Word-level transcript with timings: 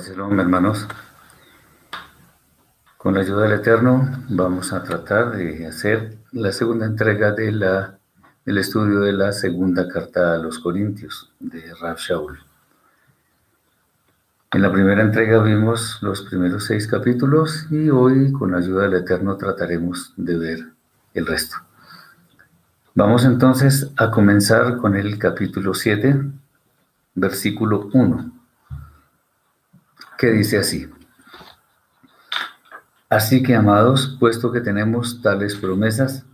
Shalom, 0.00 0.40
hermanos. 0.40 0.88
Con 2.96 3.14
la 3.14 3.20
ayuda 3.20 3.42
del 3.42 3.60
Eterno 3.60 4.10
vamos 4.30 4.72
a 4.72 4.82
tratar 4.82 5.36
de 5.36 5.66
hacer 5.66 6.16
la 6.32 6.52
segunda 6.52 6.86
entrega 6.86 7.32
de 7.32 7.52
la, 7.52 7.98
del 8.46 8.58
estudio 8.58 9.00
de 9.00 9.12
la 9.12 9.32
segunda 9.32 9.86
carta 9.88 10.34
a 10.34 10.38
los 10.38 10.58
Corintios 10.58 11.30
de 11.38 11.74
Rav 11.78 11.98
Shaul. 11.98 12.38
En 14.52 14.62
la 14.62 14.72
primera 14.72 15.02
entrega 15.02 15.42
vimos 15.42 15.98
los 16.00 16.22
primeros 16.22 16.64
seis 16.64 16.86
capítulos 16.86 17.66
y 17.70 17.90
hoy 17.90 18.32
con 18.32 18.52
la 18.52 18.58
ayuda 18.58 18.84
del 18.84 19.02
Eterno 19.02 19.36
trataremos 19.36 20.14
de 20.16 20.38
ver 20.38 20.60
el 21.12 21.26
resto. 21.26 21.56
Vamos 22.94 23.26
entonces 23.26 23.90
a 23.98 24.10
comenzar 24.10 24.78
con 24.78 24.96
el 24.96 25.18
capítulo 25.18 25.74
7, 25.74 26.22
versículo 27.14 27.90
1 27.92 28.39
que 30.20 30.30
dice 30.30 30.58
así. 30.58 30.86
Así 33.08 33.42
que, 33.42 33.54
amados, 33.54 34.18
puesto 34.20 34.52
que 34.52 34.60
tenemos 34.60 35.22
tales 35.22 35.56
promesas, 35.56 36.26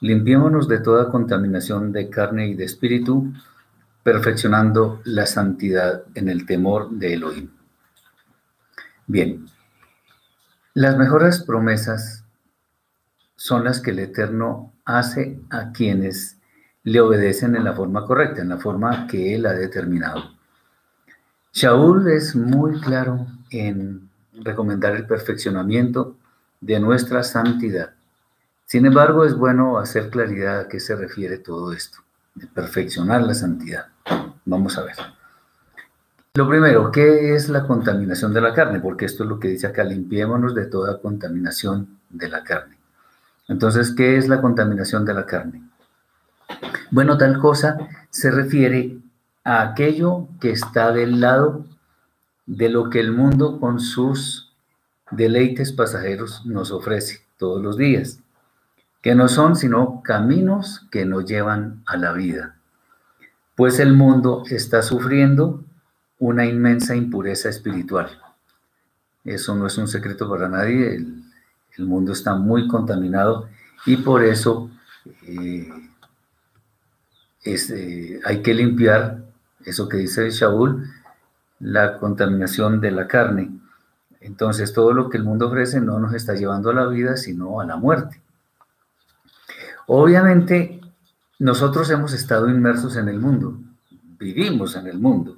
limpiémonos 0.00 0.68
de 0.68 0.78
toda 0.78 1.10
contaminación 1.10 1.90
de 1.90 2.08
carne 2.08 2.46
y 2.46 2.54
de 2.54 2.62
espíritu, 2.62 3.32
perfeccionando 4.04 5.00
la 5.04 5.26
santidad 5.26 6.04
en 6.14 6.28
el 6.28 6.46
temor 6.46 6.90
de 6.90 7.14
Elohim. 7.14 7.50
Bien, 9.08 9.46
las 10.72 10.96
mejores 10.96 11.42
promesas 11.42 12.24
son 13.34 13.64
las 13.64 13.80
que 13.80 13.90
el 13.90 13.98
Eterno 13.98 14.72
hace 14.84 15.40
a 15.50 15.72
quienes 15.72 16.38
le 16.84 17.00
obedecen 17.00 17.56
en 17.56 17.64
la 17.64 17.72
forma 17.72 18.06
correcta, 18.06 18.42
en 18.42 18.50
la 18.50 18.58
forma 18.58 19.08
que 19.08 19.34
Él 19.34 19.46
ha 19.46 19.52
determinado. 19.52 20.35
Shaul 21.56 22.06
es 22.12 22.36
muy 22.36 22.78
claro 22.82 23.26
en 23.48 24.10
recomendar 24.34 24.94
el 24.94 25.06
perfeccionamiento 25.06 26.18
de 26.60 26.78
nuestra 26.78 27.22
santidad. 27.22 27.92
Sin 28.66 28.84
embargo, 28.84 29.24
es 29.24 29.34
bueno 29.34 29.78
hacer 29.78 30.10
claridad 30.10 30.60
a 30.60 30.68
qué 30.68 30.80
se 30.80 30.94
refiere 30.94 31.38
todo 31.38 31.72
esto, 31.72 32.00
de 32.34 32.46
perfeccionar 32.46 33.22
la 33.22 33.32
santidad. 33.32 33.86
Vamos 34.44 34.76
a 34.76 34.82
ver. 34.82 34.96
Lo 36.34 36.46
primero, 36.46 36.92
¿qué 36.92 37.34
es 37.34 37.48
la 37.48 37.66
contaminación 37.66 38.34
de 38.34 38.42
la 38.42 38.52
carne? 38.52 38.80
Porque 38.80 39.06
esto 39.06 39.24
es 39.24 39.30
lo 39.30 39.40
que 39.40 39.48
dice 39.48 39.66
acá, 39.66 39.82
limpiémonos 39.82 40.54
de 40.54 40.66
toda 40.66 41.00
contaminación 41.00 42.00
de 42.10 42.28
la 42.28 42.44
carne. 42.44 42.76
Entonces, 43.48 43.94
¿qué 43.96 44.18
es 44.18 44.28
la 44.28 44.42
contaminación 44.42 45.06
de 45.06 45.14
la 45.14 45.24
carne? 45.24 45.62
Bueno, 46.90 47.16
tal 47.16 47.38
cosa 47.38 47.78
se 48.10 48.30
refiere 48.30 48.98
a 49.46 49.62
aquello 49.62 50.26
que 50.40 50.50
está 50.50 50.90
del 50.90 51.20
lado 51.20 51.64
de 52.46 52.68
lo 52.68 52.90
que 52.90 52.98
el 52.98 53.12
mundo 53.12 53.60
con 53.60 53.78
sus 53.78 54.52
deleites 55.12 55.72
pasajeros 55.72 56.44
nos 56.46 56.72
ofrece 56.72 57.24
todos 57.38 57.62
los 57.62 57.76
días, 57.76 58.18
que 59.02 59.14
no 59.14 59.28
son 59.28 59.54
sino 59.54 60.02
caminos 60.02 60.88
que 60.90 61.06
nos 61.06 61.26
llevan 61.26 61.84
a 61.86 61.96
la 61.96 62.12
vida, 62.12 62.56
pues 63.54 63.78
el 63.78 63.92
mundo 63.92 64.42
está 64.50 64.82
sufriendo 64.82 65.62
una 66.18 66.44
inmensa 66.44 66.96
impureza 66.96 67.48
espiritual. 67.48 68.20
Eso 69.24 69.54
no 69.54 69.68
es 69.68 69.78
un 69.78 69.86
secreto 69.86 70.28
para 70.28 70.48
nadie, 70.48 70.96
el, 70.96 71.86
mundo 71.86 72.12
está 72.12 72.34
muy 72.34 72.66
contaminado 72.66 73.48
y 73.84 73.98
por 73.98 74.24
eso 74.24 74.70
eh, 75.24 75.68
eh, 77.44 78.20
hay 78.24 78.42
que 78.42 78.54
limpiar 78.54 79.25
eso 79.66 79.88
que 79.88 79.98
dice 79.98 80.30
Shaul, 80.30 80.88
la 81.60 81.98
contaminación 81.98 82.80
de 82.80 82.92
la 82.92 83.06
carne. 83.06 83.50
Entonces, 84.20 84.72
todo 84.72 84.92
lo 84.92 85.10
que 85.10 85.18
el 85.18 85.24
mundo 85.24 85.48
ofrece 85.48 85.80
no 85.80 85.98
nos 85.98 86.14
está 86.14 86.34
llevando 86.34 86.70
a 86.70 86.74
la 86.74 86.86
vida, 86.86 87.16
sino 87.16 87.60
a 87.60 87.66
la 87.66 87.76
muerte. 87.76 88.22
Obviamente, 89.88 90.80
nosotros 91.38 91.90
hemos 91.90 92.12
estado 92.12 92.48
inmersos 92.48 92.96
en 92.96 93.08
el 93.08 93.20
mundo, 93.20 93.58
vivimos 94.18 94.74
en 94.76 94.86
el 94.86 94.98
mundo, 94.98 95.36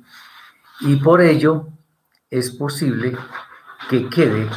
y 0.81 0.97
por 0.97 1.21
ello 1.21 1.69
es 2.31 2.51
posible 2.51 3.17
que 3.91 4.09
quede 4.09 4.49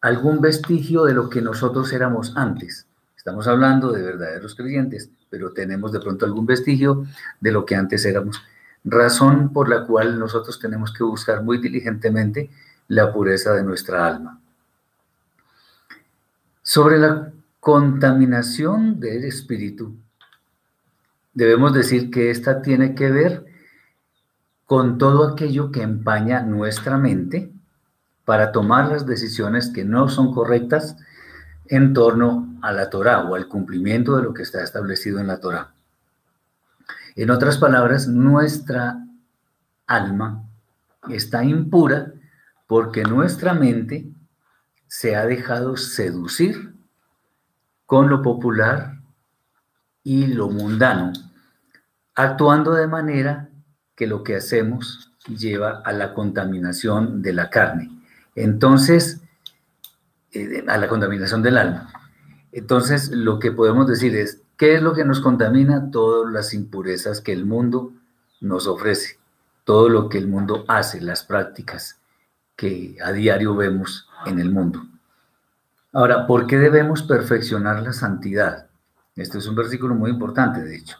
algún 0.00 0.40
vestigio 0.40 1.04
de 1.04 1.14
lo 1.14 1.28
que 1.28 1.40
nosotros 1.40 1.92
éramos 1.92 2.36
antes. 2.36 2.86
Estamos 3.22 3.46
hablando 3.46 3.92
de 3.92 4.02
verdaderos 4.02 4.56
creyentes, 4.56 5.08
pero 5.30 5.52
tenemos 5.52 5.92
de 5.92 6.00
pronto 6.00 6.26
algún 6.26 6.44
vestigio 6.44 7.06
de 7.40 7.52
lo 7.52 7.64
que 7.64 7.76
antes 7.76 8.04
éramos. 8.04 8.42
Razón 8.82 9.52
por 9.52 9.68
la 9.68 9.86
cual 9.86 10.18
nosotros 10.18 10.58
tenemos 10.58 10.92
que 10.92 11.04
buscar 11.04 11.44
muy 11.44 11.58
diligentemente 11.58 12.50
la 12.88 13.12
pureza 13.12 13.52
de 13.52 13.62
nuestra 13.62 14.08
alma. 14.08 14.40
Sobre 16.62 16.98
la 16.98 17.30
contaminación 17.60 18.98
del 18.98 19.22
espíritu, 19.22 19.94
debemos 21.32 21.72
decir 21.72 22.10
que 22.10 22.32
esta 22.32 22.60
tiene 22.60 22.96
que 22.96 23.08
ver 23.08 23.46
con 24.66 24.98
todo 24.98 25.28
aquello 25.28 25.70
que 25.70 25.82
empaña 25.82 26.40
nuestra 26.42 26.98
mente 26.98 27.52
para 28.24 28.50
tomar 28.50 28.88
las 28.88 29.06
decisiones 29.06 29.70
que 29.72 29.84
no 29.84 30.08
son 30.08 30.34
correctas 30.34 30.96
en 31.66 31.92
torno 31.92 32.58
a 32.62 32.72
la 32.72 32.90
Torah 32.90 33.24
o 33.24 33.34
al 33.34 33.48
cumplimiento 33.48 34.16
de 34.16 34.22
lo 34.22 34.34
que 34.34 34.42
está 34.42 34.62
establecido 34.62 35.18
en 35.20 35.26
la 35.26 35.40
Torah. 35.40 35.72
En 37.16 37.30
otras 37.30 37.58
palabras, 37.58 38.08
nuestra 38.08 39.04
alma 39.86 40.44
está 41.10 41.44
impura 41.44 42.12
porque 42.66 43.04
nuestra 43.04 43.52
mente 43.54 44.06
se 44.86 45.16
ha 45.16 45.26
dejado 45.26 45.76
seducir 45.76 46.74
con 47.86 48.08
lo 48.08 48.22
popular 48.22 48.98
y 50.02 50.26
lo 50.28 50.48
mundano, 50.48 51.12
actuando 52.14 52.72
de 52.72 52.86
manera 52.86 53.50
que 53.94 54.06
lo 54.06 54.22
que 54.22 54.36
hacemos 54.36 55.12
lleva 55.28 55.82
a 55.84 55.92
la 55.92 56.14
contaminación 56.14 57.22
de 57.22 57.32
la 57.32 57.50
carne. 57.50 57.90
Entonces, 58.34 59.20
eh, 60.32 60.64
a 60.66 60.78
la 60.78 60.88
contaminación 60.88 61.42
del 61.42 61.58
alma. 61.58 61.92
Entonces, 62.52 63.10
lo 63.10 63.38
que 63.38 63.52
podemos 63.52 63.86
decir 63.86 64.14
es, 64.16 64.42
¿qué 64.56 64.74
es 64.74 64.82
lo 64.82 64.94
que 64.94 65.04
nos 65.04 65.20
contamina? 65.20 65.90
Todas 65.90 66.32
las 66.32 66.54
impurezas 66.54 67.20
que 67.20 67.32
el 67.32 67.46
mundo 67.46 67.92
nos 68.40 68.66
ofrece, 68.66 69.18
todo 69.64 69.88
lo 69.88 70.08
que 70.08 70.18
el 70.18 70.28
mundo 70.28 70.64
hace, 70.68 71.00
las 71.00 71.24
prácticas 71.24 71.98
que 72.56 72.96
a 73.02 73.12
diario 73.12 73.56
vemos 73.56 74.08
en 74.26 74.38
el 74.38 74.50
mundo. 74.50 74.84
Ahora, 75.92 76.26
¿por 76.26 76.46
qué 76.46 76.58
debemos 76.58 77.02
perfeccionar 77.02 77.82
la 77.82 77.92
santidad? 77.92 78.68
Este 79.16 79.38
es 79.38 79.46
un 79.46 79.54
versículo 79.54 79.94
muy 79.94 80.10
importante, 80.10 80.62
de 80.62 80.76
hecho. 80.76 80.96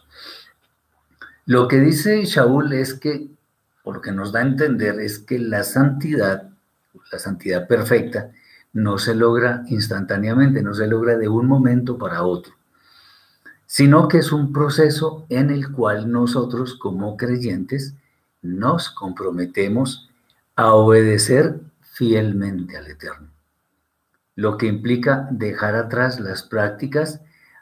Lo 1.45 1.67
que 1.67 1.79
dice 1.79 2.23
Shaul 2.25 2.73
es 2.73 2.93
que, 2.93 3.27
por 3.83 3.95
lo 3.95 4.01
que 4.01 4.11
nos 4.11 4.31
da 4.31 4.39
a 4.39 4.43
entender, 4.43 4.99
es 4.99 5.19
que 5.19 5.39
la 5.39 5.63
santidad, 5.63 6.49
la 7.11 7.19
santidad 7.19 7.67
perfecta, 7.67 8.31
no 8.73 8.97
se 8.97 9.15
logra 9.15 9.63
instantáneamente, 9.67 10.63
no 10.63 10.73
se 10.73 10.87
logra 10.87 11.15
de 11.15 11.29
un 11.29 11.47
momento 11.47 11.97
para 11.97 12.23
otro, 12.23 12.53
sino 13.67 14.07
que 14.07 14.17
es 14.17 14.31
un 14.31 14.51
proceso 14.51 15.25
en 15.29 15.51
el 15.51 15.71
cual 15.71 16.11
nosotros 16.11 16.75
como 16.75 17.15
creyentes 17.15 17.93
nos 18.41 18.89
comprometemos 18.89 20.09
a 20.55 20.73
obedecer 20.73 21.59
fielmente 21.81 22.75
al 22.75 22.87
Eterno, 22.87 23.29
lo 24.35 24.57
que 24.57 24.67
implica 24.67 25.27
dejar 25.31 25.75
atrás 25.75 26.19
las 26.19 26.43
prácticas 26.43 27.21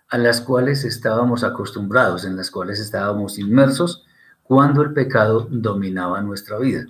a 0.09 0.17
las 0.17 0.41
cuales 0.41 0.83
estábamos 0.83 1.43
acostumbrados, 1.43 2.25
en 2.25 2.35
las 2.35 2.51
cuales 2.51 2.79
estábamos 2.79 3.37
inmersos 3.37 4.05
cuando 4.43 4.81
el 4.81 4.91
pecado 4.91 5.47
dominaba 5.49 6.21
nuestra 6.21 6.57
vida. 6.57 6.85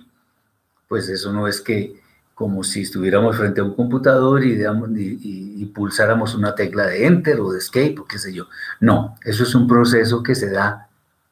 Pues 0.88 1.08
eso 1.08 1.32
no 1.32 1.46
es 1.46 1.60
que 1.60 2.01
como 2.34 2.64
si 2.64 2.82
estuviéramos 2.82 3.36
frente 3.36 3.60
a 3.60 3.64
un 3.64 3.74
computador 3.74 4.42
y, 4.44 5.66
pulsáramos 5.74 6.34
una 6.34 6.54
tecla 6.54 6.86
de 6.86 7.06
enter 7.06 7.40
o 7.40 7.52
de 7.52 7.58
escape 7.58 7.96
o 7.98 8.04
qué 8.04 8.18
sé 8.18 8.32
yo. 8.32 8.46
No, 8.80 9.16
eso 9.24 9.42
es 9.44 9.54
un 9.54 9.66
proceso 9.66 10.22
que 10.22 10.34
se 10.34 10.50
da 10.50 10.88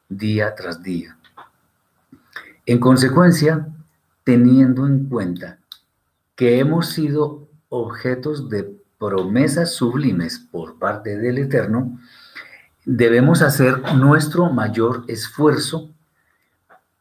día 0.08 0.54
tras 0.54 0.82
día. 0.82 1.16
En 2.64 2.78
consecuencia, 2.78 3.66
teniendo 4.24 4.86
en 4.86 5.06
cuenta 5.06 5.58
que 6.36 6.58
hemos 6.58 6.88
sido 6.88 7.48
objetos 7.68 8.48
de 8.48 8.72
promesas 8.98 9.74
sublimes 9.74 10.38
por 10.38 10.78
parte 10.78 11.18
del 11.18 11.38
Eterno, 11.38 11.98
debemos 12.84 13.42
hacer 13.42 13.94
nuestro 13.94 14.50
mayor 14.50 15.04
esfuerzo 15.08 15.90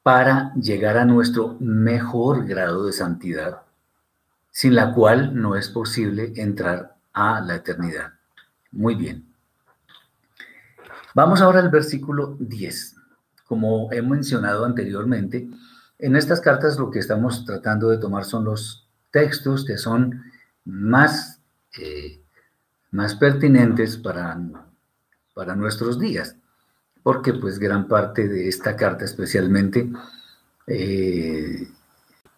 para 0.04 0.54
llegar 0.56 0.98
a 0.98 1.06
nuestro 1.06 1.56
mejor 1.60 2.46
grado 2.46 2.86
de 2.86 2.94
santidad 2.94 3.62
sin 4.52 4.76
la 4.76 4.94
cual 4.94 5.36
no 5.36 5.56
es 5.56 5.70
posible 5.70 6.34
entrar 6.36 6.96
a 7.14 7.42
la 7.42 7.56
eternidad. 7.56 8.14
Muy 8.72 8.96
bien. 8.96 9.26
Vamos 11.16 11.42
ahora 11.42 11.60
al 11.60 11.70
versículo 11.70 12.38
10. 12.40 12.96
Como 13.46 13.92
he 13.92 14.02
mencionado 14.02 14.66
anteriormente, 14.66 15.50
En 16.02 16.16
estas 16.16 16.40
cartas 16.40 16.80
lo 16.80 16.90
que 16.90 17.00
estamos 17.00 17.44
tratando 17.44 17.90
de 17.90 17.98
tomar 17.98 18.24
son 18.24 18.46
los 18.46 18.88
textos 19.12 19.66
que 19.66 19.78
son 19.78 20.24
más, 20.64 21.42
eh, 21.78 22.22
más 22.92 23.16
pertinentes 23.16 23.98
para, 23.98 24.40
para 25.34 25.58
nuestros 25.58 26.00
días, 26.00 26.38
porque 27.04 27.34
pues 27.34 27.60
gran 27.60 27.90
parte 27.90 28.30
de 28.30 28.48
esta 28.48 28.78
carta 28.78 29.04
especialmente 29.04 29.92
eh, 30.68 31.68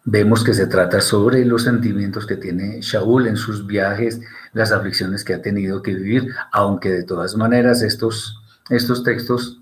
vemos 0.04 0.42
que 0.42 0.54
se 0.54 0.66
trata 0.66 1.00
sobre 1.00 1.44
los 1.44 1.62
sentimientos 1.62 2.26
que 2.26 2.36
tiene 2.36 2.80
Shaul 2.80 3.26
en 3.26 3.36
sus 3.36 3.66
viajes, 3.66 4.20
las 4.52 4.72
aflicciones 4.72 5.24
que 5.24 5.34
ha 5.34 5.42
tenido 5.42 5.82
que 5.82 5.94
vivir, 5.94 6.28
aunque 6.50 6.90
de 6.90 7.04
todas 7.04 7.36
maneras 7.36 7.82
estos, 7.82 8.42
estos 8.70 9.02
textos 9.04 9.60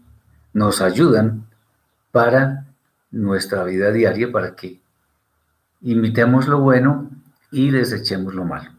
nos 0.52 0.80
ayudan 0.80 1.46
para 2.10 2.66
nuestra 3.10 3.64
vida 3.64 3.92
diaria, 3.92 4.32
para 4.32 4.56
que 4.56 4.80
imitemos 5.82 6.48
lo 6.48 6.60
bueno 6.60 7.10
y 7.50 7.70
desechemos 7.70 8.34
lo 8.34 8.44
malo. 8.44 8.70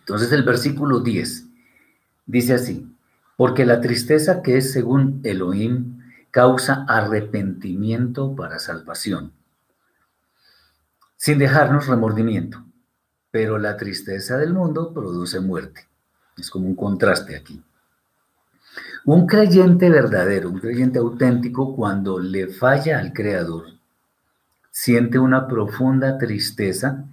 Entonces 0.00 0.32
el 0.32 0.42
versículo 0.42 1.00
10 1.00 1.46
dice 2.26 2.54
así, 2.54 2.88
porque 3.36 3.64
la 3.64 3.80
tristeza 3.80 4.42
que 4.42 4.56
es 4.58 4.72
según 4.72 5.20
Elohim 5.24 6.00
causa 6.30 6.84
arrepentimiento 6.88 8.34
para 8.34 8.58
salvación, 8.58 9.32
sin 11.22 11.38
dejarnos 11.38 11.86
remordimiento, 11.86 12.64
pero 13.30 13.56
la 13.56 13.76
tristeza 13.76 14.38
del 14.38 14.54
mundo 14.54 14.92
produce 14.92 15.38
muerte. 15.38 15.86
Es 16.36 16.50
como 16.50 16.66
un 16.66 16.74
contraste 16.74 17.36
aquí. 17.36 17.62
Un 19.04 19.28
creyente 19.28 19.88
verdadero, 19.88 20.50
un 20.50 20.58
creyente 20.58 20.98
auténtico, 20.98 21.76
cuando 21.76 22.18
le 22.18 22.48
falla 22.48 22.98
al 22.98 23.12
Creador, 23.12 23.66
siente 24.72 25.20
una 25.20 25.46
profunda 25.46 26.18
tristeza 26.18 27.04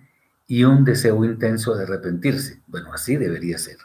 y 0.48 0.64
un 0.64 0.84
deseo 0.84 1.24
intenso 1.24 1.76
de 1.76 1.84
arrepentirse. 1.84 2.64
Bueno, 2.66 2.92
así 2.92 3.16
debería 3.16 3.60
ser. 3.60 3.78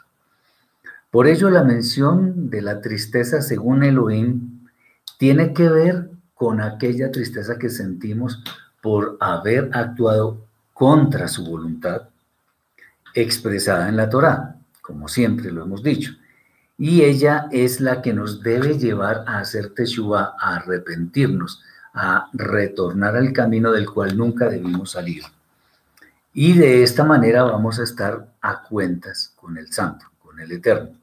Por 1.11 1.27
ello, 1.27 1.51
la 1.51 1.63
mención 1.63 2.49
de 2.49 2.63
la 2.63 2.81
tristeza 2.81 3.43
según 3.43 3.83
Elohim 3.83 4.65
tiene 5.19 5.53
que 5.53 5.69
ver 5.69 6.09
con 6.33 6.61
aquella 6.61 7.11
tristeza 7.11 7.59
que 7.59 7.69
sentimos 7.69 8.43
por 8.85 9.17
haber 9.19 9.71
actuado 9.73 10.45
contra 10.71 11.27
su 11.27 11.43
voluntad 11.43 12.03
expresada 13.15 13.89
en 13.89 13.97
la 13.97 14.11
Torá, 14.11 14.57
como 14.79 15.07
siempre 15.07 15.51
lo 15.51 15.63
hemos 15.63 15.81
dicho. 15.81 16.11
Y 16.77 17.01
ella 17.01 17.47
es 17.51 17.81
la 17.81 18.03
que 18.03 18.13
nos 18.13 18.43
debe 18.43 18.77
llevar 18.77 19.23
a 19.25 19.39
hacer 19.39 19.73
teshuva, 19.73 20.35
a 20.39 20.57
arrepentirnos, 20.57 21.63
a 21.95 22.29
retornar 22.33 23.15
al 23.15 23.33
camino 23.33 23.71
del 23.71 23.89
cual 23.89 24.15
nunca 24.15 24.49
debimos 24.49 24.91
salir. 24.91 25.23
Y 26.31 26.53
de 26.53 26.83
esta 26.83 27.03
manera 27.03 27.41
vamos 27.41 27.79
a 27.79 27.83
estar 27.85 28.35
a 28.39 28.61
cuentas 28.61 29.33
con 29.35 29.57
el 29.57 29.73
Santo, 29.73 30.05
con 30.19 30.39
el 30.39 30.51
Eterno. 30.51 30.95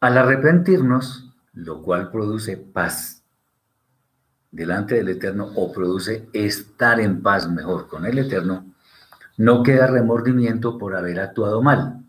Al 0.00 0.18
arrepentirnos, 0.18 1.30
lo 1.52 1.80
cual 1.82 2.10
produce 2.10 2.56
paz 2.56 3.17
delante 4.58 4.96
del 4.96 5.08
Eterno 5.08 5.52
o 5.54 5.72
produce 5.72 6.28
estar 6.32 6.98
en 6.98 7.22
paz 7.22 7.48
mejor 7.48 7.86
con 7.86 8.04
el 8.04 8.18
Eterno, 8.18 8.66
no 9.36 9.62
queda 9.62 9.86
remordimiento 9.86 10.76
por 10.78 10.96
haber 10.96 11.20
actuado 11.20 11.62
mal. 11.62 12.02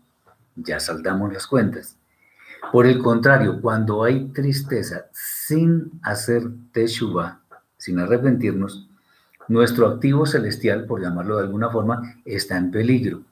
Ya 0.56 0.80
saldamos 0.80 1.32
las 1.32 1.46
cuentas. 1.46 1.96
Por 2.72 2.86
el 2.86 2.98
contrario, 2.98 3.60
cuando 3.60 4.02
hay 4.02 4.30
tristeza 4.30 5.04
sin 5.12 5.92
hacer 6.02 6.42
teshuva, 6.72 7.40
sin 7.76 8.00
arrepentirnos, 8.00 8.88
nuestro 9.46 9.86
activo 9.86 10.26
celestial, 10.26 10.86
por 10.86 11.00
llamarlo 11.00 11.36
de 11.36 11.44
alguna 11.44 11.70
forma, 11.70 12.16
está 12.24 12.56
en 12.56 12.72
peligro. 12.72 13.22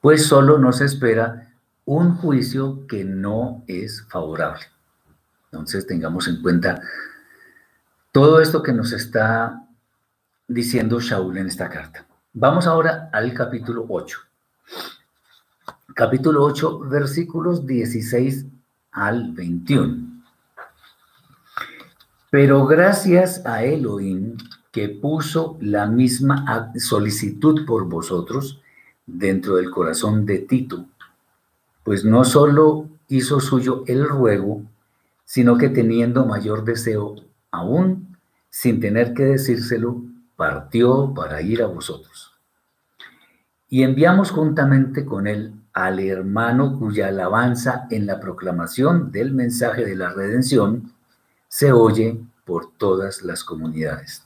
Pues 0.00 0.26
solo 0.26 0.58
nos 0.58 0.80
espera 0.80 1.52
un 1.84 2.16
juicio 2.16 2.86
que 2.86 3.04
no 3.04 3.64
es 3.66 4.02
favorable. 4.08 4.64
Entonces 5.50 5.86
tengamos 5.86 6.26
en 6.28 6.40
cuenta 6.40 6.80
todo 8.12 8.42
esto 8.42 8.62
que 8.62 8.74
nos 8.74 8.92
está 8.92 9.66
diciendo 10.46 11.00
Shaul 11.00 11.38
en 11.38 11.46
esta 11.46 11.70
carta. 11.70 12.06
Vamos 12.34 12.66
ahora 12.66 13.08
al 13.10 13.32
capítulo 13.32 13.86
8. 13.88 14.18
Capítulo 15.94 16.44
8, 16.44 16.80
versículos 16.80 17.66
16 17.66 18.44
al 18.92 19.32
21. 19.32 20.22
Pero 22.30 22.66
gracias 22.66 23.44
a 23.46 23.64
Elohim 23.64 24.36
que 24.70 24.90
puso 24.90 25.56
la 25.60 25.86
misma 25.86 26.70
solicitud 26.76 27.64
por 27.64 27.86
vosotros 27.86 28.60
dentro 29.06 29.56
del 29.56 29.70
corazón 29.70 30.26
de 30.26 30.38
Tito, 30.40 30.84
pues 31.82 32.04
no 32.04 32.24
solo 32.24 32.88
hizo 33.08 33.40
suyo 33.40 33.84
el 33.86 34.06
ruego, 34.06 34.62
sino 35.24 35.56
que 35.56 35.70
teniendo 35.70 36.26
mayor 36.26 36.64
deseo 36.64 37.16
aún, 37.52 38.16
sin 38.50 38.80
tener 38.80 39.14
que 39.14 39.24
decírselo, 39.24 40.02
partió 40.34 41.14
para 41.14 41.40
ir 41.40 41.62
a 41.62 41.66
vosotros. 41.66 42.32
Y 43.68 43.84
enviamos 43.84 44.32
juntamente 44.32 45.04
con 45.04 45.26
él 45.26 45.54
al 45.72 46.00
hermano 46.00 46.78
cuya 46.78 47.08
alabanza 47.08 47.86
en 47.90 48.06
la 48.06 48.20
proclamación 48.20 49.12
del 49.12 49.32
mensaje 49.32 49.84
de 49.84 49.96
la 49.96 50.10
redención 50.10 50.92
se 51.48 51.72
oye 51.72 52.20
por 52.44 52.72
todas 52.76 53.22
las 53.22 53.44
comunidades. 53.44 54.24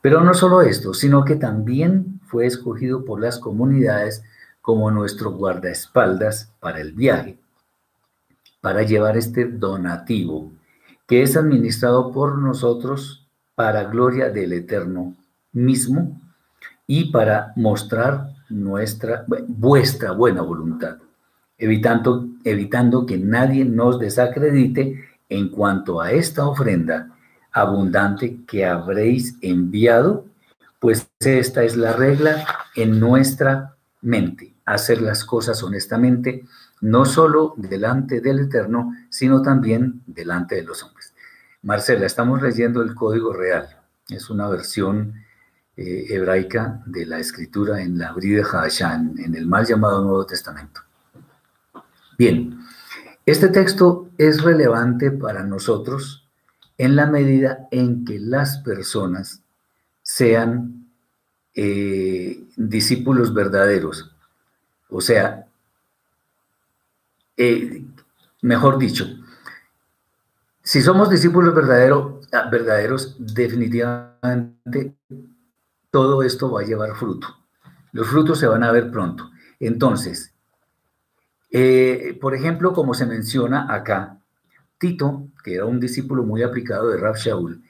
Pero 0.00 0.20
no 0.20 0.34
solo 0.34 0.62
esto, 0.62 0.94
sino 0.94 1.24
que 1.24 1.36
también 1.36 2.20
fue 2.26 2.46
escogido 2.46 3.04
por 3.04 3.20
las 3.20 3.38
comunidades 3.38 4.22
como 4.60 4.90
nuestro 4.90 5.32
guardaespaldas 5.32 6.52
para 6.60 6.80
el 6.80 6.92
viaje, 6.92 7.38
para 8.60 8.82
llevar 8.82 9.16
este 9.16 9.46
donativo 9.46 10.52
que 11.06 11.22
es 11.22 11.36
administrado 11.36 12.12
por 12.12 12.38
nosotros 12.38 13.26
para 13.54 13.84
gloria 13.84 14.30
del 14.30 14.52
Eterno 14.52 15.14
mismo 15.52 16.20
y 16.86 17.10
para 17.10 17.52
mostrar 17.56 18.34
nuestra, 18.48 19.24
vuestra 19.48 20.12
buena 20.12 20.42
voluntad, 20.42 20.98
evitando, 21.58 22.26
evitando 22.44 23.06
que 23.06 23.18
nadie 23.18 23.64
nos 23.64 23.98
desacredite 23.98 25.04
en 25.28 25.48
cuanto 25.48 26.00
a 26.00 26.12
esta 26.12 26.46
ofrenda 26.46 27.10
abundante 27.52 28.40
que 28.46 28.64
habréis 28.64 29.36
enviado, 29.40 30.26
pues 30.80 31.08
esta 31.20 31.62
es 31.62 31.76
la 31.76 31.92
regla 31.92 32.44
en 32.74 32.98
nuestra 32.98 33.76
mente 34.02 34.54
hacer 34.64 35.02
las 35.02 35.24
cosas 35.24 35.62
honestamente, 35.62 36.44
no 36.80 37.04
solo 37.04 37.54
delante 37.56 38.20
del 38.20 38.40
Eterno, 38.40 38.94
sino 39.08 39.42
también 39.42 40.02
delante 40.06 40.56
de 40.56 40.62
los 40.62 40.82
hombres. 40.82 40.93
Marcela, 41.64 42.04
estamos 42.04 42.42
leyendo 42.42 42.82
el 42.82 42.94
Código 42.94 43.32
Real. 43.32 43.66
Es 44.10 44.28
una 44.28 44.48
versión 44.48 45.14
eh, 45.78 46.04
hebraica 46.10 46.82
de 46.84 47.06
la 47.06 47.18
escritura 47.18 47.80
en 47.80 47.96
la 47.98 48.12
Bride 48.12 48.44
Hashan, 48.44 49.14
en 49.18 49.34
el 49.34 49.46
mal 49.46 49.64
llamado 49.64 50.02
Nuevo 50.02 50.26
Testamento. 50.26 50.82
Bien, 52.18 52.60
este 53.24 53.48
texto 53.48 54.10
es 54.18 54.42
relevante 54.42 55.10
para 55.10 55.42
nosotros 55.42 56.28
en 56.76 56.96
la 56.96 57.06
medida 57.06 57.66
en 57.70 58.04
que 58.04 58.18
las 58.18 58.58
personas 58.58 59.42
sean 60.02 60.90
eh, 61.54 62.44
discípulos 62.56 63.32
verdaderos, 63.32 64.14
o 64.90 65.00
sea, 65.00 65.46
eh, 67.38 67.82
mejor 68.42 68.76
dicho, 68.76 69.06
si 70.64 70.80
somos 70.80 71.10
discípulos 71.10 71.54
ah, 72.32 72.48
verdaderos, 72.50 73.16
definitivamente 73.18 74.96
todo 75.90 76.22
esto 76.22 76.50
va 76.50 76.62
a 76.62 76.64
llevar 76.64 76.96
fruto. 76.96 77.28
Los 77.92 78.08
frutos 78.08 78.38
se 78.38 78.46
van 78.46 78.64
a 78.64 78.72
ver 78.72 78.90
pronto. 78.90 79.30
Entonces, 79.60 80.34
eh, 81.50 82.18
por 82.20 82.34
ejemplo, 82.34 82.72
como 82.72 82.94
se 82.94 83.06
menciona 83.06 83.72
acá, 83.72 84.18
Tito, 84.78 85.28
que 85.44 85.54
era 85.54 85.66
un 85.66 85.78
discípulo 85.78 86.24
muy 86.24 86.42
aplicado 86.42 86.88
de 86.88 86.96
Rab 86.96 87.16
Shaul, 87.16 87.62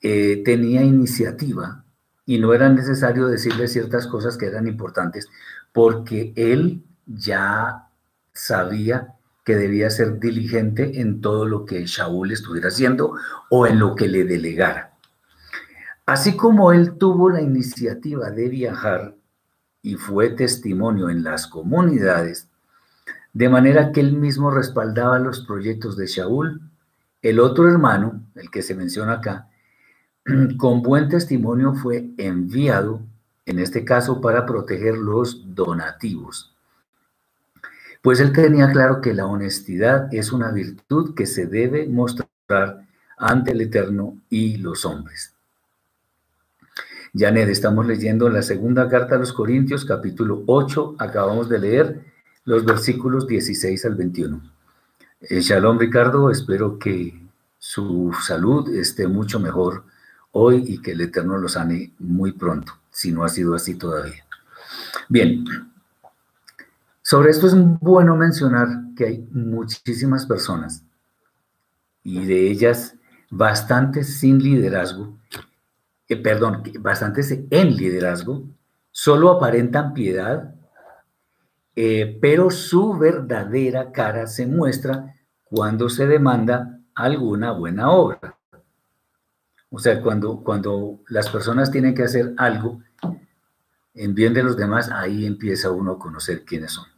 eh, 0.00 0.42
tenía 0.44 0.82
iniciativa 0.82 1.84
y 2.26 2.38
no 2.38 2.54
era 2.54 2.70
necesario 2.70 3.26
decirle 3.26 3.68
ciertas 3.68 4.06
cosas 4.06 4.38
que 4.38 4.46
eran 4.46 4.66
importantes 4.66 5.28
porque 5.72 6.32
él 6.36 6.82
ya 7.06 7.88
sabía 8.32 9.14
que 9.44 9.56
debía 9.56 9.90
ser 9.90 10.18
diligente 10.18 11.00
en 11.00 11.20
todo 11.20 11.44
lo 11.44 11.66
que 11.66 11.84
Shaul 11.84 12.32
estuviera 12.32 12.68
haciendo 12.68 13.14
o 13.50 13.66
en 13.66 13.78
lo 13.78 13.94
que 13.94 14.08
le 14.08 14.24
delegara. 14.24 14.94
Así 16.06 16.36
como 16.36 16.72
él 16.72 16.96
tuvo 16.98 17.30
la 17.30 17.42
iniciativa 17.42 18.30
de 18.30 18.48
viajar 18.48 19.14
y 19.82 19.96
fue 19.96 20.30
testimonio 20.30 21.10
en 21.10 21.22
las 21.22 21.46
comunidades, 21.46 22.48
de 23.34 23.48
manera 23.48 23.92
que 23.92 24.00
él 24.00 24.12
mismo 24.16 24.50
respaldaba 24.50 25.18
los 25.18 25.40
proyectos 25.44 25.96
de 25.96 26.06
Shaul, 26.06 26.60
el 27.20 27.40
otro 27.40 27.68
hermano, 27.68 28.22
el 28.34 28.50
que 28.50 28.62
se 28.62 28.74
menciona 28.74 29.14
acá, 29.14 29.48
con 30.56 30.82
buen 30.82 31.08
testimonio 31.08 31.74
fue 31.74 32.10
enviado, 32.16 33.00
en 33.44 33.58
este 33.58 33.84
caso 33.84 34.20
para 34.20 34.46
proteger 34.46 34.96
los 34.96 35.54
donativos. 35.54 36.53
Pues 38.04 38.20
él 38.20 38.34
tenía 38.34 38.70
claro 38.70 39.00
que 39.00 39.14
la 39.14 39.24
honestidad 39.24 40.12
es 40.12 40.30
una 40.30 40.50
virtud 40.50 41.14
que 41.14 41.24
se 41.24 41.46
debe 41.46 41.88
mostrar 41.88 42.86
ante 43.16 43.52
el 43.52 43.62
Eterno 43.62 44.18
y 44.28 44.58
los 44.58 44.84
hombres. 44.84 45.32
Janet, 47.14 47.48
estamos 47.48 47.86
leyendo 47.86 48.28
la 48.28 48.42
segunda 48.42 48.90
carta 48.90 49.14
a 49.14 49.18
los 49.18 49.32
Corintios, 49.32 49.86
capítulo 49.86 50.42
8, 50.46 50.96
acabamos 50.98 51.48
de 51.48 51.58
leer 51.58 52.04
los 52.44 52.66
versículos 52.66 53.26
16 53.26 53.86
al 53.86 53.94
21. 53.94 54.52
Eh, 55.22 55.40
shalom 55.40 55.78
Ricardo, 55.78 56.30
espero 56.30 56.78
que 56.78 57.18
su 57.58 58.14
salud 58.22 58.68
esté 58.76 59.08
mucho 59.08 59.40
mejor 59.40 59.84
hoy 60.32 60.62
y 60.66 60.82
que 60.82 60.90
el 60.90 61.00
Eterno 61.00 61.38
lo 61.38 61.48
sane 61.48 61.94
muy 62.00 62.32
pronto, 62.32 62.74
si 62.90 63.12
no 63.12 63.24
ha 63.24 63.30
sido 63.30 63.54
así 63.54 63.76
todavía. 63.76 64.26
Bien, 65.08 65.42
sobre 67.14 67.30
esto 67.30 67.46
es 67.46 67.54
bueno 67.80 68.16
mencionar 68.16 68.66
que 68.96 69.06
hay 69.06 69.28
muchísimas 69.30 70.26
personas 70.26 70.84
y 72.02 72.24
de 72.26 72.50
ellas 72.50 72.96
bastantes 73.30 74.18
sin 74.18 74.42
liderazgo 74.42 75.16
eh, 76.08 76.16
perdón, 76.16 76.62
bastantes 76.80 77.30
en 77.30 77.76
liderazgo, 77.76 78.44
solo 78.90 79.30
aparentan 79.30 79.94
piedad, 79.94 80.54
eh, 81.76 82.18
pero 82.20 82.50
su 82.50 82.98
verdadera 82.98 83.92
cara 83.92 84.26
se 84.26 84.46
muestra 84.46 85.14
cuando 85.44 85.88
se 85.88 86.08
demanda 86.08 86.80
alguna 86.94 87.52
buena 87.52 87.90
obra. 87.90 88.38
O 89.70 89.78
sea, 89.78 90.02
cuando, 90.02 90.42
cuando 90.42 91.00
las 91.08 91.30
personas 91.30 91.70
tienen 91.70 91.94
que 91.94 92.02
hacer 92.02 92.34
algo 92.36 92.82
en 93.94 94.14
bien 94.14 94.34
de 94.34 94.42
los 94.42 94.56
demás, 94.56 94.90
ahí 94.90 95.24
empieza 95.24 95.70
uno 95.70 95.92
a 95.92 95.98
conocer 95.98 96.44
quiénes 96.44 96.72
son. 96.72 96.93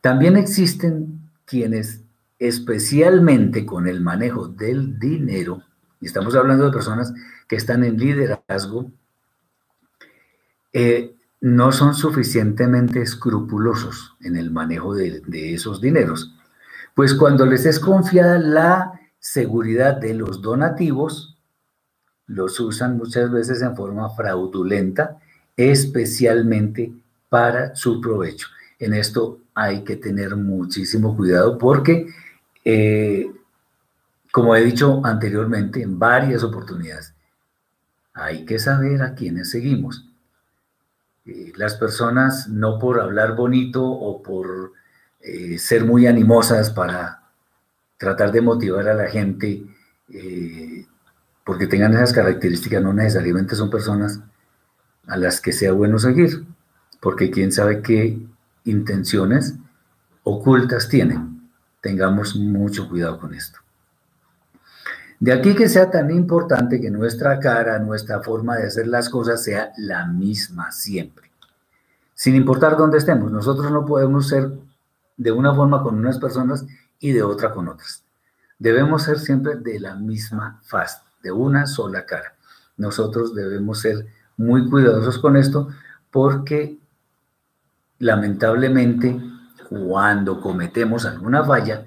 También 0.00 0.36
existen 0.36 1.30
quienes, 1.44 2.02
especialmente 2.38 3.66
con 3.66 3.86
el 3.86 4.00
manejo 4.00 4.48
del 4.48 4.98
dinero, 4.98 5.62
y 6.00 6.06
estamos 6.06 6.34
hablando 6.34 6.66
de 6.66 6.72
personas 6.72 7.12
que 7.48 7.56
están 7.56 7.84
en 7.84 7.98
liderazgo, 7.98 8.90
eh, 10.72 11.14
no 11.40 11.72
son 11.72 11.94
suficientemente 11.94 13.02
escrupulosos 13.02 14.16
en 14.20 14.36
el 14.36 14.50
manejo 14.50 14.94
de, 14.94 15.20
de 15.26 15.54
esos 15.54 15.80
dineros. 15.80 16.34
Pues 16.94 17.14
cuando 17.14 17.46
les 17.46 17.66
es 17.66 17.78
confiada 17.78 18.38
la 18.38 19.00
seguridad 19.18 19.96
de 19.96 20.14
los 20.14 20.42
donativos, 20.42 21.36
los 22.26 22.58
usan 22.60 22.96
muchas 22.96 23.30
veces 23.30 23.62
en 23.62 23.76
forma 23.76 24.10
fraudulenta, 24.10 25.18
especialmente 25.56 26.92
para 27.28 27.74
su 27.74 28.00
provecho. 28.00 28.48
En 28.82 28.94
esto 28.94 29.38
hay 29.54 29.84
que 29.84 29.94
tener 29.94 30.34
muchísimo 30.34 31.16
cuidado 31.16 31.56
porque 31.56 32.08
eh, 32.64 33.30
como 34.32 34.56
he 34.56 34.64
dicho 34.64 35.00
anteriormente 35.04 35.80
en 35.82 36.00
varias 36.00 36.42
oportunidades, 36.42 37.14
hay 38.12 38.44
que 38.44 38.58
saber 38.58 39.02
a 39.02 39.14
quiénes 39.14 39.50
seguimos. 39.50 40.10
Eh, 41.26 41.52
las 41.54 41.76
personas 41.76 42.48
no 42.48 42.80
por 42.80 42.98
hablar 42.98 43.36
bonito 43.36 43.84
o 43.84 44.20
por 44.20 44.72
eh, 45.20 45.58
ser 45.58 45.84
muy 45.84 46.08
animosas 46.08 46.70
para 46.70 47.22
tratar 47.98 48.32
de 48.32 48.40
motivar 48.40 48.88
a 48.88 48.94
la 48.94 49.08
gente, 49.08 49.64
porque 51.44 51.68
tengan 51.68 51.94
esas 51.94 52.12
características, 52.12 52.82
no 52.82 52.92
necesariamente 52.92 53.54
son 53.54 53.70
personas 53.70 54.18
a 55.06 55.16
las 55.16 55.40
que 55.40 55.52
sea 55.52 55.70
bueno 55.70 56.00
seguir, 56.00 56.44
porque 57.00 57.30
quién 57.30 57.52
sabe 57.52 57.80
qué 57.80 58.18
intenciones 58.64 59.54
ocultas 60.24 60.88
tienen. 60.88 61.50
Tengamos 61.80 62.36
mucho 62.36 62.88
cuidado 62.88 63.18
con 63.18 63.34
esto. 63.34 63.58
De 65.22 65.32
aquí 65.32 65.54
que 65.54 65.68
sea 65.68 65.90
tan 65.90 66.10
importante 66.10 66.80
que 66.80 66.90
nuestra 66.90 67.38
cara, 67.38 67.78
nuestra 67.78 68.22
forma 68.22 68.56
de 68.56 68.66
hacer 68.66 68.88
las 68.88 69.08
cosas 69.08 69.42
sea 69.44 69.72
la 69.76 70.06
misma 70.06 70.72
siempre. 70.72 71.30
Sin 72.14 72.34
importar 72.34 72.76
dónde 72.76 72.98
estemos, 72.98 73.30
nosotros 73.30 73.70
no 73.70 73.86
podemos 73.86 74.28
ser 74.28 74.50
de 75.16 75.32
una 75.32 75.54
forma 75.54 75.82
con 75.82 75.96
unas 75.96 76.18
personas 76.18 76.66
y 76.98 77.12
de 77.12 77.22
otra 77.22 77.52
con 77.52 77.68
otras. 77.68 78.02
Debemos 78.58 79.04
ser 79.04 79.18
siempre 79.18 79.56
de 79.56 79.78
la 79.78 79.94
misma 79.94 80.60
faz, 80.64 81.02
de 81.22 81.30
una 81.30 81.66
sola 81.66 82.04
cara. 82.04 82.34
Nosotros 82.76 83.34
debemos 83.34 83.80
ser 83.80 84.06
muy 84.36 84.68
cuidadosos 84.68 85.18
con 85.18 85.36
esto 85.36 85.68
porque 86.10 86.78
lamentablemente 88.02 89.16
cuando 89.68 90.40
cometemos 90.40 91.06
alguna 91.06 91.44
falla, 91.44 91.86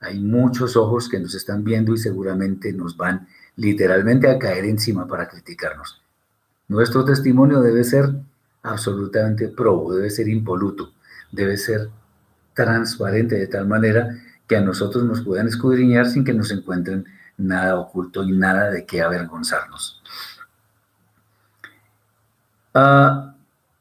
hay 0.00 0.18
muchos 0.18 0.76
ojos 0.76 1.08
que 1.08 1.20
nos 1.20 1.36
están 1.36 1.62
viendo 1.62 1.94
y 1.94 1.98
seguramente 1.98 2.72
nos 2.72 2.96
van 2.96 3.28
literalmente 3.54 4.28
a 4.28 4.40
caer 4.40 4.64
encima 4.64 5.06
para 5.06 5.28
criticarnos. 5.28 6.02
Nuestro 6.66 7.04
testimonio 7.04 7.60
debe 7.60 7.84
ser 7.84 8.12
absolutamente 8.64 9.48
probo, 9.48 9.94
debe 9.94 10.10
ser 10.10 10.28
impoluto, 10.28 10.94
debe 11.30 11.56
ser 11.56 11.90
transparente 12.54 13.36
de 13.36 13.46
tal 13.46 13.68
manera 13.68 14.18
que 14.48 14.56
a 14.56 14.60
nosotros 14.60 15.04
nos 15.04 15.22
puedan 15.22 15.46
escudriñar 15.46 16.06
sin 16.06 16.24
que 16.24 16.34
nos 16.34 16.50
encuentren 16.50 17.06
nada 17.36 17.78
oculto 17.78 18.24
y 18.24 18.32
nada 18.32 18.68
de 18.68 18.84
qué 18.84 19.00
avergonzarnos. 19.00 20.02
Ah, 22.74 23.31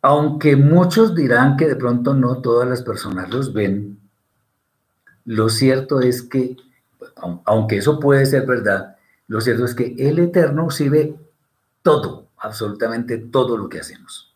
aunque 0.01 0.55
muchos 0.55 1.15
dirán 1.15 1.57
que 1.57 1.67
de 1.67 1.75
pronto 1.75 2.13
no 2.13 2.41
todas 2.41 2.67
las 2.67 2.81
personas 2.81 3.29
los 3.29 3.53
ven, 3.53 3.99
lo 5.25 5.49
cierto 5.49 6.01
es 6.01 6.23
que, 6.23 6.57
aunque 7.45 7.77
eso 7.77 7.99
puede 7.99 8.25
ser 8.25 8.45
verdad, 8.47 8.97
lo 9.27 9.39
cierto 9.41 9.65
es 9.65 9.75
que 9.75 9.95
el 9.97 10.19
Eterno 10.19 10.71
sí 10.71 10.89
ve 10.89 11.15
todo, 11.83 12.27
absolutamente 12.37 13.17
todo 13.17 13.57
lo 13.57 13.69
que 13.69 13.79
hacemos, 13.79 14.33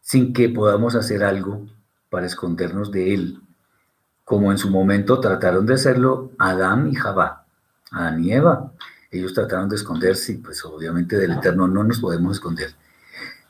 sin 0.00 0.32
que 0.32 0.48
podamos 0.48 0.94
hacer 0.94 1.24
algo 1.24 1.66
para 2.08 2.26
escondernos 2.26 2.92
de 2.92 3.14
Él, 3.14 3.40
como 4.24 4.52
en 4.52 4.58
su 4.58 4.70
momento 4.70 5.18
trataron 5.18 5.66
de 5.66 5.74
hacerlo 5.74 6.30
Adán 6.38 6.88
y 6.88 6.94
Jabá, 6.94 7.44
Adán 7.90 8.24
y 8.24 8.32
Eva. 8.32 8.72
Ellos 9.10 9.34
trataron 9.34 9.68
de 9.68 9.76
esconderse 9.76 10.40
pues 10.42 10.64
obviamente 10.64 11.16
del 11.18 11.32
Eterno 11.32 11.68
no 11.68 11.84
nos 11.84 11.98
podemos 11.98 12.36
esconder. 12.36 12.74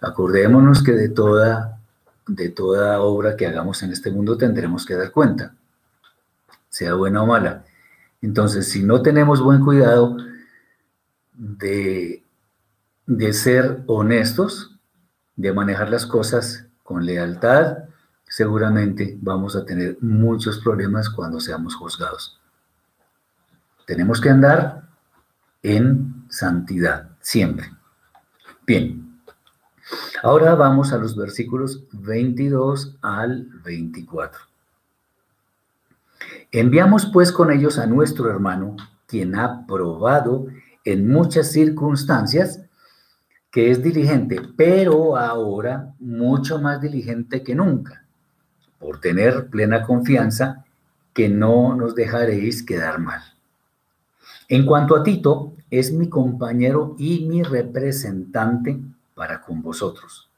Acordémonos 0.02 0.82
que 0.82 0.92
de 0.92 1.08
toda, 1.08 1.80
de 2.26 2.50
toda 2.50 3.00
obra 3.00 3.36
que 3.36 3.46
hagamos 3.46 3.82
en 3.82 3.92
este 3.92 4.10
mundo 4.10 4.36
tendremos 4.36 4.84
que 4.84 4.94
dar 4.94 5.10
cuenta 5.10 5.54
sea 6.72 6.94
buena 6.94 7.22
o 7.22 7.26
mala. 7.26 7.64
Entonces, 8.22 8.68
si 8.68 8.82
no 8.82 9.02
tenemos 9.02 9.42
buen 9.42 9.60
cuidado 9.60 10.16
de, 11.34 12.24
de 13.06 13.32
ser 13.34 13.82
honestos, 13.86 14.78
de 15.36 15.52
manejar 15.52 15.90
las 15.90 16.06
cosas 16.06 16.66
con 16.82 17.04
lealtad, 17.04 17.78
seguramente 18.26 19.18
vamos 19.20 19.54
a 19.54 19.66
tener 19.66 19.98
muchos 20.00 20.60
problemas 20.60 21.10
cuando 21.10 21.40
seamos 21.40 21.74
juzgados. 21.74 22.40
Tenemos 23.86 24.18
que 24.18 24.30
andar 24.30 24.88
en 25.62 26.24
santidad, 26.30 27.10
siempre. 27.20 27.70
Bien, 28.66 29.01
ahora 30.22 30.54
vamos 30.54 30.92
a 30.92 30.98
los 30.98 31.16
versículos 31.16 31.84
22 31.92 32.96
al 33.02 33.46
24. 33.64 34.40
Enviamos 36.50 37.06
pues 37.06 37.32
con 37.32 37.50
ellos 37.50 37.78
a 37.78 37.86
nuestro 37.86 38.30
hermano, 38.30 38.76
quien 39.06 39.34
ha 39.34 39.66
probado 39.66 40.46
en 40.84 41.08
muchas 41.08 41.52
circunstancias 41.52 42.60
que 43.50 43.70
es 43.70 43.82
diligente, 43.82 44.40
pero 44.56 45.16
ahora 45.16 45.94
mucho 46.00 46.58
más 46.58 46.80
diligente 46.80 47.42
que 47.42 47.54
nunca, 47.54 48.04
por 48.78 49.00
tener 49.00 49.48
plena 49.48 49.82
confianza 49.82 50.64
que 51.12 51.28
no 51.28 51.76
nos 51.76 51.94
dejaréis 51.94 52.62
quedar 52.62 52.98
mal. 52.98 53.22
En 54.48 54.64
cuanto 54.64 54.96
a 54.96 55.02
Tito, 55.02 55.52
es 55.70 55.92
mi 55.92 56.08
compañero 56.08 56.96
y 56.98 57.26
mi 57.26 57.42
representante 57.42 58.80
para 59.14 59.40
con 59.40 59.62
vosotros. 59.62 60.30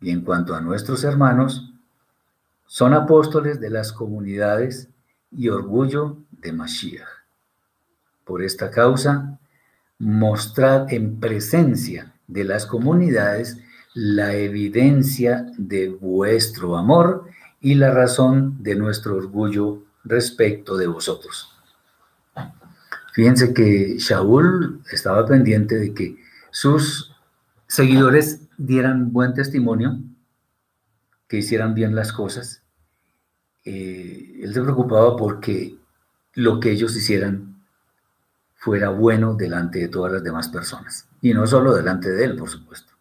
Y 0.00 0.10
en 0.10 0.22
cuanto 0.22 0.54
a 0.54 0.60
nuestros 0.60 1.04
hermanos, 1.04 1.72
son 2.66 2.94
apóstoles 2.94 3.60
de 3.60 3.70
las 3.70 3.92
comunidades 3.92 4.88
y 5.30 5.48
orgullo 5.48 6.18
de 6.30 6.52
Mashiach. 6.52 7.06
Por 8.24 8.42
esta 8.42 8.70
causa, 8.70 9.38
mostrad 9.98 10.92
en 10.92 11.18
presencia 11.20 12.12
de 12.26 12.44
las 12.44 12.66
comunidades 12.66 13.58
la 13.94 14.34
evidencia 14.34 15.46
de 15.56 15.88
vuestro 15.88 16.76
amor 16.76 17.24
y 17.60 17.74
la 17.74 17.90
razón 17.92 18.62
de 18.62 18.74
nuestro 18.74 19.16
orgullo 19.16 19.84
respecto 20.04 20.76
de 20.76 20.86
vosotros. 20.86 21.52
Fíjense 23.14 23.54
que 23.54 23.96
Shaul 23.98 24.82
estaba 24.92 25.24
pendiente 25.24 25.76
de 25.76 25.94
que 25.94 26.16
sus 26.50 27.15
seguidores 27.66 28.40
dieran 28.56 29.12
buen 29.12 29.34
testimonio, 29.34 29.98
que 31.28 31.38
hicieran 31.38 31.74
bien 31.74 31.94
las 31.94 32.12
cosas. 32.12 32.62
Eh, 33.64 34.40
él 34.42 34.54
se 34.54 34.62
preocupaba 34.62 35.16
porque 35.16 35.76
lo 36.34 36.60
que 36.60 36.70
ellos 36.70 36.94
hicieran 36.96 37.56
fuera 38.54 38.90
bueno 38.90 39.34
delante 39.34 39.80
de 39.80 39.88
todas 39.88 40.12
las 40.12 40.22
demás 40.22 40.48
personas. 40.48 41.08
Y 41.20 41.34
no 41.34 41.46
solo 41.46 41.74
delante 41.74 42.10
de 42.10 42.24
él, 42.24 42.36
por 42.36 42.48
supuesto. 42.48 42.92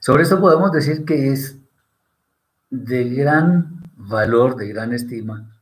Sobre 0.00 0.22
esto 0.22 0.40
podemos 0.40 0.72
decir 0.72 1.04
que 1.04 1.32
es 1.32 1.56
de 2.70 3.08
gran 3.10 3.82
valor, 3.96 4.56
de 4.56 4.68
gran 4.68 4.92
estima, 4.92 5.54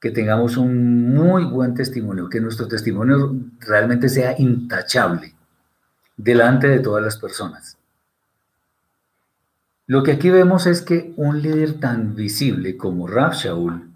que 0.00 0.10
tengamos 0.10 0.56
un 0.56 1.14
muy 1.14 1.44
buen 1.44 1.74
testimonio, 1.74 2.28
que 2.28 2.40
nuestro 2.40 2.66
testimonio 2.66 3.34
realmente 3.60 4.08
sea 4.08 4.34
intachable 4.38 5.35
delante 6.16 6.68
de 6.68 6.80
todas 6.80 7.02
las 7.02 7.16
personas. 7.16 7.76
Lo 9.86 10.02
que 10.02 10.12
aquí 10.12 10.30
vemos 10.30 10.66
es 10.66 10.82
que 10.82 11.12
un 11.16 11.42
líder 11.42 11.78
tan 11.78 12.16
visible 12.16 12.76
como 12.76 13.06
Rab 13.06 13.34
Shaul 13.34 13.90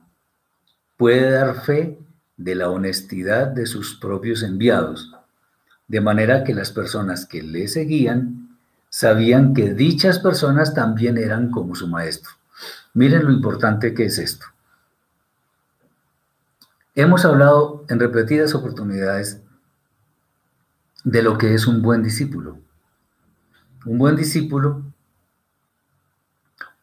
puede 0.97 1.31
dar 1.31 1.63
fe 1.63 1.99
de 2.37 2.55
la 2.55 2.71
honestidad 2.71 3.49
de 3.49 3.67
sus 3.67 3.99
propios 3.99 4.43
enviados, 4.43 5.13
de 5.89 6.01
manera 6.01 6.45
que 6.45 6.55
las 6.55 6.71
personas 6.71 7.27
que 7.27 7.43
le 7.43 7.67
seguían 7.67 8.57
sabían 8.89 9.55
que 9.55 9.75
dichas 9.75 10.19
personas 10.19 10.75
también 10.75 11.19
eran 11.19 11.51
como 11.51 11.75
su 11.75 11.89
maestro. 11.89 12.33
Miren 12.95 13.25
lo 13.25 13.33
importante 13.33 13.95
que 13.95 14.05
es 14.05 14.19
esto. 14.19 14.47
Hemos 16.95 17.25
hablado 17.25 17.85
en 17.89 17.99
repetidas 17.99 18.55
oportunidades 18.55 19.41
de 21.05 21.23
lo 21.23 21.39
que 21.39 21.55
es 21.55 21.67
un 21.67 21.83
buen 21.83 22.03
discípulo. 22.03 22.59
Un 23.87 23.99
buen 23.99 24.17
discípulo, 24.17 24.83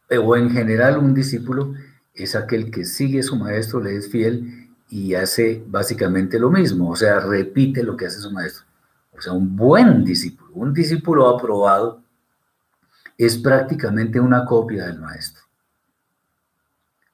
o 0.10 0.36
en 0.36 0.50
general 0.50 0.98
un 0.98 1.14
discípulo, 1.14 1.74
es 2.14 2.36
aquel 2.36 2.72
que 2.72 2.86
sigue 2.86 3.20
a 3.20 3.24
su 3.24 3.36
maestro, 3.36 3.80
le 3.80 3.96
es 3.96 4.10
fiel 4.10 4.70
y 4.90 5.14
hace 5.14 5.64
básicamente 5.68 6.40
lo 6.40 6.50
mismo, 6.50 6.90
o 6.90 6.96
sea, 6.96 7.20
repite 7.20 7.84
lo 7.84 7.96
que 7.96 8.08
hace 8.08 8.20
su 8.20 8.32
maestro. 8.32 8.66
O 9.12 9.22
sea, 9.22 9.34
un 9.34 9.56
buen 9.56 10.04
discípulo, 10.04 10.52
un 10.54 10.74
discípulo 10.74 11.28
aprobado, 11.30 12.02
es 13.18 13.38
prácticamente 13.38 14.20
una 14.20 14.46
copia 14.46 14.86
del 14.86 15.00
maestro. 15.00 15.44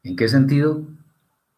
¿En 0.03 0.15
qué 0.15 0.27
sentido? 0.27 0.85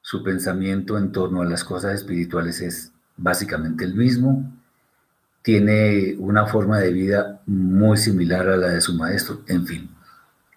Su 0.01 0.23
pensamiento 0.23 0.97
en 0.99 1.11
torno 1.11 1.41
a 1.41 1.45
las 1.45 1.63
cosas 1.63 1.95
espirituales 1.95 2.61
es 2.61 2.91
básicamente 3.17 3.83
el 3.83 3.95
mismo, 3.95 4.51
tiene 5.45 6.15
una 6.17 6.47
forma 6.47 6.79
de 6.79 6.91
vida 6.91 7.39
muy 7.45 7.97
similar 7.97 8.49
a 8.49 8.57
la 8.57 8.69
de 8.69 8.81
su 8.81 8.95
maestro, 8.95 9.43
en 9.45 9.67
fin. 9.67 9.95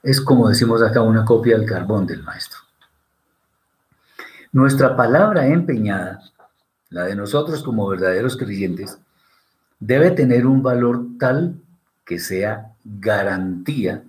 Es 0.02 0.18
como 0.18 0.48
decimos 0.48 0.82
acá, 0.82 1.02
una 1.02 1.26
copia 1.26 1.58
del 1.58 1.68
carbón 1.68 2.06
del 2.06 2.22
maestro. 2.22 2.60
Nuestra 4.50 4.96
palabra 4.96 5.46
empeñada, 5.46 6.22
la 6.88 7.04
de 7.04 7.14
nosotros 7.14 7.62
como 7.62 7.86
verdaderos 7.86 8.38
creyentes, 8.38 8.96
debe 9.78 10.10
tener 10.10 10.46
un 10.46 10.62
valor 10.62 11.04
tal 11.18 11.60
que 12.06 12.18
sea 12.18 12.72
garantía 12.82 14.04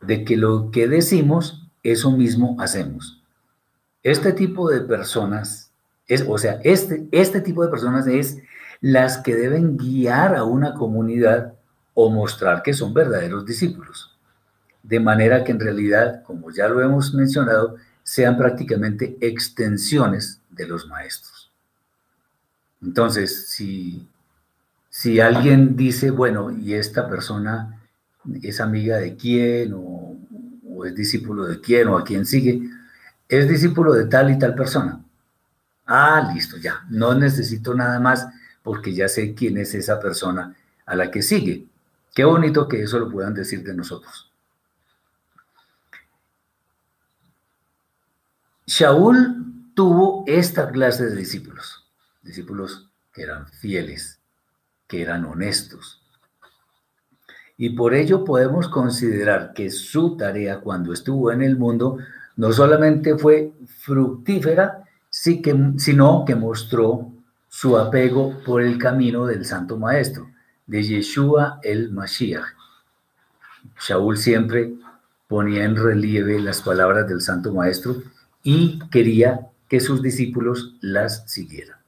de 0.00 0.24
que 0.24 0.36
lo 0.36 0.70
que 0.70 0.86
decimos 0.86 1.66
eso 1.82 2.12
mismo 2.12 2.54
hacemos. 2.60 3.20
Este 4.04 4.32
tipo 4.32 4.70
de 4.70 4.80
personas, 4.80 5.72
es, 6.06 6.24
o 6.28 6.38
sea, 6.38 6.60
este, 6.62 7.08
este 7.10 7.40
tipo 7.40 7.64
de 7.64 7.70
personas 7.70 8.06
es 8.06 8.38
las 8.84 9.16
que 9.16 9.34
deben 9.34 9.78
guiar 9.78 10.36
a 10.36 10.44
una 10.44 10.74
comunidad 10.74 11.54
o 11.94 12.10
mostrar 12.10 12.62
que 12.62 12.74
son 12.74 12.92
verdaderos 12.92 13.46
discípulos. 13.46 14.14
De 14.82 15.00
manera 15.00 15.42
que 15.42 15.52
en 15.52 15.60
realidad, 15.60 16.22
como 16.22 16.50
ya 16.50 16.68
lo 16.68 16.82
hemos 16.82 17.14
mencionado, 17.14 17.76
sean 18.02 18.36
prácticamente 18.36 19.16
extensiones 19.22 20.42
de 20.50 20.66
los 20.66 20.86
maestros. 20.86 21.50
Entonces, 22.82 23.48
si, 23.48 24.06
si 24.90 25.18
alguien 25.18 25.76
dice, 25.76 26.10
bueno, 26.10 26.50
y 26.50 26.74
esta 26.74 27.08
persona 27.08 27.80
es 28.42 28.60
amiga 28.60 28.98
de 28.98 29.16
quién 29.16 29.72
o 29.72 30.84
es 30.84 30.94
discípulo 30.94 31.46
de 31.46 31.58
quién 31.58 31.88
o 31.88 31.96
a 31.96 32.04
quién 32.04 32.26
sigue, 32.26 32.68
es 33.30 33.48
discípulo 33.48 33.94
de 33.94 34.04
tal 34.04 34.30
y 34.30 34.38
tal 34.38 34.54
persona. 34.54 35.02
Ah, 35.86 36.30
listo, 36.34 36.58
ya, 36.58 36.84
no 36.90 37.14
necesito 37.14 37.72
nada 37.72 37.98
más 37.98 38.28
porque 38.64 38.92
ya 38.92 39.06
sé 39.06 39.34
quién 39.34 39.58
es 39.58 39.74
esa 39.74 40.00
persona 40.00 40.56
a 40.86 40.96
la 40.96 41.12
que 41.12 41.22
sigue. 41.22 41.66
Qué 42.12 42.24
bonito 42.24 42.66
que 42.66 42.82
eso 42.82 42.98
lo 42.98 43.08
puedan 43.08 43.34
decir 43.34 43.62
de 43.62 43.74
nosotros. 43.74 44.32
Shaul 48.66 49.72
tuvo 49.74 50.24
esta 50.26 50.70
clase 50.70 51.04
de 51.04 51.16
discípulos, 51.16 51.86
discípulos 52.22 52.90
que 53.12 53.22
eran 53.22 53.46
fieles, 53.46 54.18
que 54.88 55.02
eran 55.02 55.26
honestos, 55.26 56.04
y 57.56 57.70
por 57.70 57.94
ello 57.94 58.24
podemos 58.24 58.68
considerar 58.68 59.52
que 59.52 59.70
su 59.70 60.16
tarea 60.16 60.60
cuando 60.60 60.92
estuvo 60.92 61.30
en 61.30 61.42
el 61.42 61.56
mundo 61.56 61.98
no 62.36 62.52
solamente 62.52 63.16
fue 63.16 63.52
fructífera, 63.66 64.82
sino 65.08 66.24
que 66.24 66.34
mostró 66.34 67.12
su 67.54 67.78
apego 67.78 68.42
por 68.44 68.62
el 68.62 68.78
camino 68.78 69.26
del 69.26 69.44
Santo 69.44 69.78
Maestro, 69.78 70.28
de 70.66 70.82
Yeshua 70.82 71.60
el 71.62 71.92
Mashiach. 71.92 72.44
Shaul 73.78 74.18
siempre 74.18 74.74
ponía 75.28 75.62
en 75.62 75.76
relieve 75.76 76.40
las 76.40 76.62
palabras 76.62 77.06
del 77.06 77.20
Santo 77.20 77.54
Maestro 77.54 78.02
y 78.42 78.80
quería 78.90 79.46
que 79.68 79.78
sus 79.78 80.02
discípulos 80.02 80.74
las 80.80 81.30
siguieran. 81.30 81.78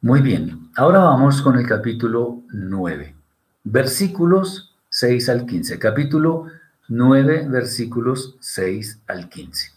Muy 0.00 0.20
bien, 0.20 0.70
ahora 0.76 1.00
vamos 1.00 1.42
con 1.42 1.58
el 1.58 1.66
capítulo 1.66 2.42
9 2.52 3.16
versículos 3.64 4.72
6 4.90 5.28
al 5.30 5.46
15. 5.46 5.78
Capítulo 5.78 6.46
9, 6.88 7.46
versículos 7.48 8.36
6 8.40 9.00
al 9.08 9.28
15. 9.28 9.71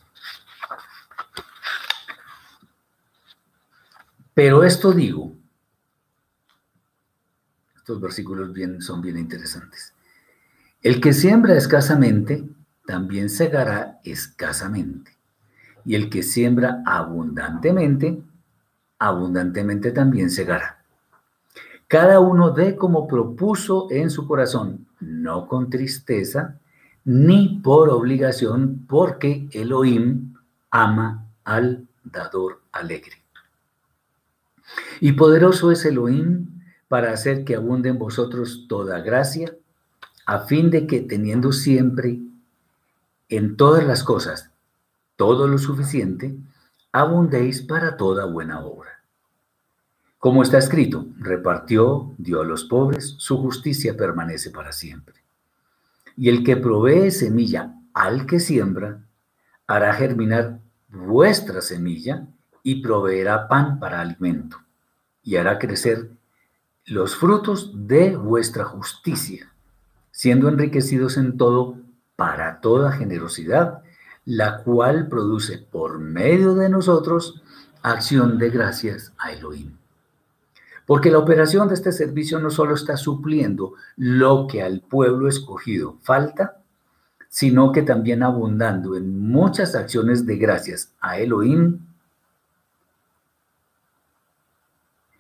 Pero 4.36 4.66
esto 4.66 4.92
digo, 4.92 5.34
estos 7.78 8.02
versículos 8.02 8.50
son 8.86 9.02
bien 9.02 9.18
interesantes. 9.18 9.94
El 10.82 11.00
que 11.00 11.14
siembra 11.14 11.56
escasamente, 11.56 12.44
también 12.86 13.30
segará 13.30 14.00
escasamente. 14.04 15.18
Y 15.86 15.96
el 15.96 16.10
que 16.10 16.22
siembra 16.22 16.84
abundantemente, 16.86 18.22
abundantemente 19.00 19.92
también 19.92 20.30
segará. 20.30 20.84
Cada 21.88 22.20
uno 22.20 22.52
dé 22.52 22.76
como 22.76 23.08
propuso 23.08 23.88
en 23.90 24.10
su 24.10 24.28
corazón, 24.28 24.86
no 25.00 25.48
con 25.48 25.70
tristeza, 25.70 26.60
ni 27.06 27.62
por 27.64 27.90
obligación, 27.90 28.86
porque 28.88 29.48
Elohim 29.52 30.34
ama 30.72 31.26
al 31.46 31.88
dador 32.04 32.62
alegre. 32.74 33.25
Y 35.00 35.14
poderoso 35.14 35.72
es 35.72 35.86
Elohim 35.86 36.62
para 36.88 37.12
hacer 37.12 37.44
que 37.44 37.56
abunde 37.56 37.90
en 37.90 38.00
vosotros 38.00 38.66
toda 38.68 39.00
gracia, 39.00 39.56
a 40.26 40.40
fin 40.40 40.70
de 40.70 40.88
que 40.88 41.02
teniendo 41.02 41.52
siempre 41.52 42.20
en 43.30 43.58
todas 43.58 43.86
las 43.86 44.04
cosas 44.04 44.52
todo 45.16 45.48
lo 45.48 45.58
suficiente, 45.58 46.36
abundéis 46.92 47.62
para 47.62 47.98
toda 47.98 48.26
buena 48.26 48.64
obra. 48.64 49.02
Como 50.18 50.42
está 50.42 50.58
escrito, 50.58 51.08
repartió, 51.20 52.14
dio 52.18 52.42
a 52.42 52.46
los 52.46 52.64
pobres, 52.64 53.16
su 53.18 53.38
justicia 53.38 53.96
permanece 53.96 54.50
para 54.50 54.72
siempre. 54.72 55.16
Y 56.18 56.30
el 56.30 56.44
que 56.44 56.58
provee 56.58 57.12
semilla 57.12 57.76
al 57.94 58.26
que 58.26 58.40
siembra, 58.40 59.04
hará 59.68 59.94
germinar 59.94 60.60
vuestra 60.90 61.62
semilla 61.62 62.28
y 62.66 62.82
proveerá 62.82 63.48
pan 63.48 63.80
para 63.80 64.02
alimento, 64.02 64.58
y 65.22 65.36
hará 65.36 65.60
crecer 65.60 66.10
los 66.86 67.16
frutos 67.16 67.72
de 67.76 68.18
vuestra 68.18 68.66
justicia, 68.66 69.52
siendo 70.10 70.50
enriquecidos 70.50 71.18
en 71.18 71.38
todo 71.38 71.78
para 72.16 72.62
toda 72.62 72.92
generosidad, 72.92 73.84
la 74.26 74.64
cual 74.64 75.08
produce 75.10 75.60
por 75.60 76.00
medio 76.00 76.56
de 76.56 76.70
nosotros 76.70 77.44
acción 77.84 78.40
de 78.40 78.50
gracias 78.50 79.14
a 79.20 79.32
Elohim. 79.32 79.78
Porque 80.88 81.12
la 81.12 81.20
operación 81.20 81.68
de 81.68 81.76
este 81.76 81.92
servicio 81.92 82.40
no 82.40 82.50
solo 82.50 82.74
está 82.74 82.98
supliendo 82.98 83.74
lo 83.96 84.48
que 84.48 84.64
al 84.64 84.82
pueblo 84.82 85.28
escogido 85.28 85.98
falta, 86.02 86.58
sino 87.30 87.72
que 87.72 87.84
también 87.84 88.24
abundando 88.24 88.96
en 88.96 89.20
muchas 89.20 89.76
acciones 89.76 90.26
de 90.26 90.38
gracias 90.38 90.94
a 91.00 91.20
Elohim, 91.20 91.85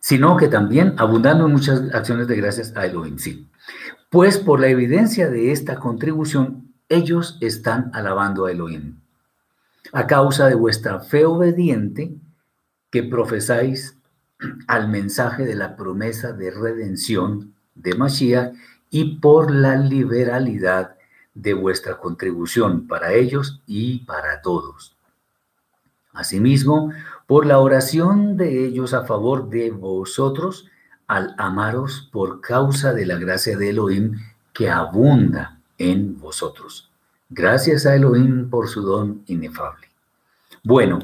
sino 0.05 0.37
que 0.37 0.47
también 0.47 0.93
abundando 0.99 1.47
en 1.47 1.53
muchas 1.53 1.91
acciones 1.91 2.27
de 2.27 2.35
gracias 2.35 2.77
a 2.77 2.85
Elohim. 2.85 3.17
Sí. 3.17 3.49
Pues 4.11 4.37
por 4.37 4.59
la 4.59 4.67
evidencia 4.67 5.31
de 5.31 5.51
esta 5.51 5.77
contribución, 5.77 6.75
ellos 6.89 7.39
están 7.41 7.89
alabando 7.91 8.45
a 8.45 8.51
Elohim. 8.51 8.99
A 9.93 10.05
causa 10.05 10.45
de 10.45 10.53
vuestra 10.53 10.99
fe 10.99 11.25
obediente 11.25 12.13
que 12.91 13.01
profesáis 13.01 13.97
al 14.67 14.89
mensaje 14.89 15.43
de 15.43 15.55
la 15.55 15.75
promesa 15.75 16.33
de 16.33 16.51
redención 16.51 17.55
de 17.73 17.95
Mashiach 17.95 18.53
y 18.91 19.17
por 19.17 19.49
la 19.49 19.75
liberalidad 19.75 20.97
de 21.33 21.55
vuestra 21.55 21.97
contribución 21.97 22.85
para 22.85 23.11
ellos 23.13 23.59
y 23.65 24.05
para 24.05 24.43
todos. 24.43 24.95
Asimismo, 26.13 26.91
por 27.27 27.45
la 27.45 27.59
oración 27.59 28.37
de 28.37 28.65
ellos 28.65 28.93
a 28.93 29.05
favor 29.05 29.49
de 29.49 29.71
vosotros, 29.71 30.67
al 31.07 31.35
amaros 31.37 32.09
por 32.11 32.41
causa 32.41 32.93
de 32.93 33.05
la 33.05 33.17
gracia 33.17 33.57
de 33.57 33.69
Elohim 33.69 34.19
que 34.53 34.69
abunda 34.69 35.59
en 35.77 36.19
vosotros. 36.19 36.91
Gracias 37.29 37.85
a 37.85 37.95
Elohim 37.95 38.49
por 38.49 38.67
su 38.67 38.81
don 38.81 39.23
inefable. 39.27 39.87
Bueno, 40.63 40.99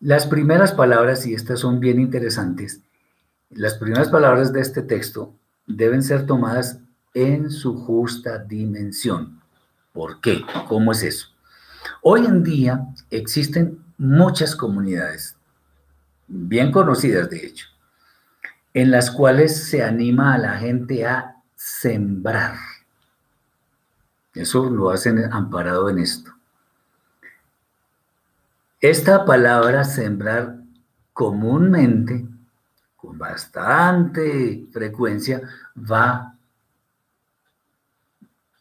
las 0.00 0.26
primeras 0.26 0.72
palabras, 0.72 1.26
y 1.26 1.34
estas 1.34 1.60
son 1.60 1.80
bien 1.80 2.00
interesantes, 2.00 2.80
las 3.50 3.74
primeras 3.74 4.08
palabras 4.08 4.52
de 4.52 4.60
este 4.60 4.82
texto 4.82 5.34
deben 5.66 6.02
ser 6.02 6.26
tomadas 6.26 6.80
en 7.14 7.50
su 7.50 7.76
justa 7.76 8.38
dimensión. 8.38 9.40
¿Por 9.92 10.20
qué? 10.20 10.42
¿Cómo 10.68 10.92
es 10.92 11.02
eso? 11.02 11.28
Hoy 12.02 12.26
en 12.26 12.44
día 12.44 12.86
existen 13.10 13.82
muchas 13.96 14.54
comunidades, 14.54 15.37
bien 16.28 16.70
conocidas 16.70 17.28
de 17.30 17.46
hecho, 17.46 17.66
en 18.74 18.90
las 18.90 19.10
cuales 19.10 19.68
se 19.68 19.82
anima 19.82 20.34
a 20.34 20.38
la 20.38 20.58
gente 20.58 21.06
a 21.06 21.36
sembrar. 21.56 22.54
Eso 24.34 24.70
lo 24.70 24.90
hacen 24.90 25.32
amparado 25.32 25.88
en 25.88 25.98
esto. 25.98 26.32
Esta 28.80 29.24
palabra 29.24 29.82
sembrar 29.82 30.58
comúnmente, 31.12 32.24
con 32.94 33.18
bastante 33.18 34.68
frecuencia, 34.70 35.42
va 35.76 36.36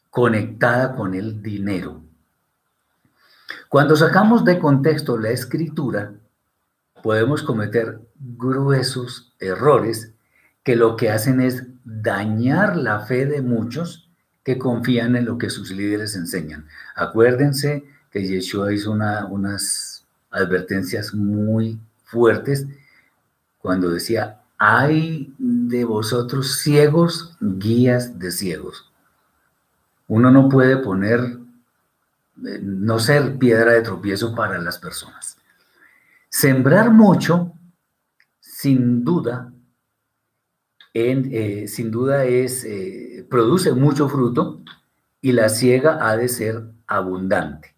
conectada 0.09 0.95
con 0.95 1.13
el 1.13 1.43
dinero. 1.43 2.01
Cuando 3.69 3.95
sacamos 3.95 4.43
de 4.43 4.57
contexto 4.57 5.17
la 5.19 5.29
escritura, 5.29 6.13
podemos 7.03 7.43
cometer 7.43 7.99
gruesos 8.19 9.33
errores 9.39 10.13
que 10.63 10.75
lo 10.75 10.95
que 10.95 11.09
hacen 11.09 11.39
es 11.41 11.63
dañar 11.85 12.75
la 12.75 12.99
fe 13.01 13.25
de 13.25 13.41
muchos 13.41 14.09
que 14.43 14.57
confían 14.57 15.15
en 15.15 15.25
lo 15.25 15.37
que 15.37 15.49
sus 15.49 15.71
líderes 15.71 16.15
enseñan. 16.15 16.67
Acuérdense 16.95 17.83
que 18.11 18.25
Yeshua 18.25 18.73
hizo 18.73 18.91
unas 18.91 20.05
advertencias 20.31 21.13
muy 21.13 21.79
fuertes 22.03 22.65
cuando 23.59 23.89
decía, 23.89 24.41
hay 24.57 25.33
de 25.37 25.85
vosotros 25.85 26.59
ciegos, 26.59 27.37
guías 27.39 28.17
de 28.17 28.31
ciegos. 28.31 28.91
Uno 30.07 30.31
no 30.31 30.49
puede 30.49 30.77
poner, 30.77 31.19
eh, 32.45 32.59
no 32.63 32.99
ser 32.99 33.37
piedra 33.37 33.73
de 33.73 33.81
tropiezo 33.81 34.33
para 34.33 34.57
las 34.59 34.77
personas. 34.79 35.37
Sembrar 36.39 36.91
mucho, 36.91 37.53
sin 38.39 39.03
duda, 39.03 39.51
eh, 40.93 41.65
sin 41.67 41.89
duda 41.89 42.25
es, 42.25 42.63
eh, 42.63 43.25
produce 43.27 43.73
mucho 43.73 44.07
fruto 44.07 44.61
y 45.19 45.31
la 45.31 45.49
ciega 45.49 46.07
ha 46.07 46.15
de 46.15 46.27
ser 46.27 46.61
abundante. 46.85 47.73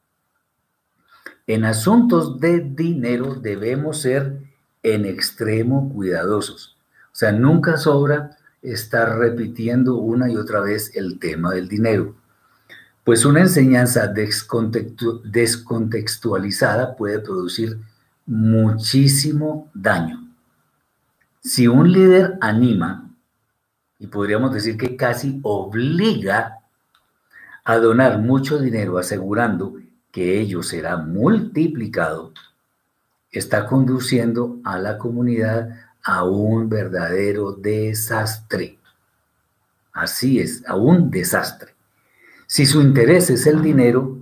En 1.47 1.63
asuntos 1.63 2.41
de 2.41 2.59
dinero 2.59 3.35
debemos 3.35 4.01
ser 4.01 4.41
en 4.83 5.05
extremo 5.05 5.89
cuidadosos. 5.93 6.77
O 7.13 7.15
sea, 7.15 7.31
nunca 7.31 7.77
sobra 7.77 8.31
estar 8.61 9.19
repitiendo 9.19 9.95
una 9.95 10.29
y 10.29 10.35
otra 10.35 10.59
vez 10.59 10.93
el 10.97 11.17
tema 11.17 11.53
del 11.53 11.69
dinero. 11.69 12.13
Pues 13.05 13.23
una 13.23 13.39
enseñanza 13.39 14.07
descontextualizada 14.07 16.97
puede 16.97 17.19
producir 17.19 17.79
muchísimo 18.29 19.71
daño. 19.73 20.31
Si 21.41 21.67
un 21.67 21.91
líder 21.91 22.37
anima, 22.41 23.09
y 23.97 24.05
podríamos 24.05 24.53
decir 24.53 24.77
que 24.77 24.95
casi 24.95 25.39
obliga 25.41 26.59
a 27.63 27.77
donar 27.77 28.19
mucho 28.19 28.59
dinero 28.59 28.99
asegurando 28.99 29.77
que 30.11 30.39
ello 30.39 30.61
será 30.61 30.97
multiplicado, 30.97 32.31
está 33.31 33.65
conduciendo 33.65 34.59
a 34.63 34.77
la 34.77 34.99
comunidad 34.99 35.69
a 36.03 36.23
un 36.23 36.69
verdadero 36.69 37.53
desastre. 37.53 38.77
Así 39.91 40.39
es, 40.39 40.63
a 40.67 40.75
un 40.75 41.09
desastre. 41.09 41.73
Si 42.45 42.67
su 42.67 42.79
interés 42.81 43.31
es 43.31 43.47
el 43.47 43.63
dinero, 43.63 44.19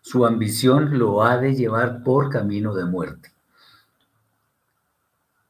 su 0.00 0.24
ambición 0.24 0.96
lo 0.96 1.24
ha 1.24 1.38
de 1.38 1.56
llevar 1.56 2.04
por 2.04 2.30
camino 2.30 2.72
de 2.74 2.84
muerte. 2.84 3.32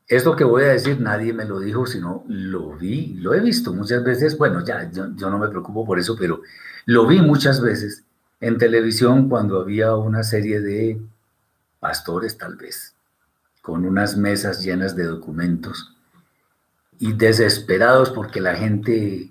Esto 0.09 0.35
que 0.35 0.45
voy 0.45 0.65
a 0.65 0.69
decir 0.69 1.01
nadie 1.01 1.35
me 1.35 1.45
lo 1.45 1.61
dijo, 1.61 1.87
sino 1.87 2.25
lo 2.29 2.73
vi, 2.73 3.15
lo 3.19 3.35
he 3.35 3.41
visto 3.41 3.75
muchas 3.75 4.03
veces. 4.03 4.39
Bueno, 4.39 4.65
ya 4.65 4.91
yo, 4.91 5.07
no 5.07 5.39
me 5.39 5.49
preocupo 5.49 5.85
por 5.85 5.99
eso, 5.99 6.17
pero 6.19 6.41
lo 6.87 7.07
vi 7.07 7.21
muchas 7.21 7.61
veces 7.61 8.05
en 8.41 8.57
televisión 8.57 9.29
cuando 9.29 9.61
había 9.61 9.95
una 9.97 10.23
serie 10.23 10.61
de 10.61 10.99
pastores 11.79 12.39
tal 12.39 12.57
vez, 12.57 12.95
con 13.61 13.85
unas 13.85 14.17
mesas 14.17 14.63
llenas 14.63 14.97
de 14.97 15.05
documentos 15.05 15.95
y 16.99 17.13
desesperados 17.13 18.11
porque 18.11 18.41
la 18.41 18.57
gente 18.57 19.31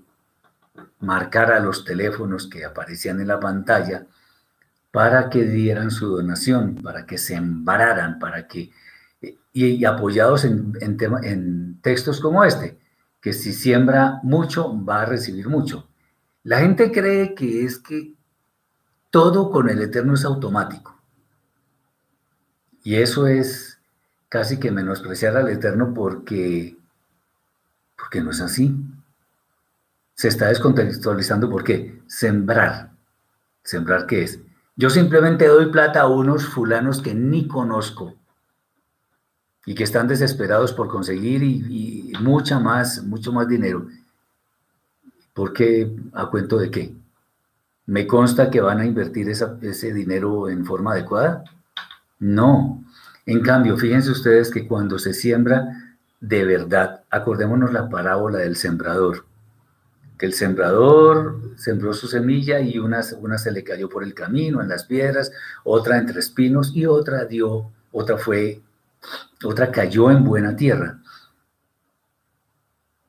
marcara 1.00 1.60
los 1.60 1.86
teléfonos 1.86 2.48
que 2.48 2.66
aparecían 2.66 3.20
en 3.20 3.28
la 3.28 3.40
pantalla 3.40 4.06
para 4.92 5.30
que 5.30 5.44
dieran 5.44 5.90
su 5.90 6.08
donación, 6.08 6.76
para 6.76 7.08
que 7.08 7.18
se 7.18 7.34
embararan, 7.34 8.20
para 8.20 8.48
que 8.48 8.72
y, 9.54 9.86
apoyados 9.86 10.46
en, 10.46 10.74
en 10.82 11.82
textos 11.82 12.20
como 12.20 12.44
este, 12.44 12.78
que 13.22 13.34
si 13.34 13.54
siembra 13.54 14.20
mucho 14.24 14.84
va 14.86 15.02
a 15.02 15.06
recibir 15.06 15.50
mucho. 15.50 15.88
La 16.44 16.60
gente 16.60 16.92
cree 16.92 17.34
que 17.36 17.66
es 17.66 17.80
que 17.80 18.14
todo 19.10 19.50
con 19.50 19.70
el 19.70 19.82
Eterno 19.82 20.14
es 20.14 20.26
automático. 20.26 20.96
Y 22.84 22.96
eso 22.96 23.28
es 23.28 23.80
casi 24.30 24.60
que 24.60 24.72
menospreciar 24.72 25.36
al 25.36 25.50
Eterno 25.50 25.94
porque, 25.94 26.78
porque 27.98 28.22
no 28.22 28.32
es 28.32 28.42
así. 28.42 28.76
Se 30.14 30.28
está 30.28 30.48
descontextualizando 30.48 31.50
por 31.50 31.64
qué. 31.64 32.02
Sembrar. 32.08 32.92
¿Sembrar 33.64 34.06
qué 34.06 34.24
es? 34.24 34.40
Yo 34.76 34.90
simplemente 34.90 35.48
doy 35.48 35.72
plata 35.72 36.02
a 36.02 36.08
unos 36.08 36.46
fulanos 36.46 37.02
que 37.02 37.14
ni 37.14 37.48
conozco 37.48 38.17
y 39.68 39.76
que 39.76 39.84
están 39.84 40.08
desesperados 40.08 40.72
por 40.72 40.88
conseguir 40.88 41.44
y, 41.44 42.14
mucha 42.22 42.58
más, 42.58 43.04
mucho 43.04 43.34
más 43.34 43.50
dinero. 43.50 43.86
¿Por 45.34 45.52
qué? 45.52 45.94
¿A 46.14 46.28
cuento 46.28 46.58
de 46.58 46.72
qué? 46.72 46.96
¿Me 47.86 48.08
consta 48.08 48.50
que 48.50 48.62
van 48.62 48.80
a 48.80 48.86
invertir 48.86 49.30
ese 49.30 49.94
dinero 49.94 50.50
en 50.50 50.66
forma 50.66 50.94
adecuada? 50.94 51.44
No. 52.18 52.82
En 53.26 53.42
cambio, 53.42 53.78
fíjense 53.78 54.10
ustedes 54.10 54.50
que 54.50 54.66
cuando 54.66 54.98
se 54.98 55.14
siembra 55.14 55.98
de 56.22 56.46
verdad, 56.46 57.04
acordémonos 57.10 57.74
la 57.74 57.90
parábola 57.90 58.40
del 58.40 58.56
sembrador, 58.56 59.26
que 60.18 60.28
el 60.28 60.34
sembrador 60.34 61.42
sembró 61.58 61.94
su 61.94 62.08
semilla 62.08 62.62
y 62.62 62.80
una, 62.80 63.02
una 63.20 63.38
se 63.38 63.52
le 63.52 63.66
cayó 63.66 63.90
por 63.90 64.04
el 64.04 64.14
camino, 64.14 64.62
en 64.62 64.70
las 64.70 64.86
piedras, 64.86 65.34
otra 65.66 65.98
entre 65.98 66.20
espinos 66.22 66.72
y 66.74 66.86
otra 66.86 67.26
dio, 67.26 67.70
otra 67.92 68.18
fue 68.18 68.62
otra 69.44 69.72
cayó 69.72 70.12
en 70.12 70.24
buena 70.24 70.56
tierra. 70.56 71.00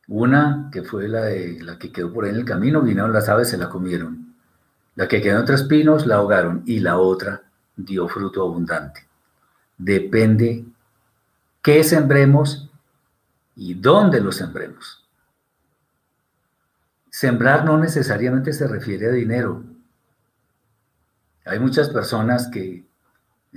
Una, 0.08 0.70
que 0.72 0.82
fue 0.82 1.08
la, 1.08 1.22
de, 1.24 1.62
la 1.62 1.78
que 1.78 1.92
quedó 1.92 2.12
por 2.12 2.24
ahí 2.24 2.30
en 2.30 2.36
el 2.36 2.44
camino, 2.44 2.80
vinieron 2.80 3.12
las 3.12 3.28
aves, 3.28 3.50
se 3.50 3.58
la 3.58 3.68
comieron. 3.68 4.34
La 4.94 5.06
que 5.06 5.20
quedó 5.20 5.38
entre 5.38 5.54
espinos, 5.54 6.06
la 6.06 6.16
ahogaron. 6.16 6.62
Y 6.66 6.80
la 6.80 6.98
otra 6.98 7.42
dio 7.76 8.08
fruto 8.08 8.42
abundante. 8.42 9.06
Depende 9.76 10.64
qué 11.62 11.84
sembremos 11.84 12.70
y 13.54 13.74
dónde 13.74 14.20
lo 14.20 14.32
sembremos. 14.32 15.04
Sembrar 17.10 17.64
no 17.64 17.78
necesariamente 17.78 18.52
se 18.52 18.66
refiere 18.66 19.08
a 19.08 19.12
dinero. 19.12 19.62
Hay 21.44 21.58
muchas 21.58 21.88
personas 21.88 22.48
que 22.48 22.87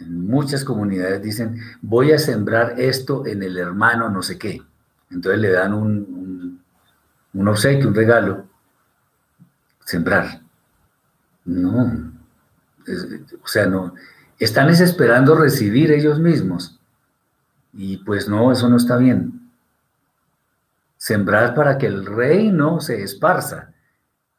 muchas 0.08 0.64
comunidades 0.64 1.22
dicen, 1.22 1.60
voy 1.82 2.12
a 2.12 2.20
sembrar 2.20 2.80
esto 2.80 3.26
en 3.26 3.44
el 3.44 3.58
hermano 3.58 4.10
no 4.10 4.22
sé 4.22 4.38
qué. 4.38 4.62
entonces 5.10 5.42
le 5.42 5.52
dan 5.52 5.74
un, 5.74 6.62
un, 7.34 7.48
obsequio, 7.48 7.88
un 7.88 7.96
regalo, 7.96 8.46
sembrar. 9.86 10.42
No, 11.46 12.12
o 13.44 13.48
sea, 13.48 13.66
no, 13.66 13.94
están 14.40 14.70
esperando 14.70 15.36
recibir 15.36 15.92
ellos 15.92 16.20
mismos. 16.20 16.80
Y 17.74 17.98
pues 17.98 18.28
no, 18.28 18.52
eso 18.52 18.70
no 18.70 18.78
está 18.78 18.98
bien. 18.98 19.50
Sembrar 20.98 21.56
para 21.56 21.78
que 21.78 21.88
el 21.88 22.06
reino 22.06 22.80
se 22.80 23.02
esparza, 23.02 23.74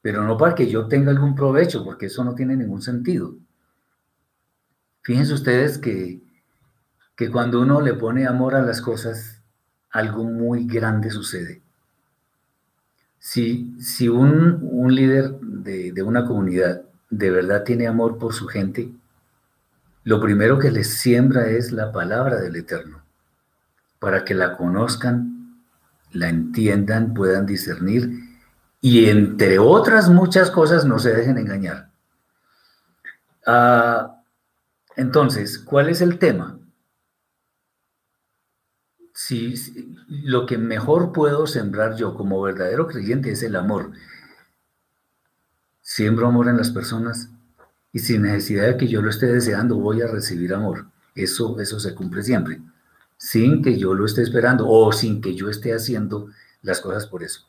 pero 0.01 0.23
no 0.25 0.37
para 0.37 0.55
que 0.55 0.69
yo 0.69 0.87
tenga 0.87 1.11
algún 1.11 1.35
provecho, 1.35 1.85
porque 1.85 2.07
eso 2.07 2.25
no 2.25 2.35
tiene 2.35 2.57
ningún 2.57 2.83
sentido. 2.83 3.35
Fíjense 5.03 5.35
ustedes 5.35 5.79
que, 5.79 6.21
que 7.17 7.31
cuando 7.31 7.61
uno 7.61 7.81
le 7.81 7.95
pone 7.95 8.27
amor 8.27 8.55
a 8.55 8.63
las 8.63 8.81
cosas, 8.81 9.41
algo 9.91 10.25
muy 10.25 10.67
grande 10.67 11.11
sucede. 11.11 11.61
Si, 13.19 13.77
si 13.81 14.09
un, 14.09 14.59
un 14.63 14.95
líder 14.95 15.33
de, 15.41 15.93
de 15.93 16.03
una 16.03 16.25
comunidad 16.25 16.83
de 17.11 17.31
verdad 17.31 17.63
tiene 17.63 17.87
amor 17.87 18.19
por 18.19 18.33
su 18.33 18.47
gente, 18.47 18.91
lo 20.05 20.21
primero 20.21 20.59
que 20.59 20.71
les 20.71 20.99
siembra 20.99 21.47
es 21.49 21.73
la 21.73 21.93
palabra 21.93 22.41
del 22.41 22.57
Eterno, 22.57 23.03
para 24.01 24.25
que 24.25 24.35
la 24.35 24.57
conozcan, 24.57 25.63
la 26.13 26.29
entiendan, 26.29 27.15
puedan 27.15 27.47
discernir 27.47 28.11
y 28.81 29.09
entre 29.09 29.59
otras 29.59 30.09
muchas 30.09 30.51
cosas 30.51 30.85
no 30.85 30.99
se 30.99 31.15
dejen 31.15 31.39
engañar. 31.39 31.89
Ah, 33.47 34.22
entonces, 34.97 35.59
¿cuál 35.59 35.89
es 35.89 36.01
el 36.01 36.19
tema? 36.19 36.59
Si, 39.15 39.55
lo 40.09 40.47
que 40.47 40.59
mejor 40.59 41.13
puedo 41.13 41.47
sembrar 41.47 41.97
yo 41.97 42.15
como 42.15 42.41
verdadero 42.41 42.87
creyente 42.87 43.31
es 43.31 43.43
el 43.43 43.57
amor. 43.57 43.93
Siembro 45.81 46.29
amor 46.29 46.49
en 46.49 46.57
las 46.57 46.71
personas 46.71 47.31
y 47.93 47.99
sin 47.99 48.23
necesidad 48.23 48.67
de 48.67 48.77
que 48.77 48.89
yo 48.89 49.03
lo 49.03 49.11
esté 49.11 49.27
deseando 49.27 49.77
voy 49.77 50.03
a 50.03 50.07
recibir 50.07 50.55
amor. 50.55 50.87
Eso, 51.15 51.61
eso 51.61 51.79
se 51.79 51.95
cumple 51.95 52.23
siempre, 52.23 52.61
sin 53.19 53.63
que 53.63 53.79
yo 53.79 53.93
lo 53.95 54.07
esté 54.07 54.23
esperando 54.23 54.67
o 54.69 54.93
sin 54.93 55.21
que 55.21 55.35
yo 55.35 55.51
esté 55.51 55.75
haciendo 55.75 56.29
las 56.63 56.81
cosas 56.81 57.07
por 57.07 57.23
eso. 57.23 57.47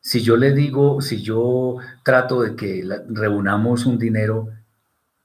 Si 0.00 0.22
yo 0.22 0.36
le 0.36 0.52
digo, 0.52 1.00
si 1.00 1.22
yo 1.22 1.76
trato 2.02 2.42
de 2.42 2.56
que 2.56 2.84
reunamos 3.08 3.86
un 3.86 3.98
dinero 3.98 4.48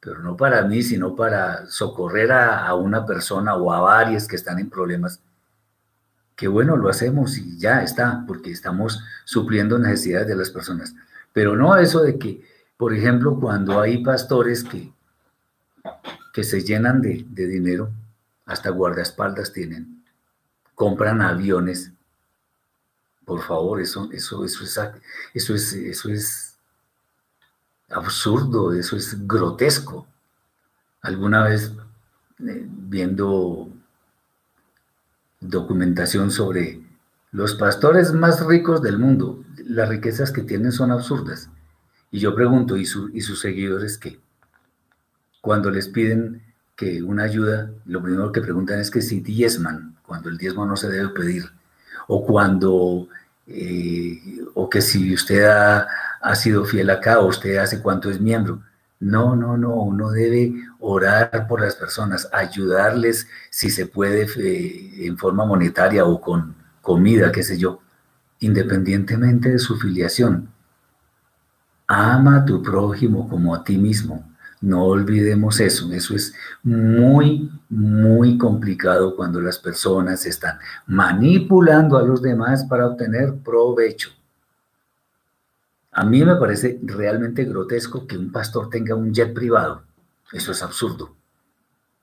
pero 0.03 0.19
no 0.19 0.35
para 0.35 0.63
mí, 0.63 0.83
sino 0.83 1.15
para 1.15 1.65
socorrer 1.67 2.31
a, 2.33 2.73
una 2.75 3.05
persona 3.05 3.55
o 3.55 3.71
a 3.71 3.79
varias 3.79 4.27
que 4.27 4.35
están 4.35 4.59
en 4.59 4.69
problemas, 4.69 5.21
qué 6.35 6.47
bueno, 6.47 6.75
lo 6.75 6.89
hacemos 6.89 7.37
y 7.37 7.57
ya 7.57 7.81
está, 7.83 8.23
porque 8.27 8.51
estamos 8.51 9.01
supliendo 9.23 9.79
necesidades 9.79 10.27
de 10.27 10.35
las 10.35 10.49
personas. 10.49 10.93
Pero 11.31 11.55
no 11.55 11.77
eso 11.77 12.01
de 12.03 12.19
que, 12.19 12.43
por 12.75 12.93
ejemplo, 12.93 13.39
cuando 13.39 13.79
hay 13.79 14.03
pastores 14.03 14.63
que, 14.63 14.91
que 16.33 16.43
se 16.43 16.61
llenan 16.61 17.01
de, 17.01 17.25
dinero, 17.47 17.89
hasta 18.45 18.71
guardaespaldas 18.71 19.53
tienen, 19.53 20.03
compran 20.75 21.21
aviones. 21.21 21.91
Por 23.23 23.41
favor, 23.41 23.79
eso, 23.79 24.09
eso, 24.11 24.43
eso, 24.43 24.65
es, 24.65 24.79
eso, 25.33 25.55
es, 25.55 25.73
eso 25.73 26.09
es 26.09 26.52
absurdo, 27.93 28.73
eso 28.73 28.95
es 28.95 29.27
grotesco. 29.27 30.07
Alguna 31.01 31.43
vez 31.43 31.73
eh, 32.39 32.65
viendo 32.67 33.69
documentación 35.39 36.31
sobre 36.31 36.81
los 37.31 37.55
pastores 37.55 38.13
más 38.13 38.45
ricos 38.45 38.81
del 38.81 38.99
mundo, 38.99 39.43
las 39.65 39.89
riquezas 39.89 40.31
que 40.31 40.43
tienen 40.43 40.71
son 40.71 40.91
absurdas. 40.91 41.49
Y 42.11 42.19
yo 42.19 42.35
pregunto, 42.35 42.77
¿y, 42.77 42.81
y 42.81 43.21
sus 43.21 43.39
seguidores 43.39 43.97
qué? 43.97 44.19
Cuando 45.41 45.71
les 45.71 45.87
piden 45.89 46.43
que 46.75 47.03
una 47.03 47.23
ayuda, 47.23 47.71
lo 47.85 48.01
primero 48.01 48.31
que 48.31 48.41
preguntan 48.41 48.79
es 48.79 48.91
que 48.91 49.01
si 49.01 49.19
diezman, 49.19 49.95
cuando 50.05 50.29
el 50.29 50.37
diezmo 50.37 50.65
no 50.65 50.75
se 50.77 50.89
debe 50.89 51.09
pedir, 51.09 51.45
o 52.07 52.23
cuando, 52.25 53.07
eh, 53.47 54.19
o 54.53 54.69
que 54.69 54.81
si 54.81 55.13
usted 55.13 55.45
ha 55.45 55.87
ha 56.23 56.35
sido 56.35 56.65
fiel 56.65 56.89
acá, 56.89 57.19
usted 57.19 57.57
hace 57.57 57.81
cuánto 57.81 58.09
es 58.09 58.19
miembro. 58.19 58.61
No, 58.99 59.35
no, 59.35 59.57
no, 59.57 59.75
uno 59.75 60.11
debe 60.11 60.53
orar 60.79 61.45
por 61.49 61.59
las 61.59 61.75
personas, 61.75 62.29
ayudarles 62.31 63.27
si 63.49 63.69
se 63.69 63.85
puede 63.85 64.27
eh, 64.37 65.05
en 65.05 65.17
forma 65.17 65.45
monetaria 65.45 66.05
o 66.05 66.21
con 66.21 66.55
comida, 66.81 67.31
qué 67.33 67.43
sé 67.43 67.57
yo, 67.57 67.81
independientemente 68.39 69.49
de 69.49 69.59
su 69.59 69.77
filiación. 69.77 70.49
Ama 71.87 72.37
a 72.37 72.45
tu 72.45 72.63
prójimo 72.63 73.27
como 73.27 73.53
a 73.53 73.63
ti 73.63 73.77
mismo. 73.77 74.23
No 74.61 74.85
olvidemos 74.85 75.59
eso. 75.59 75.91
Eso 75.91 76.15
es 76.15 76.33
muy, 76.63 77.51
muy 77.67 78.37
complicado 78.37 79.17
cuando 79.17 79.41
las 79.41 79.59
personas 79.59 80.25
están 80.25 80.57
manipulando 80.87 81.97
a 81.97 82.03
los 82.03 82.21
demás 82.21 82.63
para 82.63 82.87
obtener 82.87 83.35
provecho. 83.43 84.11
A 85.93 86.03
mí 86.03 86.23
me 86.23 86.35
parece 86.35 86.79
realmente 86.81 87.45
grotesco 87.45 88.07
que 88.07 88.17
un 88.17 88.31
pastor 88.31 88.69
tenga 88.69 88.95
un 88.95 89.13
jet 89.13 89.33
privado. 89.33 89.83
Eso 90.31 90.51
es 90.51 90.63
absurdo. 90.63 91.15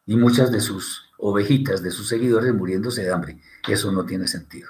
Y 0.06 0.16
muchas 0.16 0.52
de 0.52 0.60
sus 0.60 1.10
ovejitas, 1.18 1.82
de 1.82 1.90
sus 1.90 2.08
seguidores 2.08 2.54
muriéndose 2.54 3.02
de 3.02 3.12
hambre. 3.12 3.40
Eso 3.68 3.90
no 3.90 4.06
tiene 4.06 4.28
sentido. 4.28 4.68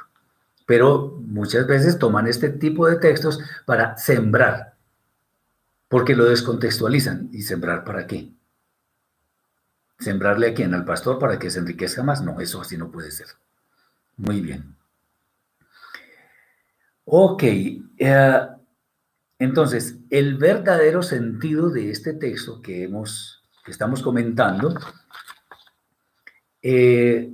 Pero 0.67 1.19
muchas 1.21 1.67
veces 1.67 1.99
toman 1.99 2.27
este 2.27 2.49
tipo 2.49 2.87
de 2.87 2.97
textos 2.97 3.41
para 3.67 3.97
sembrar, 3.99 4.75
porque 5.89 6.17
lo 6.17 6.25
descontextualizan. 6.25 7.29
¿Y 7.33 7.43
sembrar 7.43 7.85
para 7.85 8.07
qué? 8.07 8.33
¿Sembrarle 9.99 10.49
a 10.49 10.55
quién? 10.55 10.73
¿Al 10.73 10.87
pastor 10.87 11.19
para 11.19 11.39
que 11.39 11.51
se 11.51 11.59
enriquezca 11.59 12.03
más? 12.03 12.23
No, 12.23 12.41
eso 12.41 12.61
así 12.61 12.79
no 12.79 12.91
puede 12.91 13.11
ser. 13.11 13.27
Muy 14.17 14.41
bien. 14.41 14.77
Ok. 17.05 17.43
Eh, 17.43 18.41
entonces, 19.41 19.97
el 20.11 20.37
verdadero 20.37 21.03
sentido 21.03 21.71
de 21.71 21.91
este 21.91 22.13
texto 22.13 22.61
que, 22.61 22.85
hemos, 22.85 23.43
que 23.65 23.71
estamos 23.71 24.03
comentando 24.03 24.75
eh, 26.61 27.33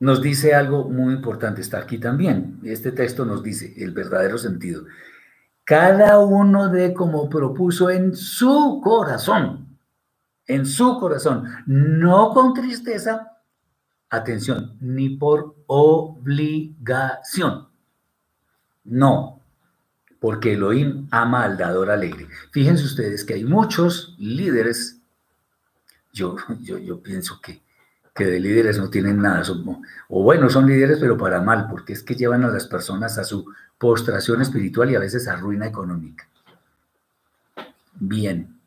nos 0.00 0.22
dice 0.22 0.54
algo 0.54 0.88
muy 0.88 1.12
importante, 1.12 1.60
está 1.60 1.80
aquí 1.80 1.98
también. 1.98 2.58
Este 2.64 2.90
texto 2.90 3.26
nos 3.26 3.42
dice 3.42 3.74
el 3.76 3.90
verdadero 3.90 4.38
sentido. 4.38 4.86
Cada 5.62 6.18
uno 6.18 6.70
de 6.70 6.94
como 6.94 7.28
propuso 7.28 7.90
en 7.90 8.16
su 8.16 8.80
corazón, 8.82 9.78
en 10.46 10.64
su 10.64 10.98
corazón, 10.98 11.44
no 11.66 12.30
con 12.30 12.54
tristeza, 12.54 13.30
atención, 14.08 14.78
ni 14.80 15.18
por 15.18 15.54
obligación 15.66 17.71
no, 18.84 19.40
porque 20.20 20.54
Elohim 20.54 21.08
ama 21.10 21.44
al 21.44 21.56
dador 21.56 21.90
alegre. 21.90 22.28
Fíjense 22.50 22.84
ustedes 22.84 23.24
que 23.24 23.34
hay 23.34 23.44
muchos 23.44 24.14
líderes, 24.18 25.00
yo, 26.12 26.36
yo, 26.60 26.78
yo 26.78 27.02
pienso 27.02 27.40
que, 27.40 27.62
que 28.14 28.24
de 28.24 28.40
líderes 28.40 28.78
no 28.78 28.90
tienen 28.90 29.20
nada, 29.20 29.42
o 30.08 30.22
bueno, 30.22 30.50
son 30.50 30.66
líderes 30.66 30.98
pero 31.00 31.16
para 31.16 31.40
mal, 31.40 31.66
porque 31.70 31.92
es 31.92 32.02
que 32.02 32.14
llevan 32.14 32.44
a 32.44 32.48
las 32.48 32.66
personas 32.66 33.18
a 33.18 33.24
su 33.24 33.46
postración 33.78 34.42
espiritual 34.42 34.90
y 34.90 34.94
a 34.94 35.00
veces 35.00 35.26
a 35.28 35.36
ruina 35.36 35.66
económica. 35.66 36.28
Bien. 37.94 38.60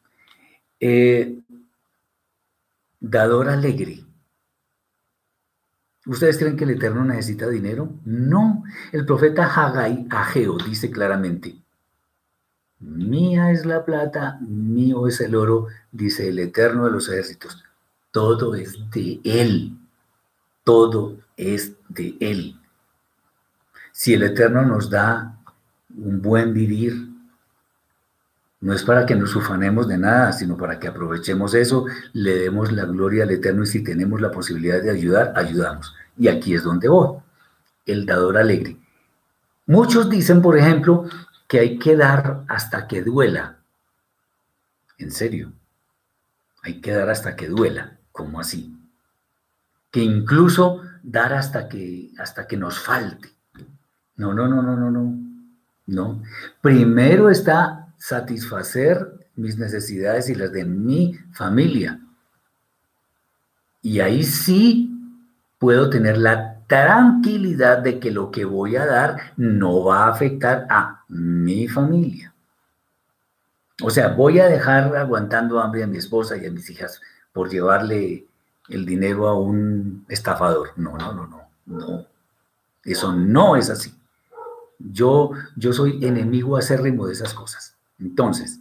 Eh, 0.80 1.39
dador 2.99 3.49
alegre. 3.49 4.05
¿Ustedes 6.06 6.38
creen 6.38 6.56
que 6.56 6.65
el 6.65 6.72
Eterno 6.72 7.04
necesita 7.04 7.48
dinero? 7.50 7.89
No. 8.06 8.63
El 8.91 9.06
profeta 9.06 9.46
Haggai, 9.46 10.08
Ageo, 10.10 10.58
dice 10.58 10.91
claramente, 10.91 11.56
mía 12.80 13.52
es 13.52 13.65
la 13.65 13.84
plata, 13.84 14.38
mío 14.41 15.08
es 15.08 15.20
el 15.22 15.36
oro, 15.36 15.68
dice 15.91 16.30
el 16.30 16.39
Eterno 16.39 16.86
de 16.86 16.91
los 16.91 17.10
ejércitos. 17.10 17.63
Todo 18.12 18.56
es 18.56 18.78
de 18.91 19.20
Él. 19.24 19.78
Todo 20.63 21.18
es 21.38 21.74
de 21.89 22.15
Él. 22.20 22.56
Si 23.91 24.13
el 24.13 24.24
Eterno 24.24 24.63
nos 24.63 24.89
da 24.89 25.38
un 25.98 26.22
buen 26.22 26.54
vivir, 26.54 27.14
no 28.65 28.73
es 28.73 28.82
para 28.82 29.06
que 29.06 29.13
nos 29.13 29.36
ufanemos 29.36 29.88
de 29.88 29.99
nada, 29.99 30.34
sino 30.34 30.58
para 30.58 30.80
que 30.80 30.88
aprovechemos 30.88 31.54
eso, 31.54 31.86
le 32.13 32.36
demos 32.36 32.71
la 32.71 32.86
gloria 32.86 33.21
al 33.21 33.30
Eterno 33.30 33.62
y 33.62 33.67
si 33.67 33.84
tenemos 33.84 34.19
la 34.19 34.32
posibilidad 34.32 34.82
de 34.82 34.89
ayudar, 34.89 35.34
ayudamos. 35.36 35.93
Y 36.17 36.30
aquí 36.30 36.56
es 36.56 36.63
donde 36.63 36.88
voy, 36.88 37.19
el 37.86 38.08
dador 38.08 38.39
alegre. 38.39 38.75
Muchos 39.67 40.10
dicen, 40.10 40.41
por 40.41 40.58
ejemplo, 40.58 41.08
que 41.47 41.60
hay 41.60 41.78
que 41.78 41.95
dar 41.95 42.43
hasta 42.47 42.88
que 42.88 43.04
duela. 43.04 43.58
En 44.97 45.12
serio, 45.12 45.54
hay 46.63 46.82
que 46.82 46.91
dar 46.91 47.12
hasta 47.12 47.36
que 47.36 47.47
duela. 47.47 47.99
¿Cómo 48.12 48.39
así? 48.39 48.75
Que 49.91 49.99
incluso 49.99 50.82
dar 51.04 51.34
hasta 51.34 51.69
que, 51.69 52.10
hasta 52.17 52.47
que 52.47 52.58
nos 52.58 52.80
falte. 52.80 53.30
No, 54.15 54.34
no, 54.34 54.47
no, 54.47 54.63
no, 54.63 54.75
no, 54.75 54.89
no. 54.89 55.19
No. 55.86 56.23
Primero 56.62 57.30
está 57.30 57.85
satisfacer 58.08 59.28
mis 59.36 59.58
necesidades 59.58 60.30
y 60.30 60.36
las 60.36 60.52
de 60.52 60.63
mi 60.63 61.18
familia. 61.34 62.00
Y 63.82 64.00
ahí 64.00 64.24
sí 64.24 64.91
puedo 65.58 65.89
tener 65.89 66.20
la 66.20 66.60
tranquilidad 66.68 67.80
de 67.80 68.00
que 68.00 68.12
lo 68.12 68.30
que 68.30 68.46
voy 68.46 68.76
a 68.76 68.86
dar 68.86 69.34
no 69.38 69.84
va 69.84 70.06
a 70.06 70.10
afectar 70.10 70.68
a 70.70 71.04
mi 71.08 71.68
familia. 71.68 72.32
O 73.82 73.89
sea, 73.89 74.10
voy 74.10 74.39
a 74.39 74.50
dejar 74.50 74.96
aguantando 74.96 75.60
hambre 75.60 75.84
a 75.84 75.88
mi 75.88 75.98
esposa 75.98 76.38
y 76.38 76.46
a 76.46 76.52
mis 76.52 76.70
hijas 76.70 77.02
por 77.34 77.50
llevarle 77.50 78.28
el 78.70 78.86
dinero 78.86 79.28
a 79.28 79.39
un 79.39 80.06
estafador. 80.10 80.70
No, 80.76 80.96
no, 80.96 81.12
no, 81.12 81.28
no, 81.28 81.48
no. 81.65 82.06
Eso 82.84 83.13
no 83.13 83.56
es 83.56 83.72
así. 83.72 83.96
Yo, 84.78 85.32
yo 85.56 85.74
soy 85.74 86.06
enemigo 86.06 86.56
acérrimo 86.56 87.08
de 87.08 87.13
esas 87.13 87.34
cosas. 87.34 87.75
Entonces, 88.00 88.60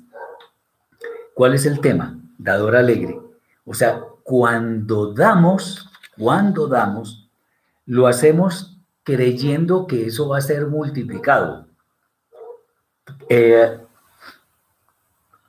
¿cuál 1.35 1.55
es 1.55 1.67
el 1.67 1.81
tema? 1.81 2.19
Dador 2.39 2.77
alegre. 2.77 3.21
O 3.65 3.75
sea, 3.75 4.01
cuando 4.23 5.13
damos, 5.13 5.91
cuando 6.19 6.67
damos, 6.67 7.29
lo 7.87 8.07
hacemos 8.07 8.79
creyendo 9.03 9.87
que 9.87 10.07
eso 10.07 10.29
va 10.29 10.39
a 10.39 10.43
ser 10.43 10.67
multiplicado. 10.67 11.67
Eh, 13.29 13.79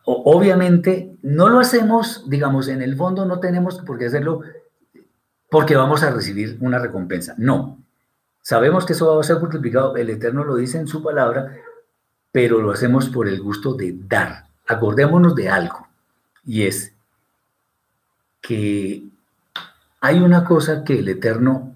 obviamente 0.04 1.16
no 1.22 1.50
lo 1.50 1.60
hacemos, 1.60 2.30
digamos, 2.30 2.68
en 2.68 2.82
el 2.82 2.96
fondo 2.96 3.26
no 3.26 3.40
tenemos 3.40 3.80
por 3.80 3.98
qué 3.98 4.06
hacerlo 4.06 4.42
porque 5.50 5.76
vamos 5.76 6.04
a 6.04 6.12
recibir 6.12 6.58
una 6.60 6.80
recompensa. 6.80 7.34
No. 7.38 7.80
Sabemos 8.42 8.86
que 8.86 8.94
eso 8.94 9.16
va 9.16 9.22
a 9.22 9.24
ser 9.24 9.40
multiplicado, 9.40 9.96
el 9.96 10.10
Eterno 10.10 10.44
lo 10.44 10.56
dice 10.58 10.78
en 10.78 10.88
su 10.88 11.02
palabra, 11.02 11.58
pero 12.36 12.62
lo 12.62 12.72
hacemos 12.72 13.08
por 13.08 13.30
el 13.30 13.42
gusto 13.42 13.76
de 13.76 13.96
dar. 13.98 14.50
Acordémonos 14.68 15.36
de 15.36 15.48
algo, 15.48 15.88
y 16.44 16.64
es 16.64 16.94
que 18.42 19.06
hay 20.02 20.20
una 20.20 20.44
cosa 20.44 20.84
que 20.84 21.00
el 21.00 21.08
Eterno, 21.08 21.74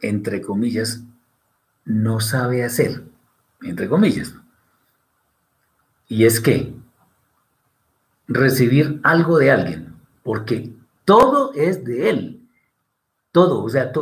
entre 0.00 0.42
comillas, 0.42 1.04
no 1.84 2.18
sabe 2.18 2.64
hacer, 2.64 3.04
entre 3.62 3.88
comillas. 3.88 4.34
Y 6.08 6.24
es 6.24 6.40
que 6.40 6.74
recibir 8.26 8.98
algo 9.04 9.38
de 9.38 9.52
alguien, 9.52 9.94
porque 10.24 10.74
todo 11.04 11.52
es 11.54 11.84
de 11.84 12.10
él. 12.10 12.48
Todo, 13.30 13.62
o 13.62 13.68
sea, 13.68 13.92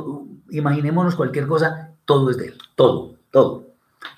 imaginémonos 0.48 1.14
cualquier 1.14 1.46
cosa, 1.46 1.92
todo 2.06 2.30
es 2.30 2.38
de 2.38 2.46
él, 2.46 2.58
todo, 2.74 3.16
todo. 3.30 3.67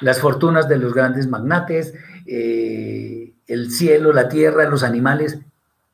Las 0.01 0.21
fortunas 0.21 0.69
de 0.69 0.79
los 0.79 0.95
grandes 0.95 1.27
magnates, 1.29 1.95
eh, 2.27 3.33
el 3.47 3.71
cielo, 3.71 4.13
la 4.13 4.29
tierra, 4.29 4.69
los 4.69 4.83
animales, 4.83 5.39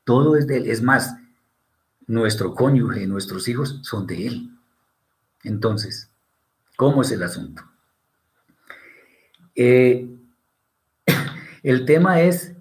todo 0.03 0.35
es 0.35 0.47
de 0.47 0.57
él. 0.57 0.69
Es 0.69 0.81
más, 0.81 1.17
nuestro 2.05 2.53
cónyuge, 2.55 3.07
nuestros 3.07 3.47
hijos 3.47 3.79
son 3.83 4.07
de 4.07 4.27
él. 4.27 4.49
Entonces, 5.43 6.09
¿cómo 6.75 7.01
es 7.01 7.11
el 7.11 7.23
asunto? 7.23 7.63
Eh, 9.55 10.07
el 11.63 11.85
tema 11.85 12.21
es 12.21 12.53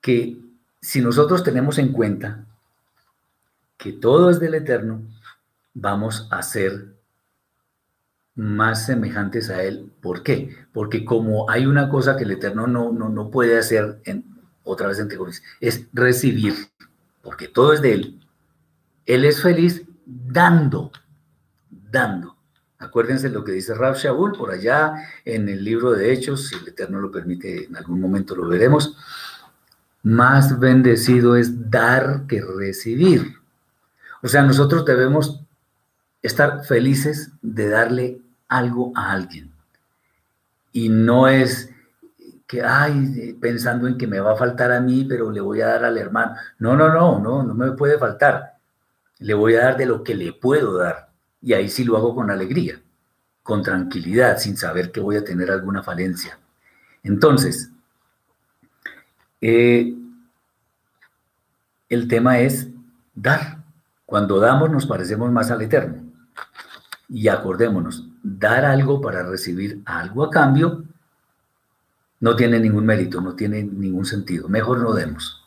que 0.00 0.38
si 0.80 1.00
nosotros 1.00 1.42
tenemos 1.42 1.78
en 1.78 1.92
cuenta 1.92 2.44
que 3.76 3.92
todo 3.92 4.30
es 4.30 4.40
del 4.40 4.54
Eterno, 4.54 5.02
vamos 5.74 6.28
a 6.30 6.42
ser 6.42 6.95
más 8.36 8.86
semejantes 8.86 9.50
a 9.50 9.62
Él. 9.64 9.90
¿Por 10.00 10.22
qué? 10.22 10.54
Porque 10.72 11.04
como 11.04 11.50
hay 11.50 11.66
una 11.66 11.88
cosa 11.88 12.16
que 12.16 12.24
el 12.24 12.30
Eterno 12.30 12.66
no, 12.66 12.92
no, 12.92 13.08
no 13.08 13.30
puede 13.30 13.58
hacer, 13.58 14.00
en, 14.04 14.24
otra 14.62 14.88
vez 14.88 14.98
entre 14.98 15.18
comillas, 15.18 15.42
es 15.60 15.86
recibir, 15.92 16.54
porque 17.22 17.48
todo 17.48 17.72
es 17.72 17.82
de 17.82 17.92
Él. 17.94 18.20
Él 19.06 19.24
es 19.24 19.42
feliz 19.42 19.82
dando, 20.04 20.92
dando. 21.70 22.36
Acuérdense 22.78 23.30
lo 23.30 23.42
que 23.42 23.52
dice 23.52 23.74
Rab 23.74 23.96
Shaul 23.96 24.32
por 24.32 24.50
allá 24.50 24.92
en 25.24 25.48
el 25.48 25.64
libro 25.64 25.92
de 25.92 26.12
Hechos, 26.12 26.48
si 26.48 26.56
el 26.56 26.68
Eterno 26.68 27.00
lo 27.00 27.10
permite, 27.10 27.64
en 27.64 27.76
algún 27.76 28.00
momento 28.00 28.36
lo 28.36 28.46
veremos 28.48 28.96
más 30.06 30.60
bendecido 30.60 31.34
es 31.34 31.68
dar 31.68 32.28
que 32.28 32.40
recibir. 32.40 33.40
O 34.22 34.28
sea, 34.28 34.44
nosotros 34.44 34.84
debemos 34.84 35.40
estar 36.22 36.64
felices 36.64 37.32
de 37.42 37.68
darle 37.68 38.20
algo 38.48 38.92
a 38.94 39.12
alguien. 39.12 39.52
Y 40.72 40.88
no 40.88 41.28
es 41.28 41.70
que, 42.46 42.62
ay, 42.62 43.36
pensando 43.40 43.88
en 43.88 43.98
que 43.98 44.06
me 44.06 44.20
va 44.20 44.32
a 44.32 44.36
faltar 44.36 44.72
a 44.72 44.80
mí, 44.80 45.04
pero 45.04 45.30
le 45.30 45.40
voy 45.40 45.60
a 45.60 45.68
dar 45.68 45.84
al 45.84 45.98
hermano. 45.98 46.34
No, 46.58 46.76
no, 46.76 46.92
no, 46.92 47.18
no, 47.18 47.42
no 47.42 47.54
me 47.54 47.72
puede 47.72 47.98
faltar. 47.98 48.56
Le 49.18 49.34
voy 49.34 49.54
a 49.54 49.64
dar 49.64 49.76
de 49.76 49.86
lo 49.86 50.04
que 50.04 50.14
le 50.14 50.32
puedo 50.32 50.76
dar. 50.76 51.10
Y 51.40 51.52
ahí 51.54 51.68
sí 51.68 51.84
lo 51.84 51.96
hago 51.96 52.14
con 52.14 52.30
alegría, 52.30 52.80
con 53.42 53.62
tranquilidad, 53.62 54.38
sin 54.38 54.56
saber 54.56 54.92
que 54.92 55.00
voy 55.00 55.16
a 55.16 55.24
tener 55.24 55.50
alguna 55.50 55.82
falencia. 55.82 56.38
Entonces, 57.02 57.70
eh, 59.40 59.94
el 61.88 62.08
tema 62.08 62.40
es 62.40 62.68
dar. 63.14 63.58
Cuando 64.04 64.38
damos 64.38 64.70
nos 64.70 64.86
parecemos 64.86 65.30
más 65.32 65.50
al 65.50 65.62
Eterno. 65.62 66.02
Y 67.08 67.28
acordémonos, 67.28 68.04
dar 68.26 68.64
algo 68.64 69.00
para 69.00 69.22
recibir 69.22 69.80
algo 69.84 70.24
a 70.24 70.30
cambio 70.30 70.84
no 72.20 72.34
tiene 72.34 72.58
ningún 72.58 72.84
mérito, 72.84 73.20
no 73.20 73.34
tiene 73.36 73.62
ningún 73.62 74.04
sentido. 74.04 74.48
Mejor 74.48 74.80
no 74.80 74.92
demos. 74.94 75.44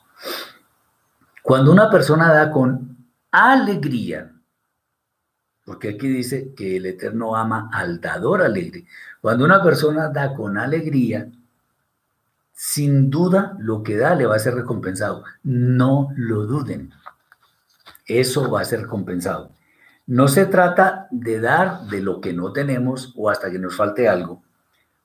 Cuando 1.42 1.72
una 1.72 1.90
persona 1.90 2.32
da 2.32 2.50
con 2.50 2.96
alegría, 3.30 4.32
porque 5.64 5.90
aquí 5.90 6.08
dice 6.08 6.54
que 6.54 6.76
el 6.76 6.86
Eterno 6.86 7.36
ama 7.36 7.68
al 7.72 8.00
dador 8.00 8.42
alegre. 8.42 8.86
Cuando 9.20 9.44
una 9.44 9.62
persona 9.62 10.08
da 10.08 10.34
con 10.34 10.56
alegría, 10.56 11.30
sin 12.52 13.10
duda 13.10 13.56
lo 13.58 13.82
que 13.82 13.96
da 13.96 14.14
le 14.14 14.26
va 14.26 14.36
a 14.36 14.40
ser 14.40 14.54
recompensado. 14.54 15.24
No 15.42 16.08
lo 16.16 16.46
duden. 16.46 16.92
Eso 18.06 18.50
va 18.50 18.62
a 18.62 18.64
ser 18.64 18.82
recompensado. 18.82 19.52
No 20.10 20.26
se 20.26 20.44
trata 20.46 21.06
de 21.12 21.38
dar 21.38 21.82
de 21.82 22.02
lo 22.02 22.20
que 22.20 22.32
no 22.32 22.52
tenemos 22.52 23.12
o 23.16 23.30
hasta 23.30 23.48
que 23.48 23.60
nos 23.60 23.76
falte 23.76 24.08
algo, 24.08 24.42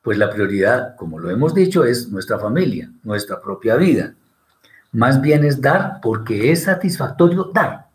pues 0.01 0.17
la 0.17 0.31
prioridad, 0.31 0.95
como 0.95 1.19
lo 1.19 1.29
hemos 1.29 1.53
dicho, 1.53 1.85
es 1.85 2.09
nuestra 2.09 2.39
familia, 2.39 2.91
nuestra 3.03 3.39
propia 3.39 3.75
vida. 3.75 4.15
Más 4.93 5.21
bien 5.21 5.43
es 5.43 5.61
dar 5.61 5.99
porque 6.01 6.51
es 6.51 6.63
satisfactorio 6.63 7.51
dar. 7.53 7.85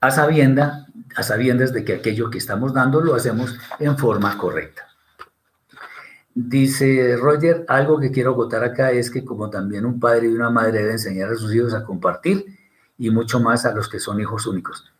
A 0.00 0.10
sabienda, 0.10 0.86
a 1.14 1.22
sabiendas 1.22 1.70
de 1.74 1.84
que 1.84 1.96
aquello 1.96 2.30
que 2.30 2.38
estamos 2.38 2.72
dando 2.72 3.02
lo 3.02 3.14
hacemos 3.14 3.58
en 3.78 3.98
forma 3.98 4.38
correcta. 4.38 4.88
Dice 6.34 7.14
Roger, 7.20 7.66
algo 7.68 8.00
que 8.00 8.10
quiero 8.10 8.32
acotar 8.32 8.64
acá 8.64 8.90
es 8.90 9.10
que 9.10 9.22
como 9.22 9.50
también 9.50 9.84
un 9.84 10.00
padre 10.00 10.28
y 10.28 10.34
una 10.34 10.48
madre 10.48 10.78
deben 10.78 10.92
enseñar 10.92 11.30
a 11.30 11.36
sus 11.36 11.54
hijos 11.54 11.74
a 11.74 11.84
compartir 11.84 12.46
y 12.96 13.10
mucho 13.10 13.38
más 13.38 13.66
a 13.66 13.74
los 13.74 13.86
que 13.86 14.00
son 14.00 14.18
hijos 14.18 14.46
únicos. 14.46 14.95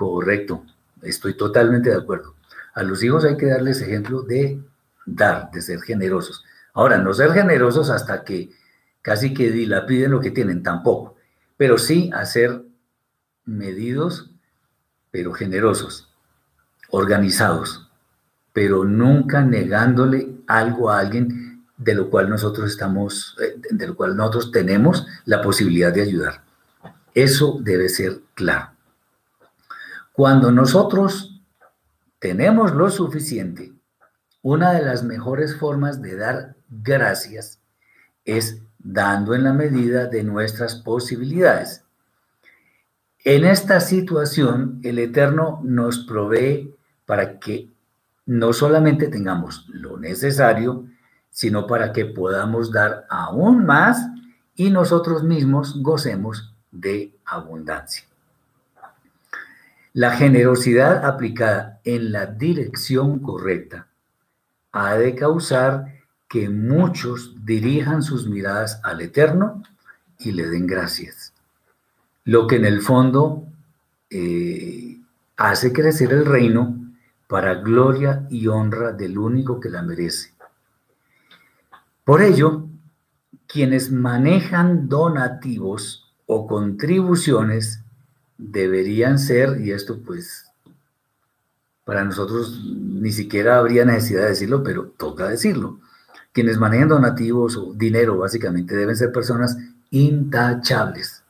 Correcto, 0.00 0.64
estoy 1.02 1.34
totalmente 1.34 1.90
de 1.90 1.96
acuerdo. 1.96 2.34
A 2.72 2.82
los 2.82 3.02
hijos 3.02 3.22
hay 3.26 3.36
que 3.36 3.44
darles 3.44 3.82
ejemplo 3.82 4.22
de 4.22 4.58
dar, 5.04 5.50
de 5.50 5.60
ser 5.60 5.82
generosos. 5.82 6.42
Ahora, 6.72 6.96
no 6.96 7.12
ser 7.12 7.32
generosos 7.32 7.90
hasta 7.90 8.24
que 8.24 8.48
casi 9.02 9.34
que 9.34 9.50
dilapiden 9.50 10.12
lo 10.12 10.20
que 10.22 10.30
tienen, 10.30 10.62
tampoco, 10.62 11.16
pero 11.58 11.76
sí 11.76 12.10
hacer 12.14 12.62
medidos, 13.44 14.30
pero 15.10 15.34
generosos, 15.34 16.10
organizados, 16.88 17.90
pero 18.54 18.84
nunca 18.86 19.42
negándole 19.42 20.34
algo 20.46 20.88
a 20.90 20.98
alguien 20.98 21.66
de 21.76 21.94
lo 21.94 22.08
cual 22.08 22.30
nosotros 22.30 22.70
estamos, 22.70 23.36
eh, 23.38 23.60
de 23.70 23.86
lo 23.86 23.94
cual 23.94 24.16
nosotros 24.16 24.50
tenemos 24.50 25.06
la 25.26 25.42
posibilidad 25.42 25.92
de 25.92 26.00
ayudar. 26.00 26.42
Eso 27.12 27.58
debe 27.60 27.90
ser 27.90 28.20
claro. 28.32 28.69
Cuando 30.20 30.52
nosotros 30.52 31.40
tenemos 32.18 32.74
lo 32.74 32.90
suficiente, 32.90 33.72
una 34.42 34.72
de 34.72 34.82
las 34.82 35.02
mejores 35.02 35.56
formas 35.56 36.02
de 36.02 36.14
dar 36.14 36.56
gracias 36.68 37.62
es 38.26 38.60
dando 38.78 39.34
en 39.34 39.44
la 39.44 39.54
medida 39.54 40.08
de 40.08 40.22
nuestras 40.22 40.74
posibilidades. 40.74 41.84
En 43.24 43.46
esta 43.46 43.80
situación, 43.80 44.78
el 44.82 44.98
Eterno 44.98 45.62
nos 45.64 46.00
provee 46.00 46.76
para 47.06 47.38
que 47.38 47.70
no 48.26 48.52
solamente 48.52 49.08
tengamos 49.08 49.64
lo 49.70 49.96
necesario, 49.96 50.84
sino 51.30 51.66
para 51.66 51.94
que 51.94 52.04
podamos 52.04 52.70
dar 52.70 53.06
aún 53.08 53.64
más 53.64 54.06
y 54.54 54.68
nosotros 54.68 55.24
mismos 55.24 55.82
gocemos 55.82 56.54
de 56.70 57.18
abundancia. 57.24 58.09
La 59.92 60.12
generosidad 60.12 61.04
aplicada 61.04 61.80
en 61.84 62.12
la 62.12 62.26
dirección 62.26 63.18
correcta 63.18 63.88
ha 64.72 64.94
de 64.94 65.16
causar 65.16 66.00
que 66.28 66.48
muchos 66.48 67.34
dirijan 67.44 68.02
sus 68.02 68.28
miradas 68.28 68.80
al 68.84 69.00
Eterno 69.00 69.64
y 70.18 70.30
le 70.30 70.48
den 70.48 70.68
gracias. 70.68 71.32
Lo 72.24 72.46
que 72.46 72.56
en 72.56 72.66
el 72.66 72.82
fondo 72.82 73.46
eh, 74.10 75.00
hace 75.36 75.72
crecer 75.72 76.12
el 76.12 76.24
reino 76.24 76.76
para 77.26 77.54
gloria 77.54 78.26
y 78.30 78.46
honra 78.46 78.92
del 78.92 79.18
único 79.18 79.58
que 79.58 79.70
la 79.70 79.82
merece. 79.82 80.34
Por 82.04 82.22
ello, 82.22 82.66
quienes 83.48 83.90
manejan 83.90 84.88
donativos 84.88 86.12
o 86.26 86.46
contribuciones 86.46 87.82
deberían 88.40 89.18
ser, 89.18 89.60
y 89.60 89.72
esto 89.72 90.00
pues 90.00 90.46
para 91.84 92.04
nosotros 92.04 92.62
ni 92.64 93.12
siquiera 93.12 93.58
habría 93.58 93.84
necesidad 93.84 94.22
de 94.22 94.28
decirlo, 94.30 94.62
pero 94.62 94.94
toca 94.96 95.28
decirlo. 95.28 95.80
Quienes 96.32 96.58
manejan 96.58 96.88
donativos 96.88 97.56
o 97.56 97.74
dinero 97.74 98.16
básicamente 98.16 98.76
deben 98.76 98.96
ser 98.96 99.12
personas 99.12 99.58
intachables, 99.90 101.24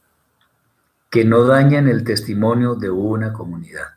que 1.10 1.24
no 1.24 1.44
dañen 1.44 1.88
el 1.88 2.04
testimonio 2.04 2.74
de 2.74 2.90
una 2.90 3.32
comunidad. 3.32 3.94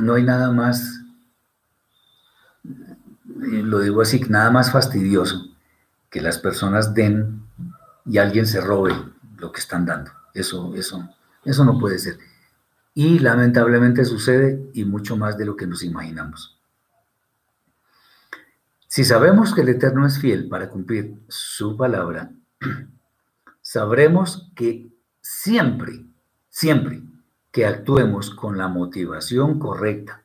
No 0.00 0.14
hay 0.14 0.24
nada 0.24 0.50
más, 0.50 1.02
lo 3.34 3.80
digo 3.80 4.00
así, 4.00 4.20
nada 4.28 4.50
más 4.50 4.72
fastidioso 4.72 5.46
que 6.10 6.22
las 6.22 6.38
personas 6.38 6.94
den 6.94 7.42
y 8.06 8.18
alguien 8.18 8.46
se 8.46 8.60
robe 8.60 8.94
lo 9.36 9.52
que 9.52 9.60
están 9.60 9.84
dando. 9.84 10.10
Eso, 10.32 10.74
eso, 10.74 11.06
eso 11.48 11.64
no 11.64 11.78
puede 11.78 11.98
ser. 11.98 12.18
Y 12.94 13.18
lamentablemente 13.20 14.04
sucede 14.04 14.70
y 14.74 14.84
mucho 14.84 15.16
más 15.16 15.38
de 15.38 15.46
lo 15.46 15.56
que 15.56 15.66
nos 15.66 15.82
imaginamos. 15.82 16.60
Si 18.86 19.04
sabemos 19.04 19.54
que 19.54 19.62
el 19.62 19.70
Eterno 19.70 20.06
es 20.06 20.18
fiel 20.18 20.48
para 20.48 20.68
cumplir 20.68 21.14
su 21.28 21.76
palabra, 21.76 22.30
sabremos 23.62 24.50
que 24.54 24.90
siempre, 25.20 26.04
siempre 26.48 27.02
que 27.50 27.66
actuemos 27.66 28.30
con 28.30 28.58
la 28.58 28.68
motivación 28.68 29.58
correcta, 29.58 30.22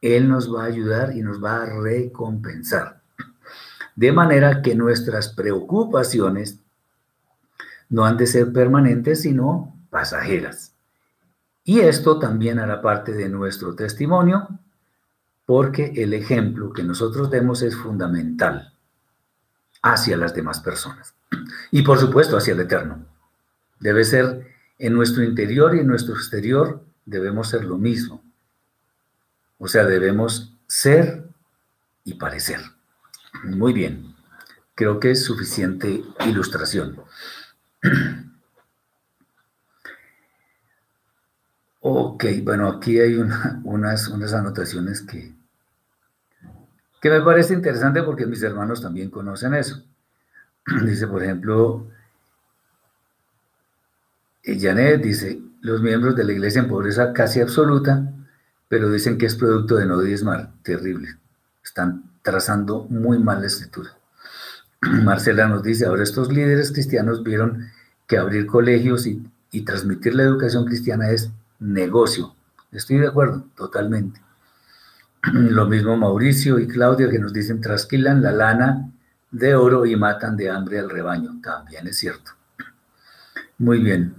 Él 0.00 0.28
nos 0.28 0.54
va 0.54 0.64
a 0.64 0.66
ayudar 0.66 1.16
y 1.16 1.22
nos 1.22 1.42
va 1.42 1.62
a 1.62 1.66
recompensar. 1.66 3.02
De 3.96 4.12
manera 4.12 4.62
que 4.62 4.76
nuestras 4.76 5.30
preocupaciones 5.34 6.60
no 7.88 8.04
han 8.04 8.16
de 8.16 8.26
ser 8.26 8.52
permanentes, 8.52 9.22
sino 9.22 9.77
pasajeras. 9.90 10.74
Y 11.64 11.80
esto 11.80 12.18
también 12.18 12.58
hará 12.58 12.80
parte 12.80 13.12
de 13.12 13.28
nuestro 13.28 13.74
testimonio, 13.74 14.48
porque 15.44 15.92
el 15.96 16.14
ejemplo 16.14 16.72
que 16.72 16.82
nosotros 16.82 17.30
demos 17.30 17.62
es 17.62 17.76
fundamental 17.76 18.74
hacia 19.82 20.16
las 20.16 20.34
demás 20.34 20.60
personas. 20.60 21.14
Y 21.70 21.82
por 21.82 21.98
supuesto 21.98 22.36
hacia 22.36 22.54
el 22.54 22.60
Eterno. 22.60 23.06
Debe 23.80 24.04
ser 24.04 24.46
en 24.78 24.94
nuestro 24.94 25.22
interior 25.22 25.74
y 25.74 25.80
en 25.80 25.86
nuestro 25.86 26.14
exterior, 26.14 26.84
debemos 27.04 27.48
ser 27.48 27.64
lo 27.64 27.78
mismo. 27.78 28.22
O 29.58 29.68
sea, 29.68 29.84
debemos 29.84 30.54
ser 30.66 31.28
y 32.04 32.14
parecer. 32.14 32.60
Muy 33.44 33.72
bien. 33.72 34.14
Creo 34.74 35.00
que 35.00 35.10
es 35.10 35.24
suficiente 35.24 36.02
ilustración. 36.26 37.00
Ok, 41.90 42.26
bueno, 42.42 42.68
aquí 42.68 43.00
hay 43.00 43.14
unas, 43.14 44.08
unas 44.08 44.34
anotaciones 44.34 45.00
que, 45.00 45.34
que 47.00 47.08
me 47.08 47.22
parece 47.22 47.54
interesante 47.54 48.02
porque 48.02 48.26
mis 48.26 48.42
hermanos 48.42 48.82
también 48.82 49.08
conocen 49.08 49.54
eso. 49.54 49.82
Dice, 50.84 51.06
por 51.06 51.22
ejemplo, 51.22 51.86
eh, 54.42 54.58
Janet 54.60 55.02
dice, 55.02 55.40
los 55.62 55.80
miembros 55.80 56.14
de 56.14 56.24
la 56.24 56.32
iglesia 56.32 56.60
en 56.60 56.68
pobreza 56.68 57.14
casi 57.14 57.40
absoluta, 57.40 58.12
pero 58.68 58.90
dicen 58.90 59.16
que 59.16 59.24
es 59.24 59.34
producto 59.34 59.76
de 59.76 59.86
no 59.86 59.98
diezmar. 60.02 60.52
Terrible. 60.62 61.16
Están 61.64 62.02
trazando 62.20 62.84
muy 62.90 63.18
mal 63.18 63.40
la 63.40 63.46
escritura. 63.46 63.96
Marcela 65.04 65.48
nos 65.48 65.62
dice, 65.62 65.86
ahora 65.86 66.02
estos 66.02 66.30
líderes 66.30 66.70
cristianos 66.70 67.22
vieron 67.22 67.70
que 68.06 68.18
abrir 68.18 68.46
colegios 68.46 69.06
y, 69.06 69.26
y 69.52 69.62
transmitir 69.62 70.14
la 70.14 70.24
educación 70.24 70.66
cristiana 70.66 71.08
es 71.10 71.30
negocio. 71.58 72.34
Estoy 72.72 72.98
de 72.98 73.08
acuerdo, 73.08 73.44
totalmente. 73.56 74.20
Lo 75.32 75.66
mismo 75.66 75.96
Mauricio 75.96 76.58
y 76.58 76.68
Claudia 76.68 77.10
que 77.10 77.18
nos 77.18 77.32
dicen, 77.32 77.60
trasquilan 77.60 78.22
la 78.22 78.32
lana 78.32 78.90
de 79.30 79.54
oro 79.54 79.86
y 79.86 79.96
matan 79.96 80.36
de 80.36 80.50
hambre 80.50 80.78
al 80.78 80.90
rebaño. 80.90 81.40
También 81.42 81.86
es 81.86 81.98
cierto. 81.98 82.32
Muy 83.58 83.80
bien. 83.80 84.14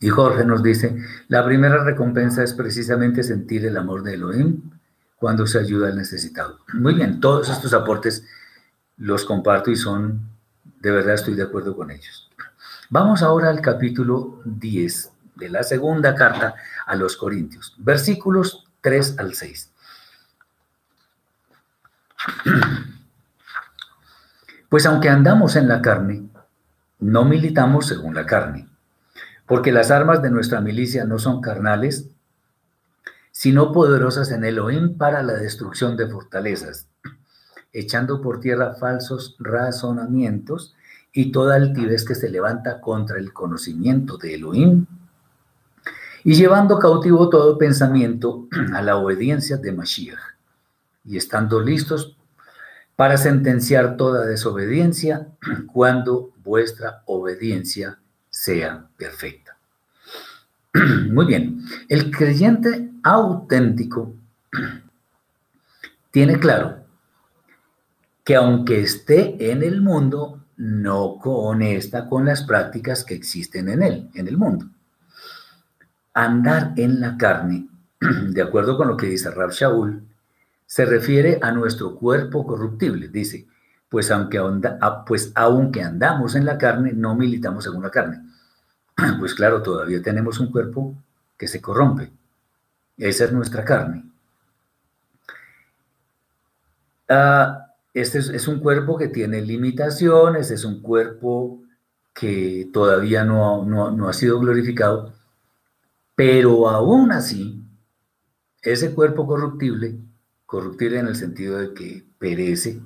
Y 0.00 0.08
Jorge 0.08 0.44
nos 0.44 0.62
dice, 0.62 0.96
la 1.28 1.44
primera 1.44 1.82
recompensa 1.82 2.42
es 2.42 2.52
precisamente 2.52 3.22
sentir 3.22 3.64
el 3.64 3.76
amor 3.76 4.02
de 4.02 4.14
Elohim 4.14 4.70
cuando 5.16 5.46
se 5.46 5.58
ayuda 5.58 5.88
al 5.88 5.96
necesitado. 5.96 6.58
Muy 6.74 6.94
bien, 6.94 7.20
todos 7.20 7.48
estos 7.48 7.72
aportes 7.72 8.26
los 8.96 9.24
comparto 9.24 9.70
y 9.70 9.76
son, 9.76 10.28
de 10.80 10.90
verdad 10.90 11.14
estoy 11.14 11.34
de 11.34 11.42
acuerdo 11.42 11.74
con 11.74 11.90
ellos. 11.90 12.30
Vamos 12.90 13.22
ahora 13.22 13.48
al 13.48 13.60
capítulo 13.60 14.40
10 14.44 15.13
de 15.36 15.48
la 15.48 15.62
segunda 15.62 16.14
carta 16.14 16.54
a 16.86 16.94
los 16.96 17.16
Corintios, 17.16 17.74
versículos 17.78 18.64
3 18.80 19.18
al 19.18 19.34
6. 19.34 19.70
Pues 24.68 24.86
aunque 24.86 25.08
andamos 25.08 25.54
en 25.54 25.68
la 25.68 25.80
carne, 25.80 26.28
no 26.98 27.24
militamos 27.24 27.86
según 27.86 28.12
la 28.16 28.26
carne, 28.26 28.68
porque 29.46 29.70
las 29.70 29.92
armas 29.92 30.20
de 30.20 30.30
nuestra 30.30 30.60
milicia 30.60 31.04
no 31.04 31.20
son 31.20 31.40
carnales, 31.40 32.08
sino 33.30 33.70
poderosas 33.70 34.32
en 34.32 34.44
Elohim 34.44 34.96
para 34.98 35.22
la 35.22 35.34
destrucción 35.34 35.96
de 35.96 36.08
fortalezas, 36.08 36.88
echando 37.72 38.20
por 38.20 38.40
tierra 38.40 38.74
falsos 38.74 39.36
razonamientos 39.38 40.74
y 41.12 41.30
toda 41.30 41.54
altivez 41.54 42.04
que 42.04 42.16
se 42.16 42.28
levanta 42.28 42.80
contra 42.80 43.18
el 43.18 43.32
conocimiento 43.32 44.16
de 44.16 44.34
Elohim 44.34 44.86
y 46.24 46.34
llevando 46.34 46.78
cautivo 46.78 47.28
todo 47.28 47.58
pensamiento 47.58 48.48
a 48.72 48.80
la 48.80 48.96
obediencia 48.96 49.58
de 49.58 49.72
Mashiach, 49.72 50.18
y 51.04 51.18
estando 51.18 51.60
listos 51.60 52.16
para 52.96 53.18
sentenciar 53.18 53.98
toda 53.98 54.24
desobediencia 54.24 55.28
cuando 55.70 56.32
vuestra 56.42 57.02
obediencia 57.04 57.98
sea 58.30 58.86
perfecta. 58.96 59.58
Muy 61.10 61.26
bien, 61.26 61.62
el 61.90 62.10
creyente 62.10 62.90
auténtico 63.02 64.14
tiene 66.10 66.38
claro 66.38 66.78
que 68.24 68.36
aunque 68.36 68.80
esté 68.80 69.50
en 69.52 69.62
el 69.62 69.82
mundo, 69.82 70.40
no 70.56 71.18
conecta 71.18 72.08
con 72.08 72.24
las 72.24 72.44
prácticas 72.44 73.04
que 73.04 73.14
existen 73.14 73.68
en 73.68 73.82
él, 73.82 74.10
en 74.14 74.28
el 74.28 74.38
mundo 74.38 74.66
andar 76.14 76.72
en 76.76 77.00
la 77.00 77.16
carne, 77.18 77.68
de 78.00 78.42
acuerdo 78.42 78.76
con 78.76 78.88
lo 78.88 78.96
que 78.96 79.08
dice 79.08 79.30
Rab 79.30 79.50
Shaul, 79.50 80.02
se 80.64 80.84
refiere 80.86 81.38
a 81.42 81.50
nuestro 81.50 81.96
cuerpo 81.96 82.46
corruptible. 82.46 83.08
Dice, 83.08 83.46
pues 83.88 84.10
aunque, 84.10 84.40
pues 85.06 85.32
aunque 85.34 85.82
andamos 85.82 86.34
en 86.36 86.46
la 86.46 86.56
carne, 86.56 86.92
no 86.94 87.14
militamos 87.14 87.64
según 87.64 87.82
la 87.82 87.90
carne. 87.90 88.22
Pues 89.18 89.34
claro, 89.34 89.60
todavía 89.60 90.00
tenemos 90.00 90.38
un 90.38 90.52
cuerpo 90.52 90.94
que 91.36 91.48
se 91.48 91.60
corrompe. 91.60 92.12
Esa 92.96 93.24
es 93.24 93.32
nuestra 93.32 93.64
carne. 93.64 94.04
Ah, 97.08 97.72
este 97.92 98.18
es, 98.18 98.48
un 98.48 98.60
cuerpo 98.60 98.96
que 98.96 99.08
tiene 99.08 99.42
limitaciones, 99.42 100.50
es 100.50 100.64
un 100.64 100.80
cuerpo 100.80 101.60
que 102.12 102.70
todavía 102.72 103.24
no, 103.24 103.64
no 103.64 104.08
ha 104.08 104.12
sido 104.12 104.38
glorificado, 104.38 105.12
pero 106.14 106.68
aún 106.68 107.12
así, 107.12 107.62
ese 108.62 108.94
cuerpo 108.94 109.26
corruptible, 109.26 109.98
corruptible 110.46 111.00
en 111.00 111.08
el 111.08 111.16
sentido 111.16 111.58
de 111.58 111.74
que 111.74 112.04
perece, 112.18 112.80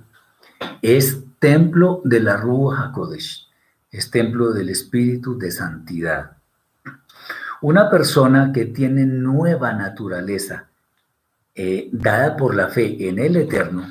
es 0.82 1.18
templo 1.38 2.00
de 2.04 2.20
la 2.20 2.36
Ruach 2.36 2.88
HaKodesh, 2.88 3.48
es 3.90 4.10
templo 4.10 4.52
del 4.52 4.70
Espíritu 4.70 5.38
de 5.38 5.50
Santidad. 5.50 6.36
Una 7.60 7.90
persona 7.90 8.52
que 8.52 8.66
tiene 8.66 9.04
nueva 9.04 9.72
naturaleza, 9.72 10.68
eh, 11.54 11.88
dada 11.92 12.36
por 12.36 12.54
la 12.54 12.68
fe 12.68 13.08
en 13.08 13.18
el 13.18 13.36
Eterno, 13.36 13.86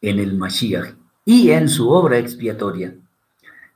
en 0.00 0.18
el 0.18 0.34
Mashiach 0.34 0.94
y 1.24 1.50
en 1.50 1.68
su 1.68 1.90
obra 1.90 2.18
expiatoria, 2.18 2.94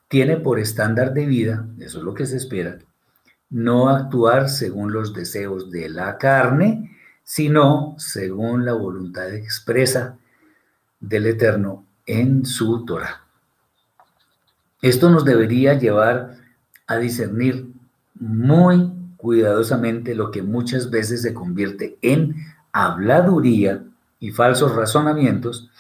tiene 0.09 0.37
por 0.37 0.59
estándar 0.59 1.13
de 1.13 1.27
vida, 1.27 1.67
eso 1.79 1.99
es 1.99 2.05
lo 2.05 2.15
que 2.15 2.27
se 2.27 2.37
espera, 2.37 2.79
no 3.53 3.91
actuar 3.91 4.49
según 4.49 4.93
los 4.93 5.13
deseos 5.13 5.71
de 5.71 5.91
la 5.91 6.17
carne, 6.17 6.97
sino 7.23 7.95
según 7.99 8.65
la 8.65 8.73
voluntad 8.73 9.33
expresa 9.35 10.17
del 10.99 11.27
Eterno 11.27 11.85
en 12.07 12.47
su 12.47 12.85
Torah. 12.85 13.21
Esto 14.81 15.11
nos 15.11 15.25
debería 15.25 15.75
llevar 15.75 16.39
a 16.87 16.97
discernir 16.97 17.69
muy 18.15 18.91
cuidadosamente 19.19 20.15
lo 20.15 20.31
que 20.31 20.43
muchas 20.43 20.91
veces 20.91 21.23
se 21.23 21.35
convierte 21.35 21.99
en 22.01 22.35
habladuría 22.73 23.85
y 24.19 24.31
falsos 24.31 24.75
razonamientos, 24.75 25.71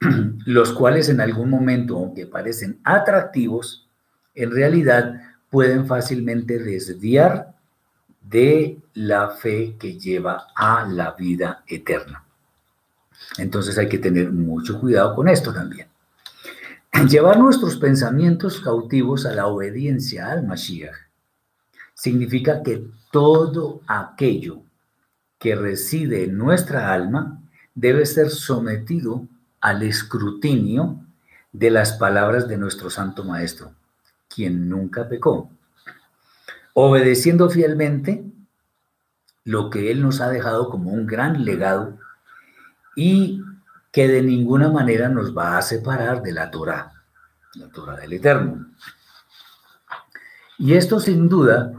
los 0.46 0.72
cuales 0.72 1.08
en 1.08 1.20
algún 1.20 1.50
momento, 1.50 1.96
aunque 1.96 2.26
parecen 2.26 2.78
atractivos, 2.84 3.88
en 4.34 4.52
realidad 4.52 5.20
pueden 5.50 5.86
fácilmente 5.86 6.58
desviar 6.58 7.54
de 8.22 8.78
la 8.94 9.28
fe 9.30 9.76
que 9.78 9.98
lleva 9.98 10.46
a 10.54 10.86
la 10.86 11.12
vida 11.12 11.64
eterna. 11.66 12.24
Entonces 13.38 13.76
hay 13.78 13.88
que 13.88 13.98
tener 13.98 14.32
mucho 14.32 14.80
cuidado 14.80 15.14
con 15.14 15.28
esto 15.28 15.52
también. 15.52 15.88
Llevar 17.08 17.38
nuestros 17.38 17.76
pensamientos 17.76 18.60
cautivos 18.60 19.26
a 19.26 19.32
la 19.32 19.46
obediencia 19.46 20.30
al 20.30 20.46
Mashiach 20.46 20.96
significa 21.94 22.62
que 22.62 22.86
todo 23.10 23.82
aquello 23.86 24.62
que 25.38 25.54
reside 25.54 26.24
en 26.24 26.36
nuestra 26.36 26.92
alma 26.92 27.42
debe 27.74 28.06
ser 28.06 28.30
sometido 28.30 29.26
al 29.60 29.82
escrutinio 29.82 31.00
de 31.52 31.70
las 31.70 31.92
palabras 31.92 32.46
de 32.48 32.56
nuestro 32.56 32.90
Santo 32.90 33.24
Maestro, 33.24 33.72
quien 34.34 34.68
nunca 34.68 35.08
pecó, 35.08 35.50
obedeciendo 36.72 37.50
fielmente 37.50 38.24
lo 39.44 39.70
que 39.70 39.90
Él 39.90 40.02
nos 40.02 40.20
ha 40.20 40.28
dejado 40.28 40.70
como 40.70 40.90
un 40.90 41.06
gran 41.06 41.44
legado 41.44 41.98
y 42.94 43.42
que 43.90 44.06
de 44.06 44.22
ninguna 44.22 44.70
manera 44.70 45.08
nos 45.08 45.36
va 45.36 45.58
a 45.58 45.62
separar 45.62 46.22
de 46.22 46.32
la 46.32 46.50
Torah, 46.50 46.92
la 47.54 47.68
Torah 47.68 47.96
del 47.96 48.12
Eterno. 48.12 48.66
Y 50.58 50.74
esto 50.74 51.00
sin 51.00 51.28
duda, 51.28 51.72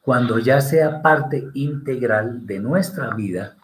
cuando 0.00 0.38
ya 0.38 0.60
sea 0.60 1.02
parte 1.02 1.48
integral 1.54 2.46
de 2.46 2.60
nuestra 2.60 3.14
vida, 3.14 3.56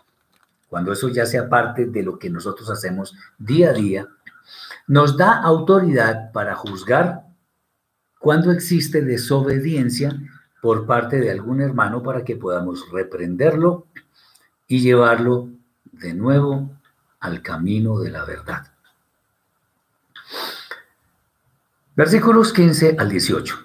cuando 0.68 0.92
eso 0.92 1.08
ya 1.08 1.24
sea 1.24 1.48
parte 1.48 1.86
de 1.86 2.02
lo 2.02 2.18
que 2.18 2.28
nosotros 2.28 2.68
hacemos 2.68 3.14
día 3.38 3.70
a 3.70 3.72
día, 3.72 4.08
nos 4.86 5.16
da 5.16 5.40
autoridad 5.40 6.32
para 6.32 6.54
juzgar 6.54 7.25
cuando 8.26 8.50
existe 8.50 9.02
desobediencia 9.02 10.20
por 10.60 10.84
parte 10.84 11.20
de 11.20 11.30
algún 11.30 11.60
hermano 11.60 12.02
para 12.02 12.24
que 12.24 12.34
podamos 12.34 12.90
reprenderlo 12.90 13.86
y 14.66 14.80
llevarlo 14.80 15.50
de 15.92 16.12
nuevo 16.12 16.76
al 17.20 17.40
camino 17.40 18.00
de 18.00 18.10
la 18.10 18.24
verdad. 18.24 18.66
Versículos 21.94 22.52
15 22.52 22.96
al 22.98 23.10
18. 23.10 23.64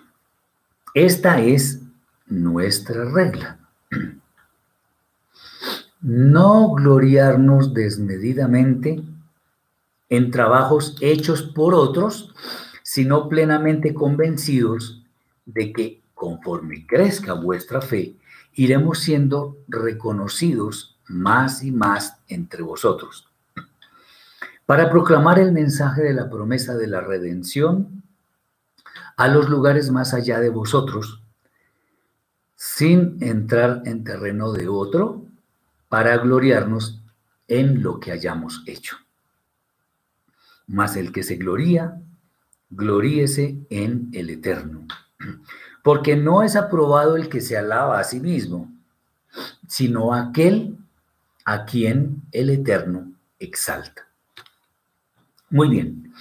Esta 0.93 1.39
es 1.39 1.82
nuestra 2.28 3.05
regla. 3.05 3.57
No 6.01 6.74
gloriarnos 6.74 7.74
desmedidamente 7.74 9.03
en 10.09 10.32
trabajos 10.32 10.97
hechos 10.99 11.41
por 11.43 11.74
otros, 11.74 12.34
sino 12.92 13.30
plenamente 13.30 13.94
convencidos 13.94 15.02
de 15.46 15.72
que 15.72 16.02
conforme 16.14 16.86
crezca 16.86 17.32
vuestra 17.32 17.80
fe, 17.80 18.18
iremos 18.52 19.00
siendo 19.00 19.60
reconocidos 19.70 21.00
más 21.08 21.64
y 21.64 21.72
más 21.72 22.18
entre 22.28 22.64
vosotros 22.64 23.30
para 24.66 24.89
proclamar 24.89 25.39
el 25.39 25.54
mensaje 25.54 26.02
de 26.02 26.14
la 26.14 26.30
promesa 26.30 26.76
de 26.76 26.88
la 26.88 27.00
redención 27.00 28.04
a 29.16 29.30
los 29.30 29.50
lugares 29.50 29.89
más 29.89 30.14
allá 30.14 30.42
de 30.42 30.50
vosotros, 30.50 31.22
sin 32.58 33.18
entrar 33.22 33.84
en 33.86 34.04
terreno 34.04 34.52
de 34.52 34.68
otro, 34.68 35.26
para 35.88 36.18
gloriarnos 36.18 37.02
en 37.48 37.82
lo 37.82 38.02
que 38.02 38.12
hayamos 38.12 38.64
hecho. 38.66 38.98
Mas 40.68 40.98
el 40.98 41.14
que 41.14 41.24
se 41.24 41.38
gloría, 41.38 42.02
gloríese 42.72 43.57
en 43.69 44.09
el 44.13 44.30
Eterno. 44.30 44.88
Porque 45.84 46.15
no 46.15 46.41
es 46.41 46.55
aprobado 46.55 47.15
el 47.15 47.30
que 47.30 47.41
se 47.41 47.57
alaba 47.57 47.99
a 47.99 48.03
sí 48.03 48.19
mismo, 48.19 48.72
sino 49.67 50.13
aquel 50.13 50.78
a 51.45 51.65
quien 51.65 52.24
el 52.32 52.49
Eterno 52.49 53.11
exalta. 53.39 54.07
Muy 55.49 55.69
bien. 55.69 56.13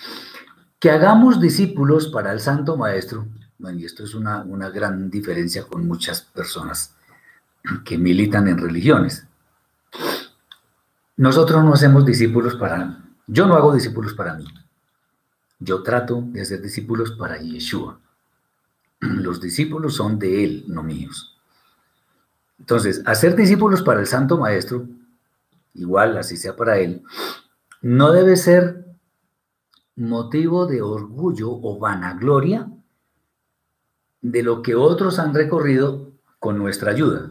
Que 0.79 0.91
hagamos 0.91 1.41
discípulos 1.41 2.09
para 2.09 2.33
el 2.33 2.41
Santo 2.41 2.77
Maestro. 2.77 3.27
Bueno, 3.59 3.79
y 3.79 3.85
esto 3.85 4.05
es 4.05 4.15
una, 4.15 4.43
una 4.43 4.71
gran 4.71 5.11
diferencia 5.11 5.65
con 5.65 5.87
muchas 5.87 6.23
personas 6.23 6.95
que 7.85 7.99
militan 7.99 8.49
en 8.49 8.59
religiones. 8.59 9.27
Nosotros 11.17 11.63
no 11.63 11.75
hacemos 11.75 12.07
discípulos 12.07 12.57
para... 12.57 13.05
Yo 13.27 13.47
no 13.47 13.55
hago 13.55 13.75
discípulos 13.75 14.15
para 14.15 14.35
mí. 14.35 14.47
Yo 15.61 15.83
trato 15.83 16.23
de 16.27 16.41
hacer 16.41 16.63
discípulos 16.63 17.13
para 17.13 17.39
Yeshua. 17.39 18.01
Los 19.01 19.41
discípulos 19.41 19.95
son 19.95 20.19
de 20.19 20.43
Él, 20.45 20.65
no 20.69 20.83
míos. 20.83 21.39
Entonces, 22.59 23.03
hacer 23.07 23.37
discípulos 23.37 23.83
para 23.83 24.01
el 24.01 24.07
Santo 24.07 24.39
Maestro, 24.39 24.87
igual 25.75 26.17
así 26.17 26.37
sea 26.37 26.57
para 26.57 26.79
Él, 26.79 27.03
no 27.83 28.13
debe 28.13 28.37
ser 28.37 28.87
motivo 29.97 30.67
de 30.67 30.81
orgullo 30.83 31.51
o 31.51 31.79
vanagloria 31.79 32.71
de 34.23 34.43
lo 34.43 34.63
que 34.63 34.75
otros 34.75 35.19
han 35.19 35.35
recorrido 35.35 36.13
con 36.39 36.59
nuestra 36.59 36.91
ayuda. 36.91 37.31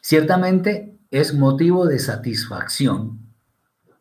Ciertamente 0.00 0.98
es 1.10 1.34
motivo 1.34 1.86
de 1.86 1.98
satisfacción 1.98 3.27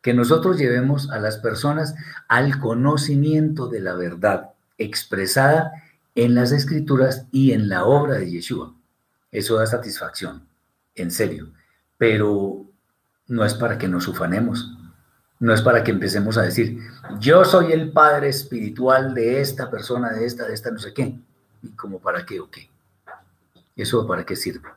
que 0.01 0.13
nosotros 0.13 0.57
llevemos 0.57 1.09
a 1.11 1.19
las 1.19 1.37
personas 1.37 1.95
al 2.27 2.59
conocimiento 2.59 3.67
de 3.67 3.79
la 3.79 3.93
verdad 3.93 4.51
expresada 4.77 5.71
en 6.15 6.35
las 6.35 6.51
escrituras 6.51 7.27
y 7.31 7.51
en 7.51 7.69
la 7.69 7.85
obra 7.85 8.15
de 8.15 8.29
Yeshua. 8.29 8.73
Eso 9.31 9.57
da 9.57 9.65
satisfacción, 9.65 10.47
en 10.95 11.11
serio, 11.11 11.51
pero 11.97 12.65
no 13.27 13.45
es 13.45 13.53
para 13.53 13.77
que 13.77 13.87
nos 13.87 14.07
ufanemos, 14.07 14.77
no 15.39 15.53
es 15.53 15.61
para 15.61 15.83
que 15.83 15.91
empecemos 15.91 16.37
a 16.37 16.43
decir, 16.43 16.79
yo 17.19 17.45
soy 17.45 17.71
el 17.71 17.91
padre 17.91 18.29
espiritual 18.29 19.13
de 19.13 19.41
esta 19.41 19.69
persona, 19.69 20.11
de 20.11 20.25
esta, 20.25 20.47
de 20.47 20.53
esta, 20.53 20.71
no 20.71 20.79
sé 20.79 20.93
qué. 20.93 21.19
¿Y 21.61 21.69
como 21.71 21.99
para 21.99 22.25
qué 22.25 22.39
o 22.39 22.49
qué? 22.49 22.69
¿Eso 23.75 24.07
para 24.07 24.25
qué 24.25 24.35
sirve? 24.35 24.69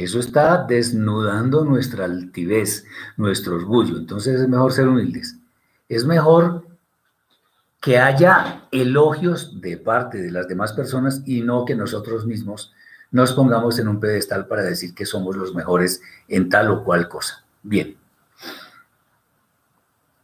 Eso 0.00 0.18
está 0.18 0.64
desnudando 0.66 1.62
nuestra 1.62 2.06
altivez, 2.06 2.86
nuestro 3.18 3.56
orgullo. 3.56 3.98
Entonces 3.98 4.40
es 4.40 4.48
mejor 4.48 4.72
ser 4.72 4.88
humildes. 4.88 5.36
Es 5.90 6.06
mejor 6.06 6.66
que 7.82 7.98
haya 7.98 8.62
elogios 8.72 9.60
de 9.60 9.76
parte 9.76 10.22
de 10.22 10.30
las 10.30 10.48
demás 10.48 10.72
personas 10.72 11.20
y 11.26 11.42
no 11.42 11.66
que 11.66 11.74
nosotros 11.74 12.24
mismos 12.24 12.72
nos 13.10 13.34
pongamos 13.34 13.78
en 13.78 13.88
un 13.88 14.00
pedestal 14.00 14.46
para 14.46 14.62
decir 14.62 14.94
que 14.94 15.04
somos 15.04 15.36
los 15.36 15.54
mejores 15.54 16.00
en 16.28 16.48
tal 16.48 16.70
o 16.70 16.82
cual 16.82 17.06
cosa. 17.06 17.44
Bien. 17.62 17.94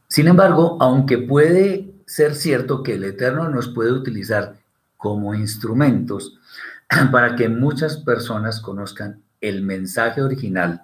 Sin 0.09 0.27
embargo, 0.27 0.79
aunque 0.81 1.19
puede 1.19 1.93
ser 2.07 2.35
cierto 2.35 2.83
que 2.83 2.95
el 2.95 3.05
Eterno 3.05 3.51
nos 3.51 3.69
puede 3.69 3.93
utilizar 3.93 4.57
como 4.97 5.35
instrumentos 5.35 6.39
para 7.13 7.37
que 7.37 7.51
muchas 7.51 7.99
personas 7.99 8.63
conozcan 8.63 9.26
el 9.41 9.63
mensaje 9.63 10.23
original 10.23 10.83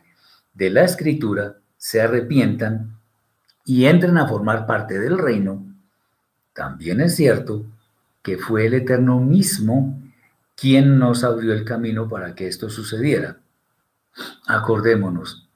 de 0.54 0.70
la 0.70 0.84
escritura, 0.84 1.56
se 1.76 2.00
arrepientan 2.00 2.96
y 3.64 3.86
entren 3.86 4.18
a 4.18 4.28
formar 4.28 4.66
parte 4.66 4.98
del 4.98 5.18
reino, 5.18 5.64
también 6.52 7.00
es 7.00 7.16
cierto 7.16 7.64
que 8.22 8.38
fue 8.38 8.66
el 8.66 8.74
Eterno 8.74 9.20
mismo 9.20 10.00
quien 10.54 10.98
nos 10.98 11.24
abrió 11.24 11.52
el 11.52 11.64
camino 11.64 12.08
para 12.08 12.34
que 12.34 12.46
esto 12.46 12.68
sucediera. 12.70 13.38
Acordémonos, 14.46 15.48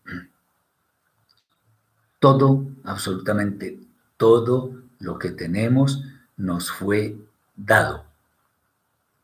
todo, 2.18 2.66
absolutamente 2.84 3.78
todo 4.16 4.72
lo 4.98 5.18
que 5.18 5.30
tenemos 5.30 6.02
nos 6.36 6.70
fue 6.70 7.16
dado. 7.54 8.04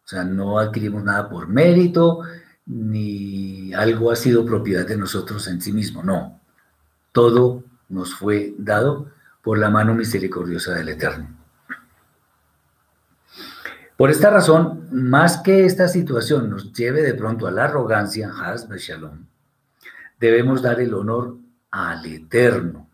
O 0.05 0.09
sea, 0.09 0.25
no 0.25 0.59
adquirimos 0.59 1.03
nada 1.03 1.29
por 1.29 1.49
mérito, 1.49 2.23
ni 2.67 3.73
algo 3.75 4.11
ha 4.11 4.17
sido 4.17 4.45
propiedad 4.45 4.87
de 4.87 4.97
nosotros 4.97 5.47
en 5.49 5.61
sí 5.61 5.73
mismo, 5.73 6.03
no. 6.03 6.41
Todo 7.13 7.65
nos 7.89 8.15
fue 8.15 8.55
dado 8.59 9.11
por 9.43 9.59
la 9.59 9.71
mano 9.71 9.95
misericordiosa 9.95 10.75
del 10.75 10.91
Eterno. 10.91 11.29
Por 13.97 14.11
esta 14.11 14.31
razón, 14.31 14.89
más 14.91 15.39
que 15.39 15.65
esta 15.65 15.87
situación 15.87 16.51
nos 16.51 16.73
lleve 16.73 17.03
de 17.03 17.15
pronto 17.15 17.47
a 17.47 17.51
la 17.51 17.65
arrogancia, 17.67 18.33
Shalom, 18.77 19.27
debemos 20.19 20.63
dar 20.63 20.81
el 20.81 20.95
honor 20.95 21.37
al 21.71 22.05
Eterno, 22.07 22.89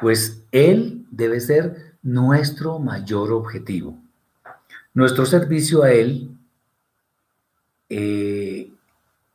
pues 0.00 0.42
Él 0.52 1.06
debe 1.10 1.40
ser 1.40 1.96
nuestro 2.02 2.78
mayor 2.78 3.32
objetivo. 3.32 3.98
Nuestro 4.94 5.26
servicio 5.26 5.82
a 5.82 5.90
Él, 5.92 6.30
eh, 7.88 8.69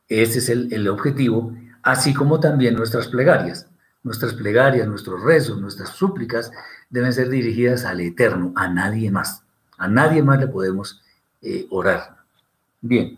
ese 0.08 0.40
es 0.40 0.50
el, 0.50 0.72
el 0.74 0.88
objetivo, 0.88 1.54
así 1.84 2.14
como 2.14 2.40
también 2.40 2.76
nuestras 2.76 3.08
plegarias. 3.08 3.68
Nuestras 4.04 4.34
plegarias, 4.36 4.88
nuestros 4.88 5.24
rezos, 5.24 5.60
nuestras 5.60 5.90
súplicas 5.90 6.52
deben 6.90 7.12
ser 7.12 7.30
dirigidas 7.30 7.86
al 7.86 8.02
Eterno, 8.02 8.54
a 8.56 8.68
nadie 8.68 9.10
más. 9.10 9.44
A 9.78 9.88
nadie 9.88 10.22
más 10.22 10.40
le 10.40 10.48
podemos 10.48 11.02
eh, 11.42 11.68
orar. 11.72 12.18
Bien. 12.82 13.18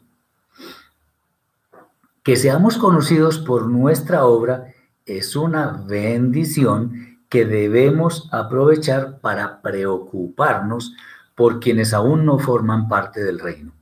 Que 2.23 2.35
seamos 2.35 2.77
conocidos 2.77 3.39
por 3.39 3.67
nuestra 3.67 4.25
obra 4.25 4.73
es 5.05 5.35
una 5.35 5.67
bendición 5.67 7.19
que 7.29 7.45
debemos 7.45 8.29
aprovechar 8.31 9.19
para 9.19 9.61
preocuparnos 9.61 10.93
por 11.35 11.59
quienes 11.59 11.93
aún 11.93 12.25
no 12.25 12.39
forman 12.39 12.87
parte 12.87 13.23
del 13.23 13.39
reino. 13.39 13.73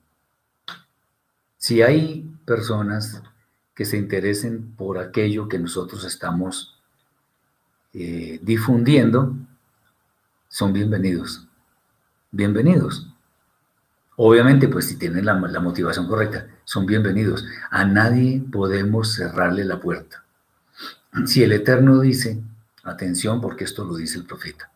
Si 1.58 1.82
hay 1.82 2.25
personas 2.46 3.22
que 3.74 3.86
se 3.86 3.98
interesen 3.98 4.74
por 4.76 4.98
aquello 4.98 5.50
que 5.50 5.60
nosotros 5.60 6.06
estamos 6.06 6.80
eh, 7.94 8.40
difundiendo, 8.42 9.36
son 10.48 10.74
bienvenidos 10.74 11.46
bienvenidos. 12.36 13.08
Obviamente, 14.18 14.68
pues 14.68 14.88
si 14.88 14.98
tienen 14.98 15.26
la, 15.26 15.34
la, 15.36 15.60
motivación 15.62 16.08
correcta, 16.08 16.48
son 16.66 16.86
bienvenidos. 16.86 17.46
A 17.70 17.86
nadie 17.86 18.44
podemos 18.52 19.14
cerrarle 19.14 19.64
la 19.64 19.80
puerta. 19.80 20.24
Si 21.26 21.44
el 21.44 21.54
Eterno 21.54 22.02
dice, 22.02 22.42
atención 22.84 23.40
porque 23.40 23.64
esto 23.64 23.86
lo 23.86 23.96
dice 23.96 24.18
el 24.18 24.26
profeta, 24.26 24.70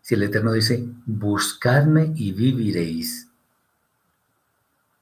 si 0.00 0.16
el 0.16 0.24
Eterno 0.24 0.52
dice, 0.52 0.84
buscadme 1.04 2.12
y 2.16 2.32
viviréis, 2.32 3.25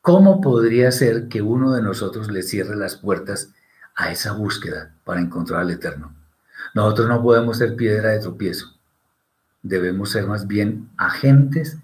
¿cómo 0.05 0.43
podría 0.43 0.93
ser 0.93 1.29
que 1.29 1.41
uno 1.41 1.73
de 1.73 1.81
nosotros 1.81 2.31
le 2.31 2.43
cierre 2.43 2.77
las 2.77 2.95
puertas 2.95 3.55
a 3.95 4.13
esa 4.13 4.33
búsqueda 4.33 4.95
para 5.03 5.23
encontrar 5.23 5.63
al 5.63 5.71
Eterno? 5.71 6.15
Nosotros 6.75 7.09
no 7.09 7.23
podemos 7.23 7.57
ser 7.57 7.75
piedra 7.75 8.11
de 8.11 8.19
tropiezo. 8.19 8.67
Debemos 9.63 10.11
ser 10.11 10.27
más 10.27 10.47
bien 10.47 10.91
agentes 10.99 11.79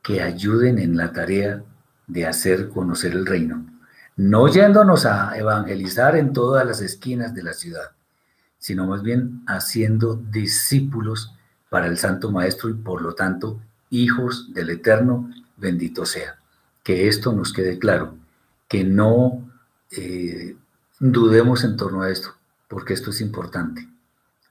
que 0.00 0.22
ayuden 0.22 0.78
en 0.78 0.96
la 0.96 1.12
tarea 1.12 1.64
de 2.06 2.24
hacer 2.24 2.68
conocer 2.68 3.10
el 3.10 3.26
reino, 3.26 3.66
no 4.14 4.46
yéndonos 4.46 5.04
a 5.04 5.36
evangelizar 5.36 6.14
en 6.14 6.32
todas 6.32 6.64
las 6.64 6.80
esquinas 6.80 7.34
de 7.34 7.42
la 7.42 7.52
ciudad, 7.52 7.90
sino 8.58 8.86
más 8.86 9.02
bien 9.02 9.42
haciendo 9.48 10.14
discípulos 10.14 11.34
para 11.68 11.88
el 11.88 11.98
Santo 11.98 12.30
Maestro 12.30 12.68
y 12.68 12.74
por 12.74 13.02
lo 13.02 13.16
tanto 13.16 13.60
hijos 13.90 14.54
del 14.54 14.70
Eterno, 14.70 15.28
bendito 15.56 16.06
sea. 16.06 16.38
Que 16.86 17.08
esto 17.08 17.32
nos 17.32 17.52
quede 17.52 17.80
claro, 17.80 18.16
que 18.68 18.84
no 18.84 19.50
eh, 19.90 20.56
dudemos 21.00 21.64
en 21.64 21.76
torno 21.76 22.02
a 22.02 22.10
esto, 22.10 22.36
porque 22.68 22.94
esto 22.94 23.10
es 23.10 23.20
importante. 23.20 23.88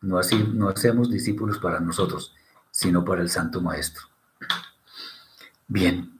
No, 0.01 0.17
así, 0.17 0.43
no 0.53 0.67
hacemos 0.67 1.09
discípulos 1.09 1.59
para 1.59 1.79
nosotros, 1.79 2.35
sino 2.71 3.05
para 3.05 3.21
el 3.21 3.29
Santo 3.29 3.61
Maestro. 3.61 4.03
Bien. 5.69 6.19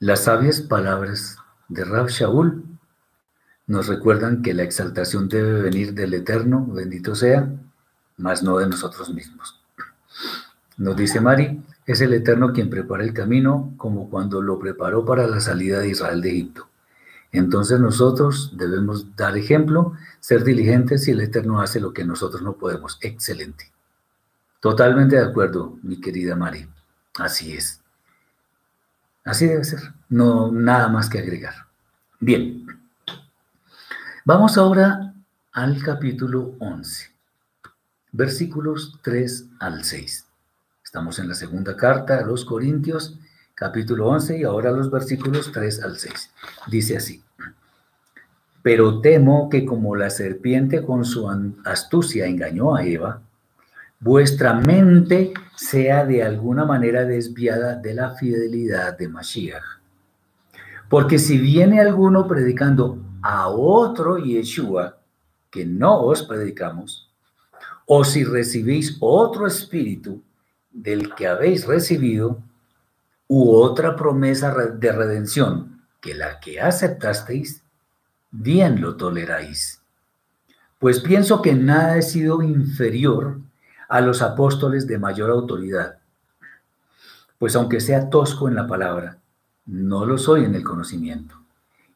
Las 0.00 0.24
sabias 0.24 0.60
palabras 0.60 1.36
de 1.68 1.84
Rab 1.84 2.08
Shaul 2.08 2.64
nos 3.68 3.86
recuerdan 3.86 4.42
que 4.42 4.52
la 4.52 4.64
exaltación 4.64 5.28
debe 5.28 5.62
venir 5.62 5.94
del 5.94 6.14
Eterno, 6.14 6.66
bendito 6.66 7.14
sea, 7.14 7.48
mas 8.16 8.42
no 8.42 8.58
de 8.58 8.66
nosotros 8.66 9.14
mismos. 9.14 9.60
Nos 10.76 10.96
dice 10.96 11.20
Mari, 11.20 11.62
es 11.86 12.00
el 12.00 12.14
Eterno 12.14 12.52
quien 12.52 12.70
prepara 12.70 13.04
el 13.04 13.12
camino 13.12 13.74
como 13.76 14.08
cuando 14.08 14.40
lo 14.40 14.58
preparó 14.58 15.04
para 15.04 15.26
la 15.26 15.40
salida 15.40 15.80
de 15.80 15.88
Israel 15.88 16.20
de 16.20 16.30
Egipto. 16.30 16.68
Entonces 17.32 17.80
nosotros 17.80 18.52
debemos 18.56 19.16
dar 19.16 19.36
ejemplo, 19.36 19.94
ser 20.20 20.44
diligentes 20.44 21.08
y 21.08 21.10
el 21.10 21.20
Eterno 21.20 21.60
hace 21.60 21.80
lo 21.80 21.92
que 21.92 22.04
nosotros 22.04 22.42
no 22.42 22.54
podemos. 22.54 22.98
Excelente. 23.00 23.70
Totalmente 24.60 25.16
de 25.16 25.22
acuerdo, 25.22 25.78
mi 25.82 26.00
querida 26.00 26.36
Mari. 26.36 26.66
Así 27.18 27.52
es. 27.52 27.82
Así 29.24 29.46
debe 29.46 29.64
ser. 29.64 29.80
No 30.08 30.52
nada 30.52 30.88
más 30.88 31.08
que 31.10 31.18
agregar. 31.18 31.54
Bien. 32.20 32.66
Vamos 34.24 34.56
ahora 34.56 35.12
al 35.52 35.82
capítulo 35.82 36.54
11, 36.60 37.10
versículos 38.12 38.98
3 39.02 39.46
al 39.58 39.84
6. 39.84 40.23
Estamos 40.94 41.18
en 41.18 41.26
la 41.26 41.34
segunda 41.34 41.76
carta 41.76 42.20
a 42.20 42.24
los 42.24 42.44
Corintios, 42.44 43.18
capítulo 43.56 44.06
11, 44.10 44.38
y 44.38 44.44
ahora 44.44 44.70
los 44.70 44.92
versículos 44.92 45.50
3 45.50 45.82
al 45.82 45.98
6. 45.98 46.30
Dice 46.68 46.96
así. 46.96 47.20
Pero 48.62 49.00
temo 49.00 49.48
que 49.50 49.66
como 49.66 49.96
la 49.96 50.08
serpiente 50.08 50.84
con 50.84 51.04
su 51.04 51.28
astucia 51.64 52.26
engañó 52.26 52.76
a 52.76 52.84
Eva, 52.84 53.20
vuestra 53.98 54.54
mente 54.54 55.34
sea 55.56 56.06
de 56.06 56.22
alguna 56.22 56.64
manera 56.64 57.04
desviada 57.04 57.74
de 57.74 57.92
la 57.92 58.10
fidelidad 58.10 58.96
de 58.96 59.08
Mashiach. 59.08 59.64
Porque 60.88 61.18
si 61.18 61.38
viene 61.38 61.80
alguno 61.80 62.28
predicando 62.28 62.98
a 63.20 63.48
otro 63.48 64.16
Yeshua 64.16 64.96
que 65.50 65.66
no 65.66 66.02
os 66.02 66.22
predicamos, 66.22 67.10
o 67.84 68.04
si 68.04 68.22
recibís 68.22 68.96
otro 69.00 69.48
espíritu 69.48 70.22
del 70.74 71.14
que 71.14 71.26
habéis 71.26 71.66
recibido, 71.66 72.42
u 73.26 73.54
otra 73.54 73.96
promesa 73.96 74.54
de 74.54 74.92
redención 74.92 75.80
que 76.00 76.14
la 76.14 76.40
que 76.40 76.60
aceptasteis, 76.60 77.62
bien 78.30 78.82
lo 78.82 78.96
toleráis. 78.96 79.80
Pues 80.78 81.00
pienso 81.00 81.40
que 81.40 81.54
nada 81.54 81.96
he 81.96 82.02
sido 82.02 82.42
inferior 82.42 83.40
a 83.88 84.02
los 84.02 84.20
apóstoles 84.20 84.86
de 84.86 84.98
mayor 84.98 85.30
autoridad. 85.30 85.98
Pues 87.38 87.56
aunque 87.56 87.80
sea 87.80 88.10
tosco 88.10 88.48
en 88.48 88.54
la 88.54 88.66
palabra, 88.66 89.18
no 89.64 90.04
lo 90.04 90.18
soy 90.18 90.44
en 90.44 90.54
el 90.54 90.62
conocimiento. 90.62 91.36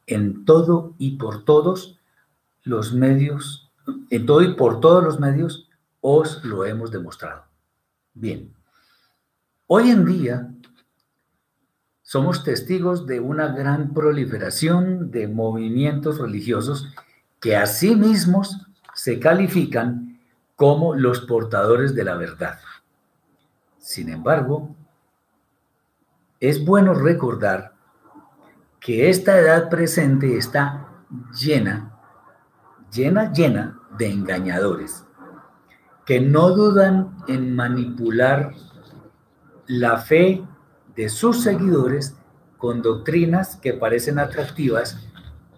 En 0.07 0.47
todo 0.47 0.95
y 0.97 1.16
por 1.16 1.45
todos 1.45 1.99
los 2.62 2.95
medios, 2.95 3.70
en 4.09 4.24
todo 4.24 4.43
y 4.43 4.55
por 4.55 4.81
todos 4.81 5.05
los 5.05 5.20
medios, 5.20 5.68
os 6.01 6.43
lo 6.45 6.64
hemos 6.64 6.91
demostrado. 6.91 7.45
Bien, 8.14 8.55
hoy 9.70 9.90
en 9.90 10.06
día 10.06 10.48
somos 12.02 12.42
testigos 12.42 13.06
de 13.06 13.20
una 13.20 13.48
gran 13.48 13.92
proliferación 13.92 15.10
de 15.10 15.28
movimientos 15.28 16.18
religiosos 16.18 16.88
que 17.38 17.54
a 17.54 17.66
sí 17.66 17.94
mismos 17.94 18.66
se 18.94 19.20
califican 19.20 20.18
como 20.56 20.94
los 20.94 21.20
portadores 21.20 21.94
de 21.94 22.04
la 22.04 22.16
verdad. 22.16 22.58
Sin 23.78 24.08
embargo, 24.08 24.74
es 26.40 26.64
bueno 26.64 26.94
recordar 26.94 27.74
que 28.80 29.10
esta 29.10 29.38
edad 29.38 29.68
presente 29.68 30.38
está 30.38 30.88
llena, 31.38 31.92
llena, 32.90 33.32
llena 33.32 33.78
de 33.98 34.10
engañadores, 34.10 35.04
que 36.06 36.20
no 36.20 36.50
dudan 36.52 37.18
en 37.28 37.54
manipular 37.54 38.54
la 39.68 39.98
fe 39.98 40.42
de 40.96 41.08
sus 41.08 41.42
seguidores 41.42 42.16
con 42.56 42.82
doctrinas 42.82 43.56
que 43.56 43.74
parecen 43.74 44.18
atractivas, 44.18 45.06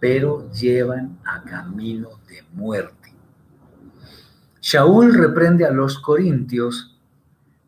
pero 0.00 0.50
llevan 0.52 1.18
a 1.24 1.42
camino 1.44 2.10
de 2.28 2.42
muerte. 2.52 3.14
Shaul 4.60 5.14
reprende 5.14 5.64
a 5.64 5.70
los 5.70 5.98
corintios 5.98 6.98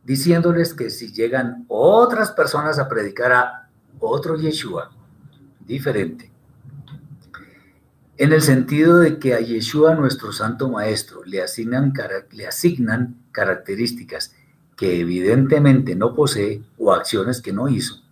diciéndoles 0.05 0.75
que 0.75 0.91
si 0.91 1.13
llegan 1.13 1.65
otras 1.69 2.33
personas 2.33 2.79
a 2.79 2.89
predicar 2.89 3.33
a 3.33 3.69
otro 4.01 4.37
Yeshua 4.37 4.91
diferente, 5.61 6.31
en 8.19 8.33
el 8.33 8.43
sentido 8.43 8.99
de 8.99 9.19
que 9.19 9.35
a 9.35 9.41
Yeshua, 9.41 9.95
nuestro 9.95 10.33
santo 10.33 10.69
maestro, 10.69 11.25
le 11.25 11.43
asignan, 11.43 11.93
le 12.33 12.47
asignan 12.47 13.17
características 13.33 14.35
que 14.83 14.99
evidentemente 14.99 15.95
no 15.95 16.13
posee 16.13 16.61
o 16.77 16.93
acciones 16.93 17.41
que 17.41 17.53
no 17.53 17.69
hizo, 17.69 18.03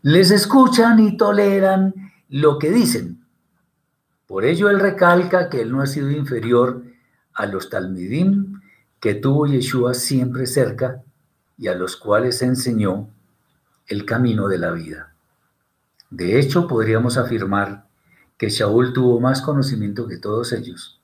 les 0.00 0.30
escuchan 0.30 0.98
y 0.98 1.18
toleran 1.18 1.92
lo 2.30 2.58
que 2.58 2.70
dicen. 2.70 3.22
Por 4.26 4.46
ello 4.46 4.70
él 4.70 4.80
recalca 4.80 5.50
que 5.50 5.60
él 5.60 5.70
no 5.70 5.82
ha 5.82 5.86
sido 5.86 6.10
inferior 6.10 6.84
a 7.34 7.44
los 7.44 7.68
talmidim 7.68 8.62
que 8.98 9.14
tuvo 9.14 9.46
Yeshua 9.46 9.92
siempre 9.92 10.46
cerca 10.46 11.02
y 11.58 11.68
a 11.68 11.74
los 11.74 11.96
cuales 11.96 12.40
enseñó 12.40 13.10
el 13.88 14.06
camino 14.06 14.48
de 14.48 14.56
la 14.56 14.70
vida. 14.70 15.12
De 16.08 16.40
hecho, 16.40 16.66
podríamos 16.66 17.18
afirmar 17.18 17.84
que 18.38 18.48
Shaul 18.48 18.94
tuvo 18.94 19.20
más 19.20 19.42
conocimiento 19.42 20.08
que 20.08 20.16
todos 20.16 20.50
ellos, 20.54 20.98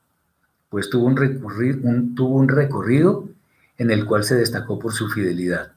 pues 0.70 0.88
tuvo 0.88 1.04
un, 1.04 1.18
recorrido, 1.18 1.80
tuvo 2.16 2.36
un 2.36 2.48
recorrido 2.48 3.28
en 3.78 3.90
el 3.90 4.04
cual 4.04 4.24
se 4.24 4.36
destacó 4.36 4.78
por 4.78 4.92
su 4.92 5.08
fidelidad. 5.08 5.72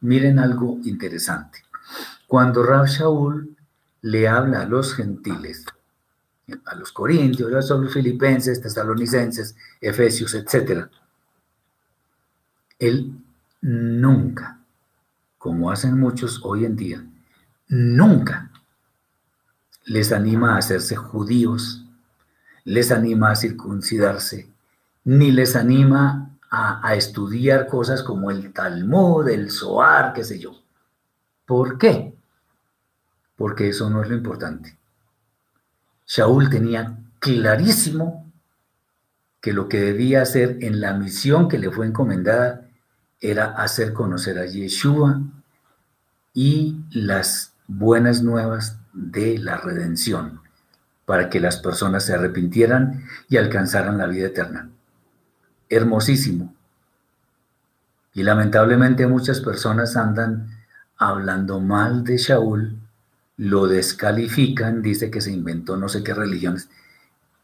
Miren 0.00 0.38
algo 0.38 0.78
interesante. 0.84 1.64
Cuando 2.26 2.62
Rab 2.62 2.86
Shaul 2.86 3.56
le 4.02 4.28
habla 4.28 4.62
a 4.62 4.66
los 4.66 4.94
gentiles, 4.94 5.64
a 6.66 6.74
los 6.74 6.92
corintios, 6.92 7.70
a 7.70 7.74
los 7.74 7.92
filipenses, 7.92 8.60
tesalonicenses, 8.60 9.56
efesios, 9.80 10.34
etc., 10.34 10.86
él 12.78 13.16
nunca, 13.60 14.58
como 15.38 15.70
hacen 15.70 15.98
muchos 15.98 16.40
hoy 16.42 16.64
en 16.64 16.76
día, 16.76 17.04
nunca 17.68 18.50
les 19.86 20.12
anima 20.12 20.54
a 20.54 20.58
hacerse 20.58 20.96
judíos, 20.96 21.84
les 22.64 22.90
anima 22.90 23.30
a 23.30 23.36
circuncidarse, 23.36 24.48
ni 25.04 25.30
les 25.30 25.56
anima 25.56 26.30
a, 26.54 26.94
estudiar 26.94 27.66
cosas 27.66 28.02
como 28.02 28.30
el 28.30 28.52
Talmud, 28.52 29.28
el 29.28 29.50
Zohar, 29.50 30.12
qué 30.12 30.24
sé 30.24 30.38
yo. 30.38 30.52
¿Por 31.44 31.78
qué? 31.78 32.14
Porque 33.36 33.68
eso 33.68 33.90
no 33.90 34.02
es 34.02 34.08
lo 34.08 34.16
importante. 34.16 34.78
Shaul 36.06 36.50
tenía 36.50 36.96
clarísimo 37.18 38.30
que 39.40 39.52
lo 39.52 39.68
que 39.68 39.80
debía 39.80 40.22
hacer 40.22 40.58
en 40.60 40.80
la 40.80 40.94
misión 40.94 41.48
que 41.48 41.58
le 41.58 41.70
fue 41.70 41.86
encomendada 41.86 42.68
era 43.20 43.46
hacer 43.46 43.92
conocer 43.92 44.38
a 44.38 44.46
Yeshua 44.46 45.20
y 46.32 46.80
las 46.90 47.52
buenas 47.66 48.22
nuevas 48.22 48.78
de 48.92 49.38
la 49.38 49.56
redención, 49.56 50.40
para 51.04 51.30
que 51.30 51.40
las 51.40 51.56
personas 51.56 52.04
se 52.04 52.14
arrepintieran 52.14 53.04
y 53.28 53.36
alcanzaran 53.36 53.98
la 53.98 54.06
vida 54.06 54.26
eterna. 54.28 54.70
Hermosísimo. 55.74 56.54
Y 58.12 58.22
lamentablemente 58.22 59.08
muchas 59.08 59.40
personas 59.40 59.96
andan 59.96 60.48
hablando 60.96 61.58
mal 61.58 62.04
de 62.04 62.16
Shaul, 62.16 62.78
lo 63.38 63.66
descalifican, 63.66 64.82
dice 64.82 65.10
que 65.10 65.20
se 65.20 65.32
inventó 65.32 65.76
no 65.76 65.88
sé 65.88 66.04
qué 66.04 66.14
religiones. 66.14 66.68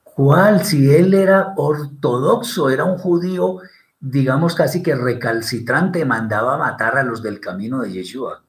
¿Cuál? 0.05 0.64
Si 0.64 0.95
él 0.95 1.12
era 1.14 1.55
ortodoxo, 1.57 2.70
era 2.70 2.85
un 2.85 2.99
judío, 2.99 3.59
digamos 3.99 4.55
casi 4.55 4.81
que 4.81 4.95
recalcitrante, 4.95 6.05
mandaba 6.05 6.57
matar 6.57 6.99
a 6.99 7.03
los 7.03 7.24
del 7.24 7.41
camino 7.41 7.83
de 7.83 7.91
Yeshua. 7.91 8.45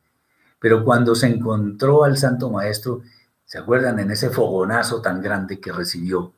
Pero 0.59 0.85
cuando 0.85 1.15
se 1.15 1.25
encontró 1.25 2.03
al 2.03 2.17
Santo 2.17 2.51
Maestro, 2.51 3.01
¿se 3.45 3.57
acuerdan 3.57 3.97
en 3.97 4.11
ese 4.11 4.29
fogonazo 4.29 5.01
tan 5.01 5.23
grande 5.23 5.59
que 5.59 5.71
recibió? 5.71 6.33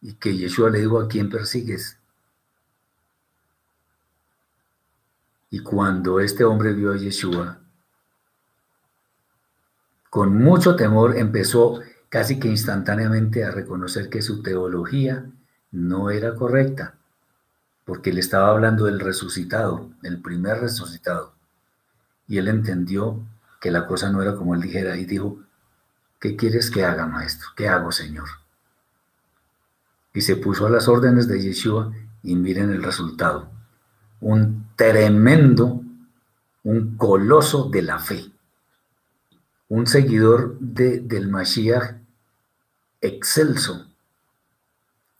Y 0.00 0.14
que 0.14 0.34
Yeshua 0.34 0.70
le 0.70 0.80
dijo, 0.80 0.98
¿a 0.98 1.06
quién 1.06 1.28
persigues? 1.28 1.98
Y 5.54 5.60
cuando 5.60 6.18
este 6.18 6.42
hombre 6.42 6.72
vio 6.72 6.92
a 6.92 6.96
Yeshua, 6.96 7.60
con 10.10 10.36
mucho 10.36 10.74
temor 10.74 11.16
empezó 11.16 11.80
casi 12.08 12.40
que 12.40 12.48
instantáneamente 12.48 13.44
a 13.44 13.52
reconocer 13.52 14.10
que 14.10 14.20
su 14.20 14.42
teología 14.42 15.30
no 15.70 16.10
era 16.10 16.34
correcta, 16.34 16.96
porque 17.84 18.12
le 18.12 18.18
estaba 18.18 18.48
hablando 18.48 18.86
del 18.86 18.98
resucitado, 18.98 19.90
el 20.02 20.20
primer 20.20 20.58
resucitado. 20.58 21.34
Y 22.26 22.38
él 22.38 22.48
entendió 22.48 23.24
que 23.60 23.70
la 23.70 23.86
cosa 23.86 24.10
no 24.10 24.22
era 24.22 24.34
como 24.34 24.56
él 24.56 24.60
dijera 24.60 24.96
y 24.96 25.04
dijo, 25.04 25.38
¿qué 26.18 26.34
quieres 26.34 26.68
que 26.68 26.84
haga, 26.84 27.06
maestro? 27.06 27.50
¿Qué 27.54 27.68
hago, 27.68 27.92
Señor? 27.92 28.26
Y 30.12 30.22
se 30.22 30.34
puso 30.34 30.66
a 30.66 30.70
las 30.70 30.88
órdenes 30.88 31.28
de 31.28 31.40
Yeshua 31.40 31.92
y 32.24 32.34
miren 32.34 32.70
el 32.70 32.82
resultado. 32.82 33.54
Un 34.26 34.70
tremendo, 34.74 35.82
un 36.62 36.96
coloso 36.96 37.68
de 37.68 37.82
la 37.82 37.98
fe. 37.98 38.24
Un 39.68 39.86
seguidor 39.86 40.58
de, 40.60 41.00
del 41.00 41.28
Mashiach 41.28 41.96
excelso, 43.02 43.86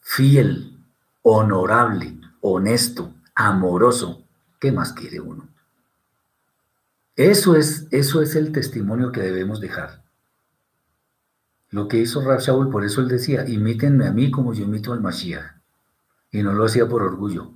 fiel, 0.01 0.83
honorable, 1.21 2.19
honesto, 2.41 3.13
amoroso. 3.35 4.23
¿Qué 4.59 4.73
más 4.73 4.95
quiere 4.95 5.21
uno? 5.21 5.49
Eso 7.15 7.57
es, 7.57 7.87
eso 7.91 8.23
es 8.23 8.35
el 8.37 8.53
testimonio 8.53 9.13
que 9.13 9.21
debemos 9.21 9.61
dejar. 9.61 10.03
Lo 11.69 11.89
que 11.89 11.99
hizo 11.99 12.23
Rab 12.23 12.41
Shaul, 12.41 12.71
por 12.71 12.87
eso 12.87 13.03
él 13.03 13.09
decía, 13.09 13.47
imítenme 13.47 14.07
a 14.07 14.13
mí 14.13 14.31
como 14.31 14.55
yo 14.55 14.65
imito 14.65 14.95
al 14.95 15.03
Mashiach. 15.03 15.61
Y 16.31 16.43
no 16.43 16.55
lo 16.55 16.65
hacía 16.65 16.89
por 16.89 17.03
orgullo, 17.03 17.53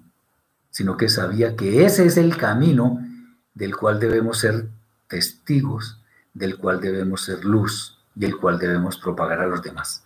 sino 0.78 0.96
que 0.96 1.08
sabía 1.08 1.56
que 1.56 1.84
ese 1.84 2.06
es 2.06 2.16
el 2.16 2.36
camino 2.36 3.04
del 3.52 3.76
cual 3.76 3.98
debemos 3.98 4.38
ser 4.38 4.68
testigos, 5.08 6.00
del 6.32 6.56
cual 6.56 6.80
debemos 6.80 7.24
ser 7.24 7.44
luz 7.44 7.98
y 8.14 8.26
el 8.26 8.36
cual 8.36 8.60
debemos 8.60 8.96
propagar 8.96 9.40
a 9.40 9.48
los 9.48 9.60
demás. 9.60 10.04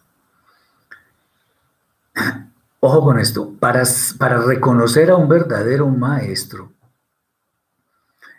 Ojo 2.80 3.04
con 3.04 3.18
esto, 3.18 3.52
para, 3.60 3.82
para 4.16 4.38
reconocer 4.38 5.10
a 5.10 5.16
un 5.16 5.28
verdadero 5.28 5.88
maestro, 5.88 6.72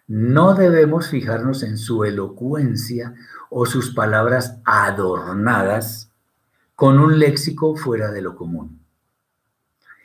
no 0.07 0.55
debemos 0.55 1.09
fijarnos 1.09 1.61
en 1.61 1.77
su 1.77 2.03
elocuencia 2.03 3.13
o 3.51 3.67
sus 3.67 3.93
palabras 3.93 4.57
adornadas 4.65 6.09
con 6.73 6.97
un 6.97 7.19
léxico 7.19 7.75
fuera 7.75 8.09
de 8.09 8.23
lo 8.23 8.35
común. 8.35 8.82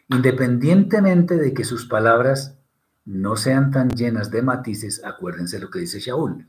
Independientemente 0.09 1.37
de 1.37 1.53
que 1.53 1.65
sus 1.65 1.87
palabras 1.87 2.57
no 3.05 3.37
sean 3.37 3.71
tan 3.71 3.91
llenas 3.91 4.31
de 4.31 4.43
matices, 4.43 5.03
acuérdense 5.05 5.59
lo 5.59 5.71
que 5.71 5.81
dice 5.81 6.01
Shaul, 6.01 6.47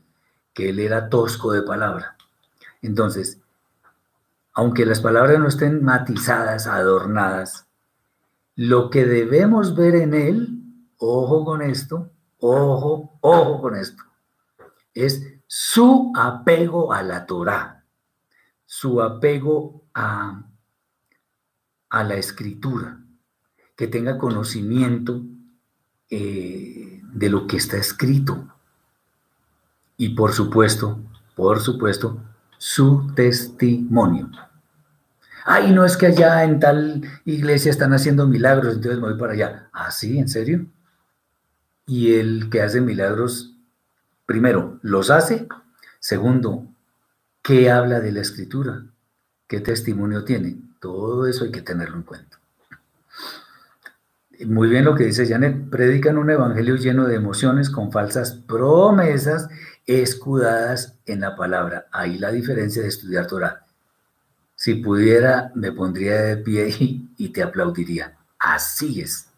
que 0.52 0.70
él 0.70 0.78
era 0.78 1.08
tosco 1.08 1.52
de 1.52 1.62
palabra. 1.62 2.16
Entonces, 2.82 3.40
aunque 4.52 4.84
las 4.86 5.00
palabras 5.00 5.38
no 5.38 5.48
estén 5.48 5.84
matizadas, 5.84 6.66
adornadas, 6.66 7.66
lo 8.56 8.90
que 8.90 9.06
debemos 9.06 9.74
ver 9.74 9.94
en 9.94 10.14
él, 10.14 10.48
ojo 10.98 11.44
con 11.44 11.62
esto, 11.62 12.10
ojo, 12.38 13.18
ojo 13.20 13.60
con 13.62 13.76
esto, 13.76 14.02
es 14.92 15.22
su 15.46 16.12
apego 16.16 16.92
a 16.92 17.02
la 17.02 17.26
Torah, 17.26 17.84
su 18.66 19.00
apego 19.00 19.84
a, 19.94 20.44
a 21.88 22.04
la 22.04 22.14
escritura, 22.16 23.00
que 23.80 23.88
tenga 23.88 24.18
conocimiento 24.18 25.22
eh, 26.10 27.00
de 27.14 27.30
lo 27.30 27.46
que 27.46 27.56
está 27.56 27.78
escrito. 27.78 28.46
Y 29.96 30.10
por 30.10 30.34
supuesto, 30.34 31.00
por 31.34 31.60
supuesto, 31.60 32.22
su 32.58 33.10
testimonio. 33.14 34.28
Ay, 35.46 35.72
no 35.72 35.86
es 35.86 35.96
que 35.96 36.08
allá 36.08 36.44
en 36.44 36.60
tal 36.60 37.02
iglesia 37.24 37.70
están 37.70 37.94
haciendo 37.94 38.26
milagros, 38.26 38.74
entonces 38.74 39.00
me 39.00 39.08
voy 39.08 39.18
para 39.18 39.32
allá. 39.32 39.70
¿Ah, 39.72 39.90
sí? 39.90 40.18
¿En 40.18 40.28
serio? 40.28 40.66
y 41.86 42.12
el 42.12 42.50
que 42.50 42.60
hace 42.60 42.82
milagros, 42.82 43.56
primero, 44.26 44.78
los 44.82 45.10
hace, 45.10 45.48
segundo, 46.00 46.68
¿qué 47.42 47.70
habla 47.70 48.00
de 48.00 48.12
la 48.12 48.20
escritura? 48.20 48.84
¿Qué 49.48 49.60
testimonio 49.60 50.22
tiene? 50.22 50.58
Todo 50.80 51.26
eso 51.26 51.44
hay 51.44 51.50
que 51.50 51.62
tenerlo 51.62 51.96
en 51.96 52.02
cuenta. 52.02 52.39
Muy 54.46 54.68
bien 54.68 54.84
lo 54.84 54.94
que 54.94 55.04
dice 55.04 55.26
Janet, 55.26 55.68
predican 55.68 56.16
un 56.16 56.30
evangelio 56.30 56.76
lleno 56.76 57.06
de 57.06 57.16
emociones 57.16 57.68
con 57.68 57.92
falsas 57.92 58.32
promesas 58.32 59.48
escudadas 59.86 60.98
en 61.04 61.20
la 61.20 61.36
palabra. 61.36 61.86
Ahí 61.92 62.18
la 62.18 62.30
diferencia 62.30 62.82
de 62.82 62.88
estudiar 62.88 63.26
Torah. 63.26 63.66
Si 64.54 64.74
pudiera, 64.74 65.52
me 65.54 65.72
pondría 65.72 66.22
de 66.22 66.36
pie 66.38 66.74
y 67.16 67.28
te 67.30 67.42
aplaudiría. 67.42 68.16
Así 68.38 69.00
es. 69.00 69.28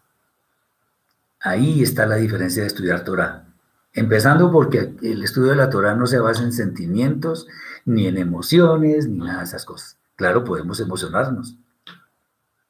Ahí 1.41 1.83
está 1.83 2.05
la 2.05 2.15
diferencia 2.15 2.61
de 2.61 2.67
estudiar 2.67 3.03
Torah. 3.03 3.45
Empezando 3.91 4.51
porque 4.51 4.95
el 5.01 5.23
estudio 5.23 5.51
de 5.51 5.57
la 5.57 5.69
Torah 5.69 5.95
no 5.95 6.07
se 6.07 6.19
basa 6.19 6.43
en 6.43 6.53
sentimientos, 6.53 7.47
ni 7.85 8.07
en 8.07 8.17
emociones, 8.17 9.07
ni 9.07 9.19
nada 9.19 9.39
de 9.39 9.45
esas 9.45 9.65
cosas. 9.65 9.97
Claro, 10.15 10.43
podemos 10.43 10.79
emocionarnos, 10.79 11.57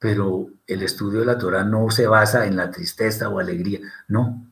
pero 0.03 0.49
el 0.67 0.83
estudio 0.83 1.21
de 1.21 1.25
la 1.25 1.37
Torah 1.37 1.63
no 1.63 1.89
se 1.89 2.07
basa 2.07 2.45
en 2.45 2.57
la 2.57 2.71
tristeza 2.71 3.29
o 3.29 3.39
alegría, 3.39 3.79
no. 4.09 4.45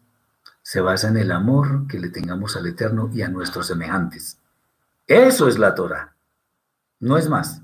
Se 0.62 0.80
basa 0.80 1.10
en 1.10 1.18
el 1.18 1.30
amor 1.30 1.88
que 1.88 2.00
le 2.00 2.08
tengamos 2.08 2.56
al 2.56 2.68
Eterno 2.68 3.10
y 3.14 3.22
a 3.22 3.28
nuestros 3.28 3.68
semejantes. 3.68 4.38
Eso 5.08 5.50
es 5.50 5.60
la 5.60 5.76
Torah, 5.76 6.16
no 7.02 7.18
es 7.18 7.28
más. 7.28 7.62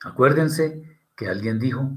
Acuérdense 0.00 0.96
que 1.16 1.28
alguien 1.28 1.58
dijo 1.58 1.90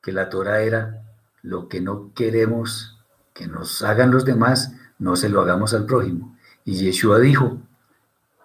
que 0.00 0.12
la 0.12 0.30
Torah 0.30 0.60
era 0.60 1.02
lo 1.42 1.68
que 1.68 1.80
no 1.80 2.14
queremos 2.14 2.96
que 3.34 3.48
nos 3.48 3.82
hagan 3.82 4.12
los 4.12 4.24
demás, 4.24 4.72
no 5.00 5.16
se 5.16 5.30
lo 5.30 5.40
hagamos 5.40 5.74
al 5.74 5.84
prójimo. 5.84 6.38
Y 6.64 6.74
Yeshua 6.74 7.18
dijo 7.18 7.60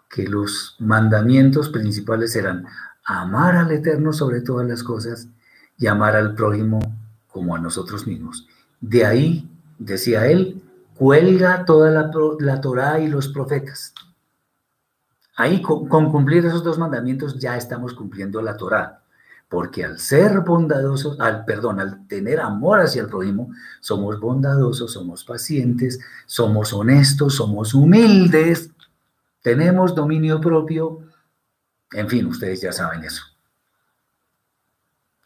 que 0.09 0.27
los 0.27 0.75
mandamientos 0.79 1.69
principales 1.69 2.35
eran 2.35 2.65
amar 3.03 3.55
al 3.55 3.69
Eterno 3.69 4.11
sobre 4.11 4.41
todas 4.41 4.67
las 4.67 4.81
cosas 4.81 5.27
y 5.77 5.87
amar 5.87 6.15
al 6.15 6.33
prójimo 6.33 6.79
como 7.27 7.55
a 7.55 7.59
nosotros 7.59 8.07
mismos. 8.07 8.47
De 8.81 9.05
ahí, 9.05 9.49
decía 9.77 10.27
él, 10.27 10.61
cuelga 10.95 11.65
toda 11.65 11.91
la, 11.91 12.11
la 12.39 12.61
Torá 12.61 12.99
y 12.99 13.07
los 13.07 13.27
profetas. 13.27 13.93
Ahí, 15.35 15.61
con, 15.61 15.87
cumplir 15.87 16.45
esos 16.45 16.63
dos 16.63 16.79
mandamientos, 16.79 17.37
ya 17.37 17.55
estamos 17.55 17.93
cumpliendo 17.93 18.41
la 18.41 18.57
Torá. 18.57 19.03
Porque 19.47 19.85
al 19.85 19.99
ser 19.99 20.41
bondadosos, 20.41 21.19
al 21.19 21.45
perdón, 21.45 21.79
al 21.79 22.05
tener 22.07 22.41
amor 22.41 22.81
hacia 22.81 23.03
el 23.03 23.07
prójimo, 23.07 23.51
somos 23.79 24.19
bondadosos, 24.19 24.91
somos 24.91 25.23
pacientes, 25.23 25.99
somos 26.25 26.73
honestos, 26.73 27.35
somos 27.35 27.73
humildes, 27.73 28.71
tenemos 29.41 29.95
dominio 29.95 30.41
propio. 30.41 30.99
En 31.93 32.09
fin, 32.09 32.25
ustedes 32.25 32.59
ya 32.61 32.73
saben 32.73 33.03
eso. 33.03 33.23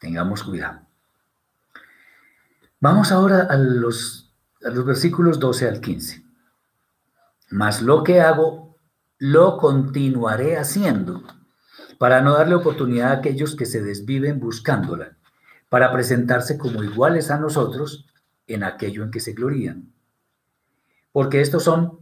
Tengamos 0.01 0.43
cuidado. 0.43 0.81
Vamos 2.79 3.11
ahora 3.11 3.43
a 3.43 3.55
los, 3.55 4.33
versículos 4.59 5.39
12 5.39 5.69
al 5.69 5.79
15. 5.79 6.25
Mas 7.51 7.83
lo 7.83 8.03
que 8.03 8.19
hago, 8.19 8.77
lo 9.19 9.57
continuaré 9.57 10.57
haciendo, 10.57 11.21
para 11.99 12.21
no 12.21 12.33
darle 12.33 12.55
oportunidad 12.55 13.11
a 13.11 13.17
aquellos 13.17 13.55
que 13.55 13.67
se 13.67 13.83
desviven 13.83 14.39
buscándola, 14.39 15.17
para 15.69 15.91
presentarse 15.91 16.57
como 16.57 16.83
iguales 16.83 17.29
a 17.29 17.37
nosotros 17.37 18.07
en 18.47 18.63
aquello 18.63 19.03
en 19.03 19.11
que 19.11 19.19
se 19.19 19.33
glorían. 19.33 19.93
Porque 21.11 21.41
estos 21.41 21.63
son 21.63 21.99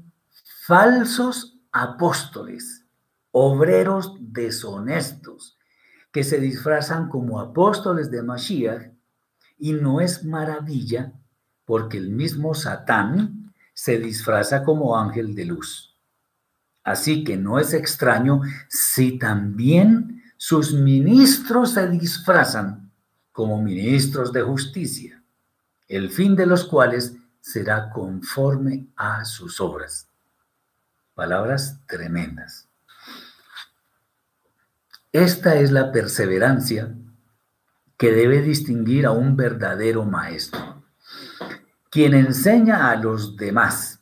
falsos 0.66 1.58
apóstoles, 1.74 2.86
obreros 3.32 4.16
deshonestos, 4.22 5.59
que 6.12 6.24
se 6.24 6.40
disfrazan 6.40 7.10
como 7.10 7.40
apóstoles 7.40 8.10
de 8.10 8.24
Mashiach 8.24 8.92
y 9.58 9.74
no 9.74 10.02
es 10.02 10.24
maravilla 10.24 11.14
porque 11.66 11.98
el 11.98 12.10
mismo 12.10 12.56
Satán 12.56 13.54
se 13.74 14.00
disfraza 14.00 14.64
como 14.64 14.98
ángel 14.98 15.36
de 15.36 15.46
luz. 15.46 15.96
Así 16.84 17.24
que 17.24 17.38
no 17.38 17.60
es 17.60 17.74
extraño 17.74 18.42
si 18.68 19.20
también 19.20 20.24
sus 20.38 20.74
ministros 20.74 21.74
se 21.74 21.88
disfrazan 21.88 22.92
como 23.32 23.62
ministros 23.62 24.34
de 24.34 24.42
justicia, 24.42 25.22
el 25.88 26.10
fin 26.10 26.36
de 26.36 26.46
los 26.46 26.66
cuales 26.66 27.16
será 27.42 27.90
conforme 27.90 28.88
a 28.96 29.24
sus 29.26 29.62
obras. 29.62 30.08
Palabras 31.14 31.80
tremendas. 31.86 32.69
Esta 35.12 35.56
es 35.56 35.72
la 35.72 35.92
perseverancia 35.92 36.96
que 37.98 38.12
debe 38.12 38.42
distinguir 38.42 39.08
a 39.08 39.12
un 39.12 39.36
verdadero 39.36 40.06
maestro, 40.06 40.84
quien 41.90 42.14
enseña 42.14 42.92
a 42.92 42.96
los 42.96 43.36
demás. 43.36 44.02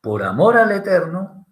Por 0.00 0.24
amor 0.24 0.56
al 0.56 0.72
Eterno, 0.72 1.46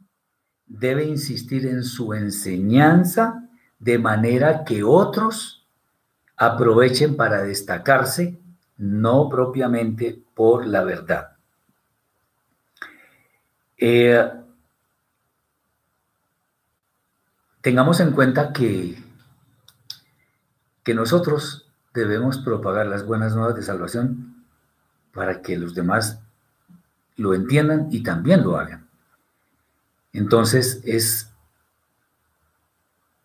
debe 0.67 1.05
insistir 1.05 1.67
en 1.67 1.85
su 1.85 2.15
enseñanza 2.15 3.49
de 3.79 3.99
manera 3.99 4.65
que 4.65 4.83
otros 4.83 5.65
aprovechen 6.37 7.17
para 7.17 7.43
destacarse, 7.43 8.41
no 8.77 9.29
propiamente 9.29 10.21
por 10.35 10.67
la 10.67 10.83
verdad. 10.83 11.37
Eh, 13.79 14.31
tengamos 17.67 17.99
en 17.99 18.13
cuenta 18.13 18.53
que 18.53 18.97
que 20.85 20.95
nosotros 20.95 21.69
debemos 21.95 22.39
propagar 22.39 22.87
las 22.87 23.05
buenas 23.05 23.35
nuevas 23.35 23.57
de 23.57 23.65
salvación 23.65 24.45
para 25.13 25.43
que 25.43 25.59
los 25.59 25.75
demás 25.75 26.21
lo 27.17 27.35
entiendan 27.35 27.89
y 27.91 28.05
también 28.05 28.45
lo 28.45 28.57
hagan. 28.57 28.87
Entonces 30.13 30.81
es, 30.85 31.33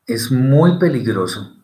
es 0.07 0.31
muy 0.31 0.79
peligroso 0.79 1.55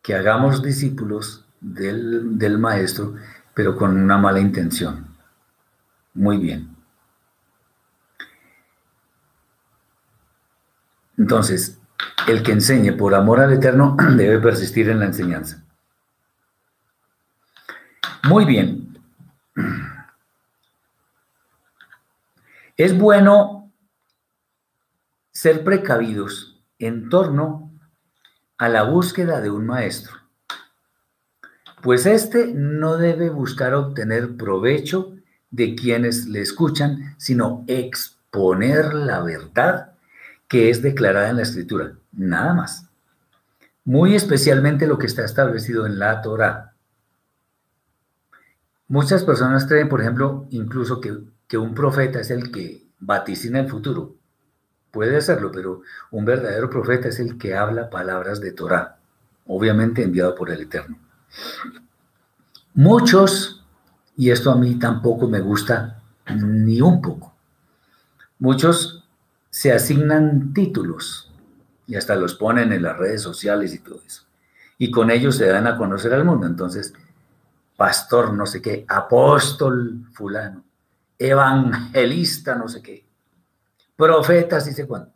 que 0.00 0.14
hagamos 0.14 0.62
discípulos 0.62 1.44
del, 1.60 2.38
del 2.38 2.56
maestro, 2.56 3.16
pero 3.52 3.76
con 3.76 3.98
una 3.98 4.16
mala 4.16 4.40
intención. 4.40 5.08
Muy 6.14 6.38
bien. 6.38 6.73
Entonces, 11.16 11.78
el 12.26 12.42
que 12.42 12.52
enseñe 12.52 12.92
por 12.92 13.14
amor 13.14 13.40
al 13.40 13.52
Eterno 13.52 13.96
debe 14.16 14.38
persistir 14.38 14.88
en 14.88 15.00
la 15.00 15.06
enseñanza. 15.06 15.64
Muy 18.24 18.44
bien. 18.44 18.98
Es 22.76 22.96
bueno 22.96 23.72
ser 25.30 25.62
precavidos 25.62 26.62
en 26.78 27.08
torno 27.08 27.70
a 28.56 28.68
la 28.68 28.82
búsqueda 28.82 29.40
de 29.40 29.50
un 29.50 29.66
maestro, 29.66 30.16
pues 31.82 32.06
éste 32.06 32.52
no 32.54 32.96
debe 32.96 33.28
buscar 33.28 33.74
obtener 33.74 34.36
provecho 34.36 35.14
de 35.50 35.74
quienes 35.74 36.26
le 36.26 36.40
escuchan, 36.40 37.14
sino 37.18 37.64
exponer 37.66 38.94
la 38.94 39.20
verdad 39.20 39.93
que 40.54 40.70
es 40.70 40.82
declarada 40.82 41.30
en 41.30 41.36
la 41.38 41.42
escritura, 41.42 41.94
nada 42.12 42.54
más. 42.54 42.88
Muy 43.84 44.14
especialmente 44.14 44.86
lo 44.86 44.98
que 44.98 45.06
está 45.06 45.24
establecido 45.24 45.84
en 45.84 45.98
la 45.98 46.22
Torah. 46.22 46.74
Muchas 48.86 49.24
personas 49.24 49.66
creen, 49.66 49.88
por 49.88 50.00
ejemplo, 50.00 50.46
incluso 50.50 51.00
que, 51.00 51.18
que 51.48 51.58
un 51.58 51.74
profeta 51.74 52.20
es 52.20 52.30
el 52.30 52.52
que 52.52 52.86
vaticina 53.00 53.58
el 53.58 53.68
futuro. 53.68 54.14
Puede 54.92 55.16
hacerlo, 55.16 55.50
pero 55.52 55.82
un 56.12 56.24
verdadero 56.24 56.70
profeta 56.70 57.08
es 57.08 57.18
el 57.18 57.36
que 57.36 57.56
habla 57.56 57.90
palabras 57.90 58.40
de 58.40 58.52
Torah, 58.52 58.98
obviamente 59.46 60.04
enviado 60.04 60.36
por 60.36 60.50
el 60.50 60.60
Eterno. 60.60 61.00
Muchos, 62.74 63.66
y 64.16 64.30
esto 64.30 64.52
a 64.52 64.56
mí 64.56 64.78
tampoco 64.78 65.26
me 65.26 65.40
gusta 65.40 66.00
ni 66.32 66.80
un 66.80 67.02
poco, 67.02 67.34
muchos 68.38 69.03
se 69.54 69.70
asignan 69.70 70.52
títulos 70.52 71.30
y 71.86 71.94
hasta 71.94 72.16
los 72.16 72.34
ponen 72.34 72.72
en 72.72 72.82
las 72.82 72.98
redes 72.98 73.22
sociales 73.22 73.72
y 73.72 73.78
todo 73.78 74.02
eso. 74.04 74.24
Y 74.78 74.90
con 74.90 75.12
ellos 75.12 75.36
se 75.36 75.46
dan 75.46 75.68
a 75.68 75.76
conocer 75.76 76.12
al 76.12 76.24
mundo. 76.24 76.48
Entonces, 76.48 76.92
pastor 77.76 78.32
no 78.32 78.46
sé 78.46 78.60
qué, 78.60 78.84
apóstol 78.88 80.08
fulano, 80.12 80.64
evangelista 81.16 82.56
no 82.56 82.68
sé 82.68 82.82
qué, 82.82 83.06
profeta 83.94 84.60
sí 84.60 84.72
sé 84.72 84.88
cuándo. 84.88 85.12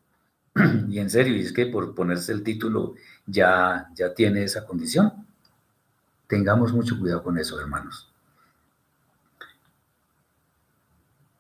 Y 0.89 1.01
en 1.01 1.11
serio, 1.11 1.35
es 1.35 1.53
que 1.53 1.67
por 1.67 1.93
ponerse 1.93 2.31
el 2.31 2.45
título 2.45 2.95
ya, 3.27 3.89
ya 3.97 4.15
tiene 4.15 4.45
esa 4.45 4.65
condición. 4.65 5.27
Tengamos 6.29 6.73
mucho 6.73 6.97
cuidado 6.97 7.25
con 7.25 7.39
eso, 7.39 7.59
hermanos. 7.61 8.09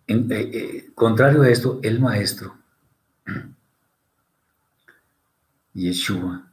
En, 0.09 0.33
eh, 0.33 0.51
eh, 0.53 0.91
contrario 0.97 1.43
a 1.43 1.49
esto, 1.49 1.79
el 1.85 2.01
maestro 2.01 2.58
Yeshua, 5.75 6.49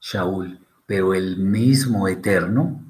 Shaul, 0.00 0.58
pero 0.86 1.12
el 1.14 1.36
mismo 1.36 2.08
eterno, 2.08 2.82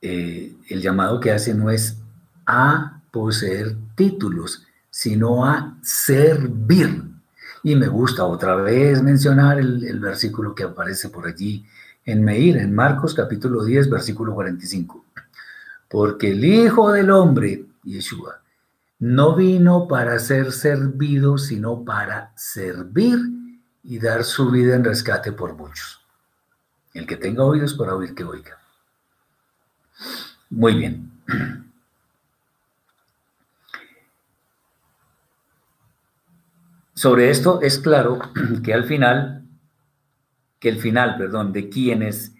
eh, 0.00 0.54
el 0.68 0.80
llamado 0.80 1.18
que 1.18 1.32
hace 1.32 1.54
no 1.54 1.70
es 1.70 1.98
a 2.46 3.00
poseer 3.10 3.76
títulos, 3.94 4.66
sino 4.90 5.44
a 5.44 5.76
servir. 5.82 7.02
Y 7.62 7.74
me 7.74 7.88
gusta 7.88 8.24
otra 8.24 8.54
vez 8.56 9.02
mencionar 9.02 9.58
el, 9.58 9.84
el 9.84 9.98
versículo 9.98 10.54
que 10.54 10.62
aparece 10.62 11.08
por 11.08 11.26
allí 11.26 11.66
en 12.04 12.22
Meir, 12.22 12.58
en 12.58 12.72
Marcos 12.72 13.14
capítulo 13.14 13.64
10, 13.64 13.90
versículo 13.90 14.32
45. 14.34 15.04
Porque 15.88 16.30
el 16.30 16.44
Hijo 16.44 16.92
del 16.92 17.10
Hombre, 17.10 17.64
Yeshua, 17.82 18.40
no 18.98 19.36
vino 19.36 19.86
para 19.88 20.18
ser 20.18 20.52
servido, 20.52 21.36
sino 21.38 21.84
para 21.84 22.32
servir 22.36 23.18
y 23.82 23.98
dar 23.98 24.24
su 24.24 24.50
vida 24.50 24.74
en 24.74 24.84
rescate 24.84 25.32
por 25.32 25.54
muchos. 25.54 26.00
El 26.94 27.06
que 27.06 27.16
tenga 27.16 27.44
oídos 27.44 27.74
para 27.74 27.94
oír, 27.94 28.14
que 28.14 28.24
oiga. 28.24 28.58
Muy 30.50 30.74
bien. 30.74 31.12
Sobre 36.94 37.30
esto 37.30 37.60
es 37.60 37.78
claro 37.78 38.18
que 38.64 38.72
al 38.72 38.84
final, 38.84 39.44
que 40.58 40.70
el 40.70 40.78
final, 40.78 41.18
perdón, 41.18 41.52
de 41.52 41.68
quienes 41.68 42.32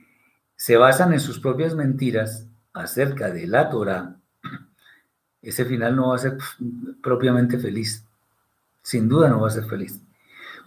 se 0.56 0.78
basan 0.78 1.12
en 1.12 1.20
sus 1.20 1.38
propias 1.38 1.74
mentiras 1.74 2.46
acerca 2.72 3.30
de 3.30 3.46
la 3.46 3.68
Torah 3.68 4.15
ese 5.48 5.64
final 5.64 5.94
no 5.94 6.08
va 6.08 6.16
a 6.16 6.18
ser 6.18 6.36
propiamente 7.02 7.58
feliz. 7.58 8.04
Sin 8.82 9.08
duda 9.08 9.28
no 9.28 9.40
va 9.40 9.48
a 9.48 9.52
ser 9.52 9.64
feliz. 9.64 10.00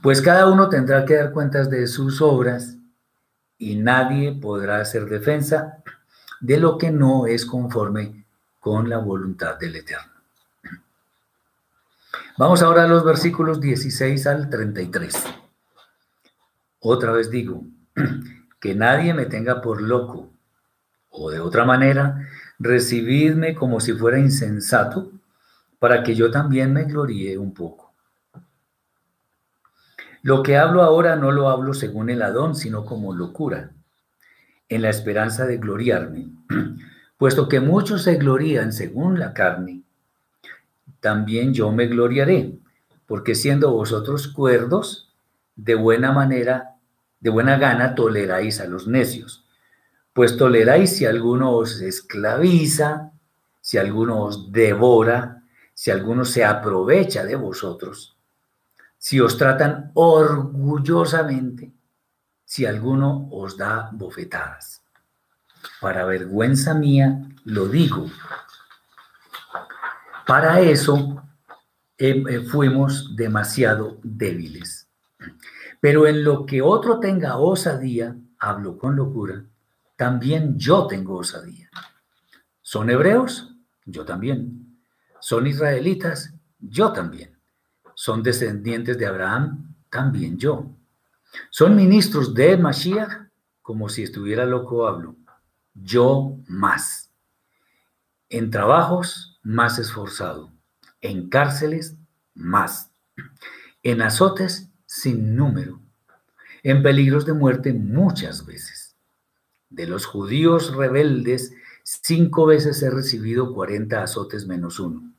Pues 0.01 0.21
cada 0.21 0.47
uno 0.47 0.69
tendrá 0.69 1.03
que 1.03 1.15
dar 1.15 1.31
cuentas 1.33 1.69
de 1.69 1.85
sus 1.87 2.21
obras 2.21 2.77
y 3.57 3.75
nadie 3.75 4.31
podrá 4.31 4.79
hacer 4.79 5.05
defensa 5.07 5.83
de 6.39 6.57
lo 6.57 6.77
que 6.77 6.91
no 6.91 7.27
es 7.27 7.45
conforme 7.45 8.25
con 8.61 8.89
la 8.89 8.99
voluntad 8.99 9.57
del 9.57 9.75
Eterno. 9.75 10.13
Vamos 12.37 12.61
ahora 12.61 12.85
a 12.85 12.87
los 12.87 13.03
versículos 13.03 13.59
16 13.59 14.27
al 14.27 14.49
33. 14.49 15.25
Otra 16.79 17.11
vez 17.11 17.29
digo, 17.29 17.65
que 18.61 18.75
nadie 18.75 19.13
me 19.13 19.25
tenga 19.25 19.61
por 19.61 19.81
loco, 19.81 20.29
o 21.09 21.29
de 21.31 21.41
otra 21.41 21.65
manera, 21.65 22.29
recibidme 22.59 23.55
como 23.55 23.79
si 23.79 23.93
fuera 23.93 24.19
insensato, 24.19 25.11
para 25.79 26.03
que 26.03 26.13
yo 26.13 26.29
también 26.29 26.73
me 26.73 26.83
gloríe 26.83 27.37
un 27.37 27.53
poco. 27.53 27.93
Lo 30.21 30.43
que 30.43 30.57
hablo 30.57 30.83
ahora 30.83 31.15
no 31.15 31.31
lo 31.31 31.49
hablo 31.49 31.73
según 31.73 32.09
el 32.09 32.21
Adón, 32.21 32.55
sino 32.55 32.85
como 32.85 33.15
locura, 33.15 33.71
en 34.67 34.81
la 34.81 34.89
esperanza 34.89 35.45
de 35.45 35.57
gloriarme, 35.57 36.27
puesto 37.17 37.47
que 37.47 37.61
muchos 37.61 38.03
se 38.03 38.15
glorían 38.15 38.73
según 38.73 39.17
la 39.17 39.33
carne, 39.33 39.83
también 40.99 41.53
yo 41.53 41.71
me 41.71 41.87
gloriaré, 41.87 42.59
porque 43.07 43.33
siendo 43.33 43.71
vosotros 43.71 44.27
cuerdos, 44.27 45.13
de 45.55 45.75
buena 45.75 46.11
manera, 46.11 46.75
de 47.21 47.29
buena 47.29 47.57
gana 47.57 47.95
toleráis 47.95 48.59
a 48.59 48.65
los 48.65 48.87
necios 48.87 49.48
pues 50.19 50.35
toleráis 50.35 50.97
si 50.97 51.05
alguno 51.05 51.53
os 51.53 51.79
esclaviza, 51.79 53.13
si 53.61 53.77
alguno 53.77 54.25
os 54.25 54.51
devora, 54.51 55.43
si 55.73 55.91
alguno 55.91 56.25
se 56.25 56.43
aprovecha 56.43 57.23
de 57.23 57.37
vosotros, 57.37 58.17
si 58.97 59.21
os 59.21 59.37
tratan 59.37 59.91
orgullosamente, 59.93 61.71
si 62.43 62.65
alguno 62.65 63.29
os 63.31 63.55
da 63.55 63.91
bofetadas. 63.93 64.81
Para 65.79 66.03
vergüenza 66.03 66.73
mía 66.73 67.21
lo 67.45 67.69
digo. 67.69 68.07
Para 70.27 70.59
eso 70.59 71.23
eh, 71.97 72.21
eh, 72.27 72.41
fuimos 72.41 73.15
demasiado 73.15 73.99
débiles. 74.03 74.85
Pero 75.79 76.07
en 76.07 76.25
lo 76.25 76.45
que 76.45 76.61
otro 76.61 76.99
tenga 76.99 77.37
osadía, 77.37 78.17
hablo 78.37 78.77
con 78.77 78.97
locura, 78.97 79.45
también 79.99 80.57
yo 80.57 80.87
tengo 80.87 81.17
osadía. 81.17 81.69
¿Son 82.61 82.89
hebreos? 82.89 83.53
Yo 83.85 84.05
también. 84.05 84.79
¿Son 85.19 85.45
israelitas? 85.45 86.33
Yo 86.57 86.93
también. 86.93 87.37
¿Son 87.95 88.23
descendientes 88.23 88.97
de 88.97 89.05
Abraham? 89.05 89.75
También 89.89 90.37
yo. 90.37 90.71
¿Son 91.49 91.75
ministros 91.75 92.33
de 92.33 92.55
Mashiach? 92.55 93.27
Como 93.61 93.89
si 93.89 94.03
estuviera 94.03 94.45
loco 94.45 94.87
hablo. 94.87 95.17
Yo 95.73 96.37
más. 96.47 97.11
En 98.29 98.51
trabajos, 98.51 99.41
más 99.43 99.79
esforzado. 99.79 100.53
En 101.01 101.27
cárceles, 101.27 101.97
más. 102.35 102.93
En 103.83 104.01
azotes, 104.01 104.69
sin 104.85 105.35
número. 105.35 105.81
En 106.63 106.83
peligros 106.83 107.25
de 107.25 107.33
muerte, 107.33 107.73
muchas 107.73 108.45
veces 108.45 108.78
de 109.69 109.87
los 109.87 110.05
judíos 110.05 110.75
rebeldes, 110.75 111.53
cinco 111.83 112.45
veces 112.45 112.81
he 112.81 112.89
recibido 112.89 113.53
cuarenta 113.53 114.03
azotes 114.03 114.47
menos 114.47 114.79
uno. 114.79 115.11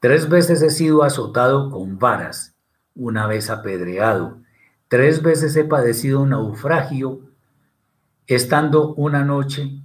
Tres 0.00 0.28
veces 0.28 0.62
he 0.62 0.70
sido 0.70 1.02
azotado 1.02 1.70
con 1.70 1.98
varas, 1.98 2.54
una 2.94 3.26
vez 3.26 3.50
apedreado. 3.50 4.38
Tres 4.88 5.22
veces 5.22 5.56
he 5.56 5.64
padecido 5.64 6.20
un 6.20 6.30
naufragio, 6.30 7.20
estando 8.26 8.94
una 8.94 9.24
noche 9.24 9.80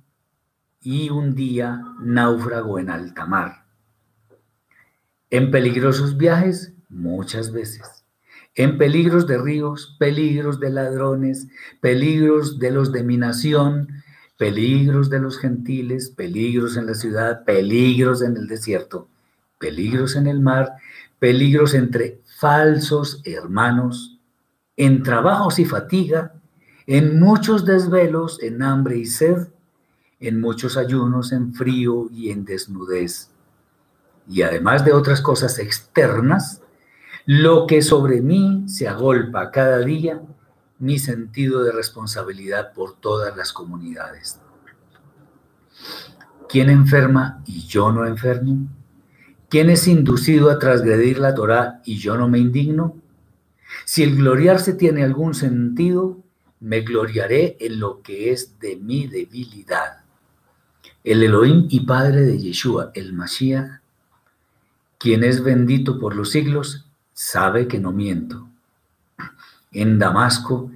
y 0.81 1.09
un 1.09 1.35
día 1.35 1.81
náufrago 1.99 2.79
en 2.79 2.89
alta 2.89 3.25
mar. 3.25 3.65
En 5.29 5.49
peligrosos 5.49 6.17
viajes, 6.17 6.73
muchas 6.89 7.51
veces 7.51 8.00
en 8.55 8.77
peligros 8.77 9.27
de 9.27 9.37
ríos, 9.37 9.95
peligros 9.97 10.59
de 10.59 10.69
ladrones, 10.69 11.47
peligros 11.79 12.59
de 12.59 12.71
los 12.71 12.91
de 12.91 13.03
mi 13.03 13.17
nación, 13.17 13.87
peligros 14.37 15.09
de 15.09 15.19
los 15.19 15.37
gentiles, 15.37 16.09
peligros 16.09 16.75
en 16.75 16.87
la 16.87 16.95
ciudad, 16.95 17.45
peligros 17.45 18.21
en 18.21 18.35
el 18.35 18.47
desierto, 18.47 19.07
peligros 19.59 20.15
en 20.15 20.27
el 20.27 20.39
mar, 20.39 20.73
peligros 21.19 21.73
entre 21.73 22.21
falsos 22.39 23.21
hermanos, 23.23 24.19
en 24.75 25.03
trabajos 25.03 25.59
y 25.59 25.65
fatiga, 25.65 26.33
en 26.87 27.19
muchos 27.19 27.65
desvelos, 27.65 28.41
en 28.41 28.63
hambre 28.63 28.97
y 28.97 29.05
sed, 29.05 29.47
en 30.19 30.41
muchos 30.41 30.75
ayunos, 30.75 31.31
en 31.31 31.53
frío 31.53 32.09
y 32.11 32.31
en 32.31 32.43
desnudez. 32.43 33.29
Y 34.27 34.41
además 34.41 34.83
de 34.83 34.93
otras 34.93 35.21
cosas 35.21 35.59
externas, 35.59 36.60
lo 37.25 37.67
que 37.67 37.81
sobre 37.81 38.21
mí 38.21 38.63
se 38.67 38.87
agolpa 38.87 39.51
cada 39.51 39.79
día, 39.79 40.21
mi 40.79 40.97
sentido 40.97 41.63
de 41.63 41.71
responsabilidad 41.71 42.73
por 42.73 42.95
todas 42.95 43.35
las 43.37 43.53
comunidades. 43.53 44.39
¿Quién 46.49 46.69
enferma 46.69 47.43
y 47.45 47.67
yo 47.67 47.91
no 47.91 48.05
enfermo? 48.05 48.67
¿Quién 49.47 49.69
es 49.69 49.87
inducido 49.87 50.49
a 50.49 50.59
transgredir 50.59 51.19
la 51.19 51.35
Torá 51.35 51.81
y 51.85 51.97
yo 51.97 52.17
no 52.17 52.27
me 52.27 52.39
indigno? 52.39 52.97
Si 53.85 54.03
el 54.03 54.15
gloriarse 54.15 54.73
tiene 54.73 55.03
algún 55.03 55.33
sentido, 55.33 56.19
me 56.59 56.81
gloriaré 56.81 57.57
en 57.59 57.79
lo 57.79 58.01
que 58.01 58.31
es 58.31 58.59
de 58.59 58.75
mi 58.75 59.07
debilidad. 59.07 60.03
El 61.03 61.23
Elohim 61.23 61.67
y 61.69 61.81
Padre 61.81 62.21
de 62.21 62.37
Yeshua, 62.37 62.91
el 62.93 63.13
Mashiach, 63.13 63.81
quien 64.97 65.23
es 65.23 65.43
bendito 65.43 65.99
por 65.99 66.15
los 66.15 66.31
siglos, 66.31 66.90
sabe 67.13 67.67
que 67.67 67.79
no 67.79 67.91
miento. 67.91 68.47
En 69.71 69.99
Damasco, 69.99 70.71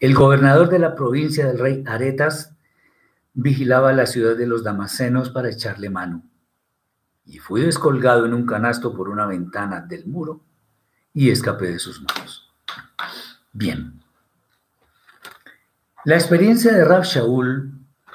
el 0.00 0.14
gobernador 0.14 0.68
de 0.68 0.78
la 0.78 0.94
provincia 0.94 1.46
del 1.46 1.58
rey 1.58 1.84
Aretas 1.86 2.54
vigilaba 3.34 3.92
la 3.92 4.06
ciudad 4.06 4.36
de 4.36 4.46
los 4.46 4.64
damasenos 4.64 5.30
para 5.30 5.50
echarle 5.50 5.90
mano. 5.90 6.22
Y 7.26 7.38
fui 7.38 7.60
descolgado 7.60 8.26
en 8.26 8.34
un 8.34 8.46
canasto 8.46 8.94
por 8.94 9.08
una 9.08 9.26
ventana 9.26 9.82
del 9.82 10.06
muro 10.06 10.40
y 11.12 11.30
escapé 11.30 11.68
de 11.68 11.78
sus 11.78 12.02
manos. 12.02 12.50
Bien. 13.52 14.00
La 16.04 16.14
experiencia 16.14 16.72
de 16.72 16.84
Rab 16.84 17.04
Shaul 17.04 17.72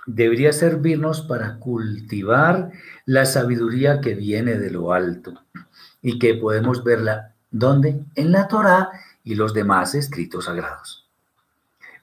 debería 0.08 0.52
servirnos 0.54 1.22
para 1.22 1.60
cultivar 1.60 2.72
la 3.06 3.26
sabiduría 3.26 4.02
que 4.02 4.16
viene 4.16 4.56
de 4.56 4.72
lo 4.72 4.92
alto 4.92 5.34
y 6.02 6.20
que 6.20 6.34
podemos 6.36 6.84
verla 6.84 7.35
¿Dónde? 7.58 8.04
En 8.16 8.34
la 8.34 8.50
Torá 8.50 8.90
y 9.24 9.34
los 9.34 9.54
demás 9.54 9.96
escritos 9.96 10.44
sagrados. 10.44 11.08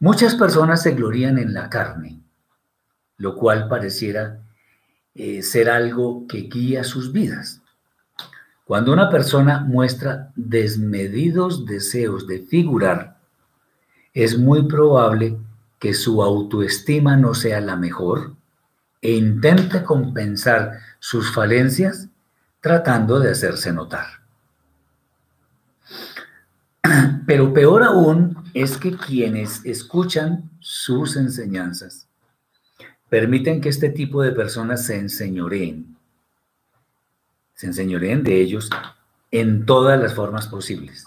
Muchas 0.01 0.35
personas 0.35 0.83
se 0.83 0.93
glorían 0.93 1.39
en 1.39 1.53
la 1.53 1.69
carne, 1.69 2.23
lo 3.19 3.37
cual 3.37 3.69
pareciera 3.69 4.39
eh, 5.15 5.43
ser 5.43 5.69
algo 5.69 6.27
que 6.27 6.49
guía 6.49 6.85
sus 6.85 7.13
vidas. 7.13 7.61
Cuando 8.65 8.95
una 8.95 9.11
persona 9.11 9.61
muestra 9.61 10.33
desmedidos 10.37 11.67
deseos 11.67 12.27
de 12.27 12.39
figurar, 12.39 13.19
es 14.15 14.39
muy 14.39 14.67
probable 14.67 15.37
que 15.79 15.93
su 15.93 16.23
autoestima 16.23 17.19
no 17.19 17.35
sea 17.35 17.61
la 17.61 17.77
mejor 17.77 18.33
e 19.03 19.11
intente 19.11 19.83
compensar 19.83 20.79
sus 20.99 21.31
falencias 21.31 22.09
tratando 22.63 23.21
de 23.21 23.33
hacerse 23.33 23.71
notar. 23.71 24.22
Pero 27.27 27.53
peor 27.53 27.83
aún 27.83 28.37
es 28.55 28.77
que 28.77 28.97
quienes 28.97 29.65
escuchan 29.65 30.51
sus 30.61 31.17
enseñanzas 31.17 32.09
permiten 33.09 33.61
que 33.61 33.69
este 33.69 33.91
tipo 33.91 34.23
de 34.23 34.33
personas 34.33 34.87
se 34.87 34.99
enseñoreen, 34.99 35.97
se 37.55 37.67
enseñoreen 37.67 38.23
de 38.23 38.41
ellos 38.41 38.71
en 39.31 39.67
todas 39.67 40.01
las 40.01 40.15
formas 40.15 40.47
posibles, 40.47 41.05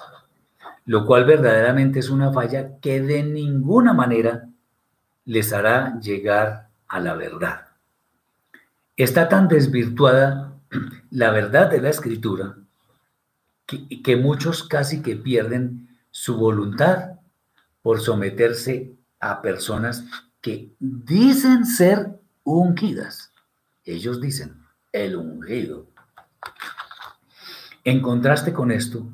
lo 0.86 1.06
cual 1.06 1.26
verdaderamente 1.26 2.00
es 2.00 2.10
una 2.10 2.32
falla 2.32 2.78
que 2.80 3.02
de 3.02 3.24
ninguna 3.24 3.94
manera 3.94 4.48
les 5.26 5.52
hará 5.52 6.00
llegar 6.00 6.70
a 6.88 7.00
la 7.00 7.16
verdad. 7.16 7.66
Está 8.96 9.28
tan 9.28 9.48
desvirtuada 9.48 10.54
la 11.10 11.32
verdad 11.32 11.70
de 11.72 11.82
la 11.82 11.90
escritura 11.90 12.56
que, 13.66 14.16
muchos 14.16 14.64
casi 14.64 15.02
que 15.02 15.16
pierden 15.16 15.90
su 16.12 16.38
voluntad 16.38 17.20
por 17.82 18.00
someterse 18.02 18.94
a 19.20 19.42
personas 19.42 20.06
que 20.42 20.72
dicen 20.80 21.66
ser 21.66 22.20
ungidas. 22.44 23.32
Ellos 23.84 24.22
dicen, 24.22 24.56
el 24.92 25.16
ungido. 25.16 25.88
En 27.84 28.02
contraste 28.02 28.54
con 28.54 28.72
esto, 28.72 29.08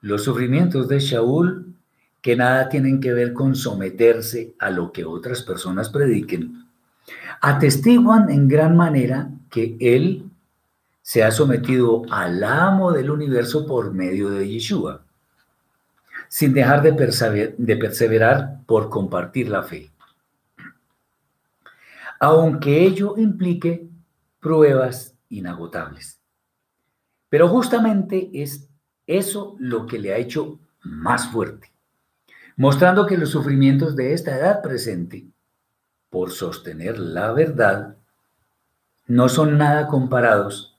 los 0.00 0.24
sufrimientos 0.24 0.88
de 0.88 0.98
Shaul, 0.98 1.74
que 2.22 2.36
nada 2.36 2.68
tienen 2.68 3.00
que 3.00 3.12
ver 3.12 3.32
con 3.32 3.54
someterse 3.54 4.54
a 4.58 4.70
lo 4.70 4.92
que 4.92 5.04
otras 5.04 5.42
personas 5.42 5.88
prediquen, 5.88 6.66
atestiguan 7.40 8.30
en 8.30 8.48
gran 8.48 8.76
manera 8.76 9.30
que 9.50 9.76
él 9.80 10.29
se 11.02 11.22
ha 11.24 11.30
sometido 11.30 12.02
al 12.10 12.44
amo 12.44 12.92
del 12.92 13.10
universo 13.10 13.66
por 13.66 13.92
medio 13.92 14.30
de 14.30 14.48
Yeshua, 14.48 15.04
sin 16.28 16.52
dejar 16.52 16.82
de, 16.82 17.76
perseverar 17.76 18.60
por 18.66 18.88
compartir 18.90 19.48
la 19.48 19.62
fe. 19.62 19.90
Aunque 22.20 22.84
ello 22.84 23.16
implique 23.16 23.88
pruebas 24.40 25.16
inagotables. 25.28 26.20
Pero 27.28 27.48
justamente 27.48 28.30
es 28.32 28.68
eso 29.06 29.56
lo 29.58 29.86
que 29.86 29.98
le 29.98 30.12
ha 30.12 30.18
hecho 30.18 30.60
más 30.82 31.28
fuerte, 31.28 31.72
mostrando 32.56 33.06
que 33.06 33.16
los 33.16 33.30
sufrimientos 33.30 33.96
de 33.96 34.12
esta 34.12 34.36
edad 34.36 34.62
presente, 34.62 35.26
por 36.10 36.30
sostener 36.30 36.98
la 36.98 37.32
verdad, 37.32 37.96
no 39.06 39.28
son 39.28 39.58
nada 39.58 39.86
comparados 39.88 40.69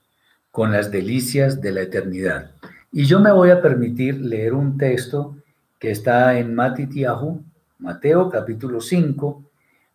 con 0.52 0.70
las 0.70 0.90
delicias 0.90 1.60
de 1.60 1.72
la 1.72 1.80
eternidad. 1.80 2.52
Y 2.92 3.06
yo 3.06 3.18
me 3.18 3.32
voy 3.32 3.50
a 3.50 3.62
permitir 3.62 4.20
leer 4.20 4.52
un 4.52 4.76
texto 4.76 5.38
que 5.80 5.90
está 5.90 6.38
en 6.38 6.54
Matitiahu, 6.54 7.42
Mateo 7.78 8.28
capítulo 8.30 8.80
5, 8.80 9.42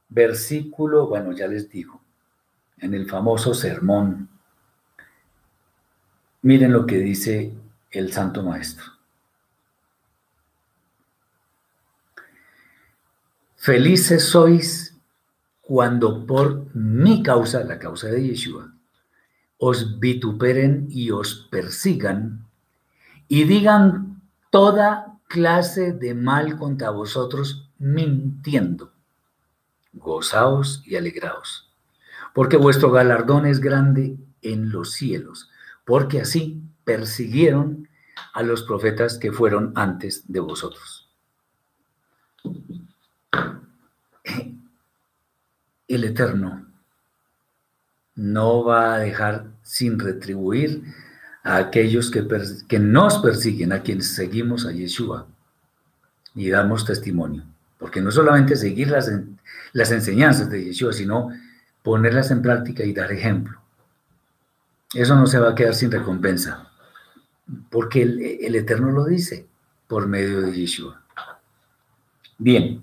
versículo, 0.09 1.07
bueno, 1.07 1.31
ya 1.31 1.47
les 1.47 1.69
digo, 1.69 2.01
en 2.79 2.95
el 2.95 3.07
famoso 3.07 3.53
sermón. 3.53 4.29
Miren 6.41 6.73
lo 6.73 6.85
que 6.85 6.97
dice 6.97 7.53
el 7.91 8.11
Santo 8.11 8.41
Maestro. 8.41 8.85
Felices 13.55 14.23
sois 14.23 14.97
cuando 15.61 16.25
por 16.25 16.73
mi 16.73 17.21
causa, 17.21 17.63
la 17.63 17.77
causa 17.77 18.07
de 18.07 18.23
Yeshua, 18.23 18.73
os 19.57 19.99
vituperen 19.99 20.87
y 20.89 21.11
os 21.11 21.47
persigan 21.49 22.45
y 23.27 23.43
digan 23.43 24.21
toda 24.51 25.19
clase 25.27 25.93
de 25.93 26.13
mal 26.13 26.57
contra 26.57 26.89
vosotros 26.91 27.69
mintiendo. 27.79 28.91
Gozaos 29.93 30.83
y 30.85 30.95
alegraos, 30.95 31.69
porque 32.33 32.57
vuestro 32.57 32.91
galardón 32.91 33.45
es 33.45 33.59
grande 33.59 34.17
en 34.41 34.71
los 34.71 34.93
cielos, 34.93 35.49
porque 35.85 36.21
así 36.21 36.61
persiguieron 36.83 37.89
a 38.33 38.43
los 38.43 38.63
profetas 38.63 39.17
que 39.17 39.31
fueron 39.31 39.73
antes 39.75 40.31
de 40.31 40.39
vosotros. 40.39 41.09
El 45.87 46.03
Eterno 46.03 46.66
no 48.17 48.65
va 48.65 48.95
a 48.95 48.99
dejar 48.99 49.45
sin 49.63 49.97
retribuir 49.97 50.83
a 51.43 51.55
aquellos 51.55 52.11
que, 52.11 52.79
nos 52.79 53.19
persiguen, 53.19 53.71
a 53.71 53.81
quienes 53.81 54.13
seguimos 54.13 54.65
a 54.65 54.73
Yeshua 54.73 55.27
y 56.35 56.49
damos 56.49 56.83
testimonio. 56.83 57.43
Porque 57.77 58.01
no 58.01 58.11
solamente 58.11 58.57
seguir 58.57 58.89
las, 58.89 59.09
enseñanzas 59.91 60.49
de 60.49 60.65
Yeshua, 60.65 60.91
sino 60.91 61.29
ponerlas 61.83 62.31
en 62.31 62.41
práctica 62.41 62.83
y 62.83 62.91
dar 62.91 63.13
ejemplo. 63.13 63.61
Eso 64.93 65.15
no 65.15 65.25
se 65.27 65.39
va 65.39 65.51
a 65.51 65.55
quedar 65.55 65.73
sin 65.73 65.91
recompensa 65.91 66.67
porque 67.69 68.01
el, 68.01 68.55
Eterno 68.55 68.91
lo 68.91 69.05
dice 69.05 69.47
por 69.87 70.07
medio 70.07 70.41
de 70.41 70.53
Yeshua. 70.53 71.01
Bien. 72.37 72.81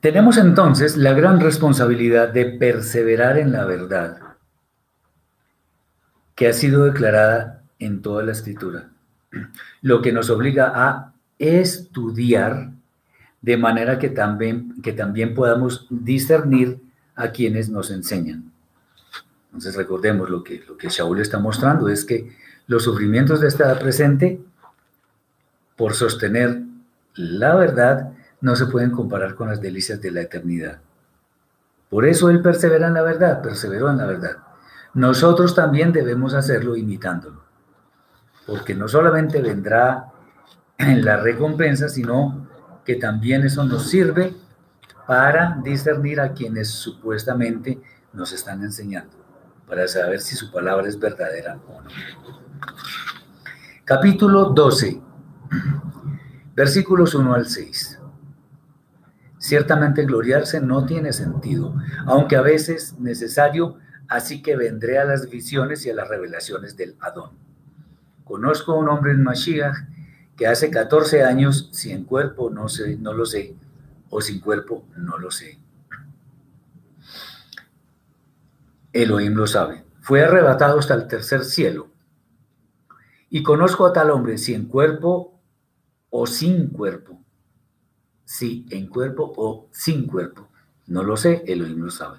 Tenemos 0.00 0.36
entonces 0.36 0.96
la 0.96 1.12
gran 1.12 1.40
responsabilidad 1.40 2.28
de 2.28 2.44
perseverar 2.46 3.36
en 3.38 3.52
la 3.52 3.64
verdad 3.64 4.20
que 6.36 6.46
ha 6.46 6.52
sido 6.52 6.84
declarada 6.84 7.64
en 7.80 8.00
toda 8.00 8.22
la 8.22 8.30
escritura, 8.30 8.90
lo 9.82 10.00
que 10.00 10.12
nos 10.12 10.30
obliga 10.30 10.72
a 10.72 11.12
estudiar 11.38 12.70
de 13.42 13.56
manera 13.56 13.98
que 13.98 14.08
también, 14.08 14.80
que 14.82 14.92
también 14.92 15.34
podamos 15.34 15.86
discernir 15.90 16.80
a 17.16 17.30
quienes 17.30 17.68
nos 17.68 17.90
enseñan. 17.90 18.52
Entonces 19.46 19.74
recordemos 19.74 20.30
lo 20.30 20.44
que, 20.44 20.62
lo 20.68 20.76
que 20.76 20.88
Shaul 20.88 21.20
está 21.20 21.40
mostrando, 21.40 21.88
es 21.88 22.04
que 22.04 22.30
los 22.68 22.84
sufrimientos 22.84 23.40
de 23.40 23.48
esta 23.48 23.76
presente, 23.78 24.40
por 25.74 25.94
sostener 25.94 26.62
la 27.14 27.56
verdad, 27.56 28.12
no 28.40 28.56
se 28.56 28.66
pueden 28.66 28.90
comparar 28.90 29.34
con 29.34 29.48
las 29.48 29.60
delicias 29.60 30.00
de 30.00 30.10
la 30.10 30.22
eternidad. 30.22 30.80
Por 31.90 32.04
eso 32.04 32.30
él 32.30 32.42
persevera 32.42 32.88
en 32.88 32.94
la 32.94 33.02
verdad, 33.02 33.42
perseveró 33.42 33.90
en 33.90 33.98
la 33.98 34.06
verdad. 34.06 34.36
Nosotros 34.94 35.54
también 35.54 35.92
debemos 35.92 36.34
hacerlo 36.34 36.76
imitándolo, 36.76 37.42
porque 38.46 38.74
no 38.74 38.88
solamente 38.88 39.40
vendrá 39.40 40.12
en 40.76 41.04
la 41.04 41.16
recompensa, 41.16 41.88
sino 41.88 42.48
que 42.84 42.96
también 42.96 43.44
eso 43.44 43.64
nos 43.64 43.88
sirve 43.88 44.34
para 45.06 45.58
discernir 45.62 46.20
a 46.20 46.32
quienes 46.32 46.68
supuestamente 46.68 47.80
nos 48.12 48.32
están 48.32 48.62
enseñando, 48.62 49.16
para 49.66 49.86
saber 49.88 50.20
si 50.20 50.36
su 50.36 50.50
palabra 50.50 50.88
es 50.88 50.98
verdadera 50.98 51.58
o 51.68 51.82
no. 51.82 51.90
Capítulo 53.84 54.50
12, 54.50 55.00
versículos 56.54 57.14
1 57.14 57.34
al 57.34 57.46
6. 57.46 57.97
Ciertamente 59.48 60.04
gloriarse 60.04 60.60
no 60.60 60.84
tiene 60.84 61.14
sentido, 61.14 61.74
aunque 62.04 62.36
a 62.36 62.42
veces 62.42 62.98
necesario, 62.98 63.78
así 64.06 64.42
que 64.42 64.56
vendré 64.56 64.98
a 64.98 65.06
las 65.06 65.30
visiones 65.30 65.86
y 65.86 65.90
a 65.90 65.94
las 65.94 66.06
revelaciones 66.06 66.76
del 66.76 66.96
Adón. 67.00 67.30
Conozco 68.24 68.72
a 68.72 68.76
un 68.76 68.90
hombre 68.90 69.12
en 69.12 69.22
Mashiach 69.22 69.74
que 70.36 70.46
hace 70.46 70.70
14 70.70 71.22
años, 71.22 71.70
si 71.72 71.92
en 71.92 72.04
cuerpo 72.04 72.50
no, 72.50 72.68
sé, 72.68 72.98
no 72.98 73.14
lo 73.14 73.24
sé, 73.24 73.56
o 74.10 74.20
sin 74.20 74.38
cuerpo 74.38 74.84
no 74.98 75.16
lo 75.16 75.30
sé. 75.30 75.58
Elohim 78.92 79.32
lo 79.32 79.46
sabe. 79.46 79.82
Fue 80.02 80.22
arrebatado 80.24 80.78
hasta 80.78 80.92
el 80.92 81.08
tercer 81.08 81.42
cielo. 81.42 81.88
Y 83.30 83.42
conozco 83.42 83.86
a 83.86 83.94
tal 83.94 84.10
hombre, 84.10 84.36
si 84.36 84.52
en 84.52 84.66
cuerpo 84.66 85.40
o 86.10 86.26
sin 86.26 86.68
cuerpo. 86.68 87.17
Si 88.28 88.66
en 88.68 88.88
cuerpo 88.88 89.32
o 89.38 89.68
sin 89.72 90.06
cuerpo. 90.06 90.50
No 90.86 91.02
lo 91.02 91.16
sé, 91.16 91.44
Elohim 91.46 91.78
lo 91.78 91.90
sabe. 91.90 92.18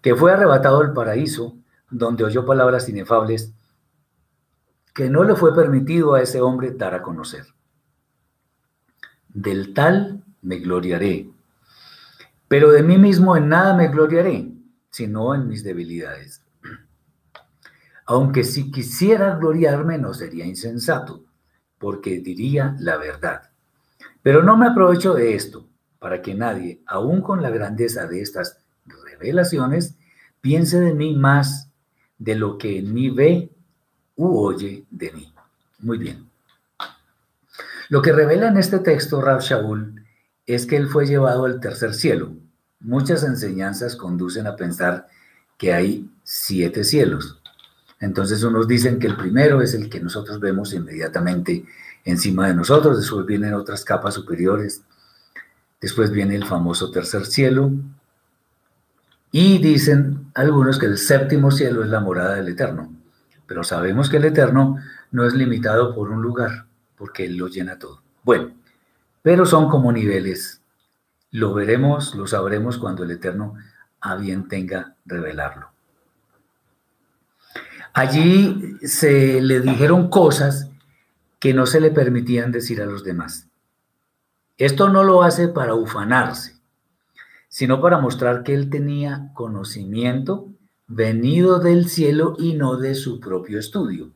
Que 0.00 0.14
fue 0.14 0.32
arrebatado 0.32 0.80
al 0.80 0.94
paraíso, 0.94 1.58
donde 1.90 2.24
oyó 2.24 2.46
palabras 2.46 2.88
inefables 2.88 3.52
que 4.94 5.10
no 5.10 5.22
le 5.24 5.36
fue 5.36 5.54
permitido 5.54 6.14
a 6.14 6.22
ese 6.22 6.40
hombre 6.40 6.70
dar 6.70 6.94
a 6.94 7.02
conocer. 7.02 7.44
Del 9.28 9.74
tal 9.74 10.24
me 10.40 10.56
gloriaré, 10.56 11.28
pero 12.48 12.70
de 12.70 12.82
mí 12.82 12.96
mismo 12.96 13.36
en 13.36 13.50
nada 13.50 13.74
me 13.74 13.88
gloriaré, 13.88 14.50
sino 14.88 15.34
en 15.34 15.48
mis 15.48 15.64
debilidades. 15.64 16.42
Aunque 18.06 18.42
si 18.42 18.70
quisiera 18.70 19.36
gloriarme 19.36 19.98
no 19.98 20.14
sería 20.14 20.46
insensato, 20.46 21.24
porque 21.76 22.20
diría 22.20 22.74
la 22.78 22.96
verdad. 22.96 23.50
Pero 24.24 24.42
no 24.42 24.56
me 24.56 24.66
aprovecho 24.66 25.12
de 25.12 25.34
esto, 25.34 25.68
para 25.98 26.22
que 26.22 26.34
nadie, 26.34 26.80
aun 26.86 27.20
con 27.20 27.42
la 27.42 27.50
grandeza 27.50 28.06
de 28.06 28.22
estas 28.22 28.56
revelaciones, 28.86 29.96
piense 30.40 30.80
de 30.80 30.94
mí 30.94 31.14
más 31.14 31.68
de 32.16 32.34
lo 32.34 32.56
que 32.56 32.78
en 32.78 32.94
mí 32.94 33.10
ve 33.10 33.50
u 34.16 34.38
oye 34.38 34.86
de 34.90 35.12
mí. 35.12 35.30
Muy 35.80 35.98
bien. 35.98 36.30
Lo 37.90 38.00
que 38.00 38.12
revela 38.12 38.48
en 38.48 38.56
este 38.56 38.78
texto 38.78 39.20
Rab 39.20 39.42
Shaul 39.42 40.02
es 40.46 40.64
que 40.64 40.78
él 40.78 40.88
fue 40.88 41.04
llevado 41.04 41.44
al 41.44 41.60
tercer 41.60 41.92
cielo. 41.92 42.32
Muchas 42.80 43.24
enseñanzas 43.24 43.94
conducen 43.94 44.46
a 44.46 44.56
pensar 44.56 45.06
que 45.58 45.74
hay 45.74 46.10
siete 46.22 46.82
cielos. 46.84 47.42
Entonces 48.00 48.42
unos 48.42 48.66
dicen 48.66 48.98
que 48.98 49.06
el 49.06 49.18
primero 49.18 49.60
es 49.60 49.74
el 49.74 49.90
que 49.90 50.00
nosotros 50.00 50.40
vemos 50.40 50.72
inmediatamente 50.72 51.66
encima 52.04 52.48
de 52.48 52.54
nosotros, 52.54 52.98
después 52.98 53.26
vienen 53.26 53.54
otras 53.54 53.84
capas 53.84 54.14
superiores, 54.14 54.82
después 55.80 56.10
viene 56.10 56.36
el 56.36 56.44
famoso 56.46 56.90
tercer 56.90 57.26
cielo, 57.26 57.72
y 59.30 59.58
dicen 59.58 60.30
algunos 60.34 60.78
que 60.78 60.86
el 60.86 60.96
séptimo 60.96 61.50
cielo 61.50 61.82
es 61.82 61.90
la 61.90 61.98
morada 62.00 62.36
del 62.36 62.48
Eterno. 62.48 62.92
Pero 63.46 63.64
sabemos 63.64 64.08
que 64.08 64.18
el 64.18 64.26
Eterno 64.26 64.76
no 65.10 65.26
es 65.26 65.34
limitado 65.34 65.94
por 65.94 66.10
un 66.10 66.22
lugar, 66.22 66.66
porque 66.96 67.24
Él 67.24 67.36
lo 67.36 67.48
llena 67.48 67.78
todo. 67.78 68.00
Bueno, 68.22 68.52
pero 69.22 69.44
son 69.44 69.68
como 69.68 69.90
niveles. 69.90 70.60
Lo 71.32 71.52
veremos, 71.52 72.14
lo 72.14 72.28
sabremos 72.28 72.78
cuando 72.78 73.02
el 73.02 73.10
Eterno 73.10 73.54
a 74.00 74.14
bien 74.16 74.46
tenga 74.46 74.94
revelarlo. 75.04 75.68
Allí 77.92 78.76
se 78.82 79.40
le 79.40 79.60
dijeron 79.60 80.10
cosas 80.10 80.70
que 81.44 81.52
no 81.52 81.66
se 81.66 81.78
le 81.78 81.90
permitían 81.90 82.52
decir 82.52 82.80
a 82.80 82.86
los 82.86 83.04
demás. 83.04 83.48
Esto 84.56 84.88
no 84.88 85.04
lo 85.04 85.22
hace 85.22 85.48
para 85.48 85.74
ufanarse, 85.74 86.58
sino 87.48 87.82
para 87.82 87.98
mostrar 87.98 88.44
que 88.44 88.54
él 88.54 88.70
tenía 88.70 89.30
conocimiento 89.34 90.48
venido 90.86 91.58
del 91.58 91.90
cielo 91.90 92.34
y 92.38 92.54
no 92.54 92.78
de 92.78 92.94
su 92.94 93.20
propio 93.20 93.58
estudio. 93.58 94.10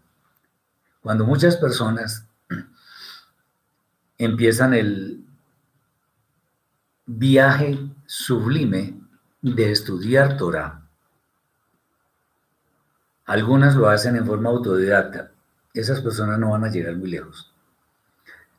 Cuando 1.03 1.27
muchas 1.27 1.59
personas 1.59 2.27
empiezan 4.17 4.73
el 4.73 5.23
viaje 7.05 7.79
sublime 8.07 8.99
de 9.43 9.71
estudiar 9.71 10.39
Torah, 10.39 10.81
algunas 13.27 13.77
lo 13.77 13.91
hacen 13.91 14.17
en 14.17 14.25
forma 14.25 14.49
autodidacta. 14.49 15.33
Esas 15.79 16.01
personas 16.01 16.41
no 16.41 16.51
van 16.51 16.65
a 16.65 16.71
llegar 16.71 16.97
muy 16.97 17.09
lejos. 17.09 17.53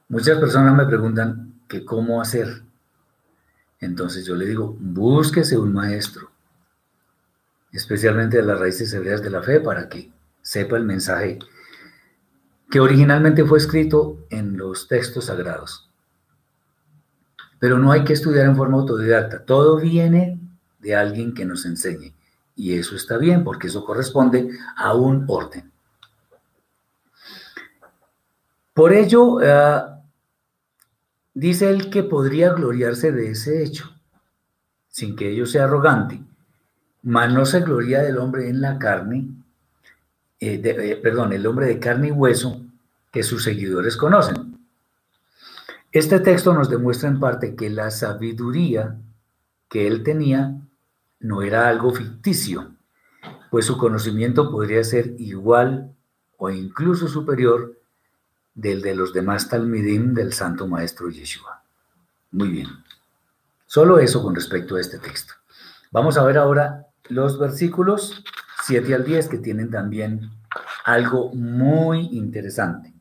Muchas 0.07 0.39
personas 0.39 0.73
me 0.73 0.85
preguntan 0.85 1.53
que 1.67 1.83
cómo 1.83 2.21
hacer. 2.21 2.63
Entonces 3.81 4.25
yo 4.25 4.35
le 4.35 4.45
digo, 4.45 4.77
búsquese 4.79 5.57
un 5.57 5.73
maestro, 5.73 6.31
especialmente 7.73 8.37
de 8.37 8.43
las 8.43 8.57
raíces 8.57 8.93
hebreas 8.93 9.21
de 9.21 9.31
la 9.31 9.43
fe, 9.43 9.59
para 9.59 9.89
que 9.89 10.13
sepa 10.41 10.77
el 10.77 10.85
mensaje 10.85 11.39
que 12.71 12.79
originalmente 12.79 13.43
fue 13.43 13.57
escrito 13.57 14.25
en 14.29 14.57
los 14.57 14.87
textos 14.87 15.25
sagrados. 15.25 15.89
Pero 17.59 17.79
no 17.79 17.91
hay 17.91 18.05
que 18.05 18.13
estudiar 18.13 18.45
en 18.45 18.55
forma 18.55 18.77
autodidacta. 18.77 19.43
Todo 19.43 19.77
viene 19.77 20.39
de 20.79 20.95
alguien 20.95 21.33
que 21.33 21.43
nos 21.43 21.65
enseñe. 21.65 22.13
Y 22.55 22.77
eso 22.77 22.95
está 22.95 23.17
bien 23.17 23.43
porque 23.43 23.67
eso 23.67 23.83
corresponde 23.83 24.51
a 24.77 24.93
un 24.93 25.25
orden. 25.27 25.68
Por 28.73 28.93
ello, 28.93 29.41
eh, 29.41 29.81
dice 31.33 31.69
él 31.69 31.89
que 31.89 32.03
podría 32.03 32.53
gloriarse 32.53 33.11
de 33.11 33.31
ese 33.31 33.63
hecho, 33.63 33.91
sin 34.87 35.15
que 35.15 35.31
ello 35.31 35.45
sea 35.45 35.65
arrogante, 35.65 36.21
mas 37.03 37.31
no 37.33 37.45
se 37.45 37.61
gloria 37.61 38.01
del 38.01 38.17
hombre 38.17 38.49
en 38.49 38.61
la 38.61 38.77
carne, 38.77 39.27
eh, 40.39 40.61
eh, 40.63 40.99
perdón, 41.01 41.33
el 41.33 41.45
hombre 41.45 41.67
de 41.67 41.79
carne 41.79 42.09
y 42.09 42.11
hueso 42.11 42.61
que 43.11 43.23
sus 43.23 43.43
seguidores 43.43 43.97
conocen. 43.97 44.59
Este 45.91 46.19
texto 46.19 46.53
nos 46.53 46.69
demuestra 46.69 47.09
en 47.09 47.19
parte 47.19 47.55
que 47.55 47.69
la 47.69 47.89
sabiduría 47.89 48.95
que 49.69 49.87
él 49.87 50.03
tenía 50.03 50.55
no 51.19 51.41
era 51.41 51.67
algo 51.67 51.91
ficticio, 51.91 52.71
pues 53.49 53.65
su 53.65 53.77
conocimiento 53.77 54.51
podría 54.51 54.83
ser 54.83 55.15
igual 55.17 55.95
o 56.37 56.49
incluso 56.49 57.07
superior 57.07 57.78
del 58.53 58.81
de 58.81 58.95
los 58.95 59.13
demás 59.13 59.49
talmidim 59.49 60.13
del 60.13 60.33
Santo 60.33 60.67
Maestro 60.67 61.09
Yeshua. 61.09 61.63
Muy 62.31 62.49
bien. 62.49 62.67
Solo 63.65 63.99
eso 63.99 64.21
con 64.21 64.35
respecto 64.35 64.75
a 64.75 64.81
este 64.81 64.99
texto. 64.99 65.33
Vamos 65.91 66.17
a 66.17 66.23
ver 66.23 66.37
ahora 66.37 66.87
los 67.07 67.39
versículos 67.39 68.23
7 68.65 68.95
al 68.95 69.05
10 69.05 69.27
que 69.29 69.37
tienen 69.37 69.69
también 69.69 70.29
algo 70.85 71.33
muy 71.33 72.09
interesante. 72.11 72.93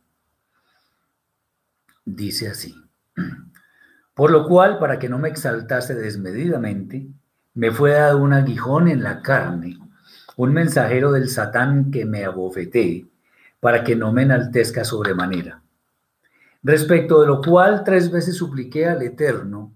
Dice 2.05 2.49
así. 2.49 2.75
Por 4.15 4.31
lo 4.31 4.47
cual, 4.49 4.79
para 4.79 4.99
que 4.99 5.09
no 5.09 5.19
me 5.19 5.29
exaltase 5.29 5.95
desmedidamente, 5.95 7.09
me 7.55 7.71
fue 7.71 7.93
dado 7.93 8.19
un 8.19 8.33
aguijón 8.33 8.89
en 8.89 9.03
la 9.03 9.23
carne, 9.23 9.79
un 10.37 10.53
mensajero 10.53 11.13
del 11.13 11.29
Satán 11.29 11.91
que 11.91 12.05
me 12.05 12.25
abofetee, 12.25 13.07
para 13.61 13.85
que 13.85 13.97
no 13.97 14.13
me 14.13 14.23
enaltezca 14.23 14.85
sobremanera. 14.85 15.63
Respecto 16.63 17.21
de 17.21 17.27
lo 17.27 17.41
cual 17.41 17.85
tres 17.85 18.11
veces 18.11 18.37
supliqué 18.37 18.87
al 18.87 19.03
Eterno 19.03 19.73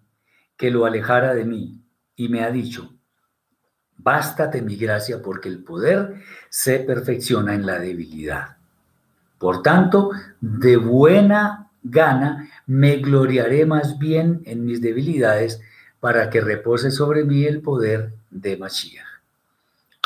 que 0.57 0.71
lo 0.71 0.85
alejara 0.85 1.35
de 1.35 1.45
mí, 1.45 1.81
y 2.17 2.29
me 2.29 2.45
ha 2.45 2.51
dicho, 2.51 2.93
bástate 3.97 4.63
mi 4.63 4.77
gracia 4.77 5.23
porque 5.23 5.49
el 5.49 5.63
poder 5.63 6.21
se 6.49 6.81
perfecciona 6.81 7.55
en 7.55 7.67
la 7.67 7.79
debilidad. 7.79 8.57
Por 9.39 9.63
tanto, 9.63 10.11
de 10.41 10.77
buena 10.77 11.71
gana 11.83 12.49
me 12.67 12.97
gloriaré 12.99 13.67
más 13.67 13.99
bien 13.99 14.43
en 14.45 14.65
mis 14.65 14.81
debilidades 14.81 15.61
para 15.99 16.31
que 16.31 16.41
repose 16.41 16.91
sobre 16.91 17.25
mí 17.25 17.45
el 17.45 17.61
poder 17.61 18.13
de 18.31 18.57
Mashiach. 18.57 19.07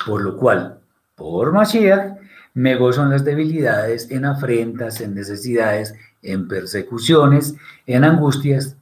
Por 0.06 0.22
lo 0.22 0.36
cual, 0.36 0.80
por 1.14 1.52
Mashiach, 1.52 2.16
me 2.56 2.74
gozo 2.74 3.02
en 3.02 3.10
las 3.10 3.22
debilidades, 3.22 4.10
en 4.10 4.24
afrentas, 4.24 5.02
en 5.02 5.14
necesidades, 5.14 5.94
en 6.22 6.48
persecuciones, 6.48 7.54
en 7.86 8.02
angustias, 8.02 8.76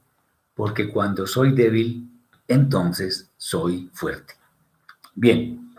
porque 0.55 0.93
cuando 0.93 1.27
soy 1.27 1.57
débil, 1.57 2.09
entonces 2.47 3.33
soy 3.37 3.91
fuerte. 3.93 4.35
Bien, 5.17 5.75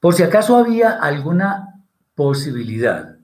por 0.00 0.14
si 0.14 0.24
acaso 0.24 0.56
había 0.56 0.90
alguna 0.90 1.84
posibilidad 2.16 3.16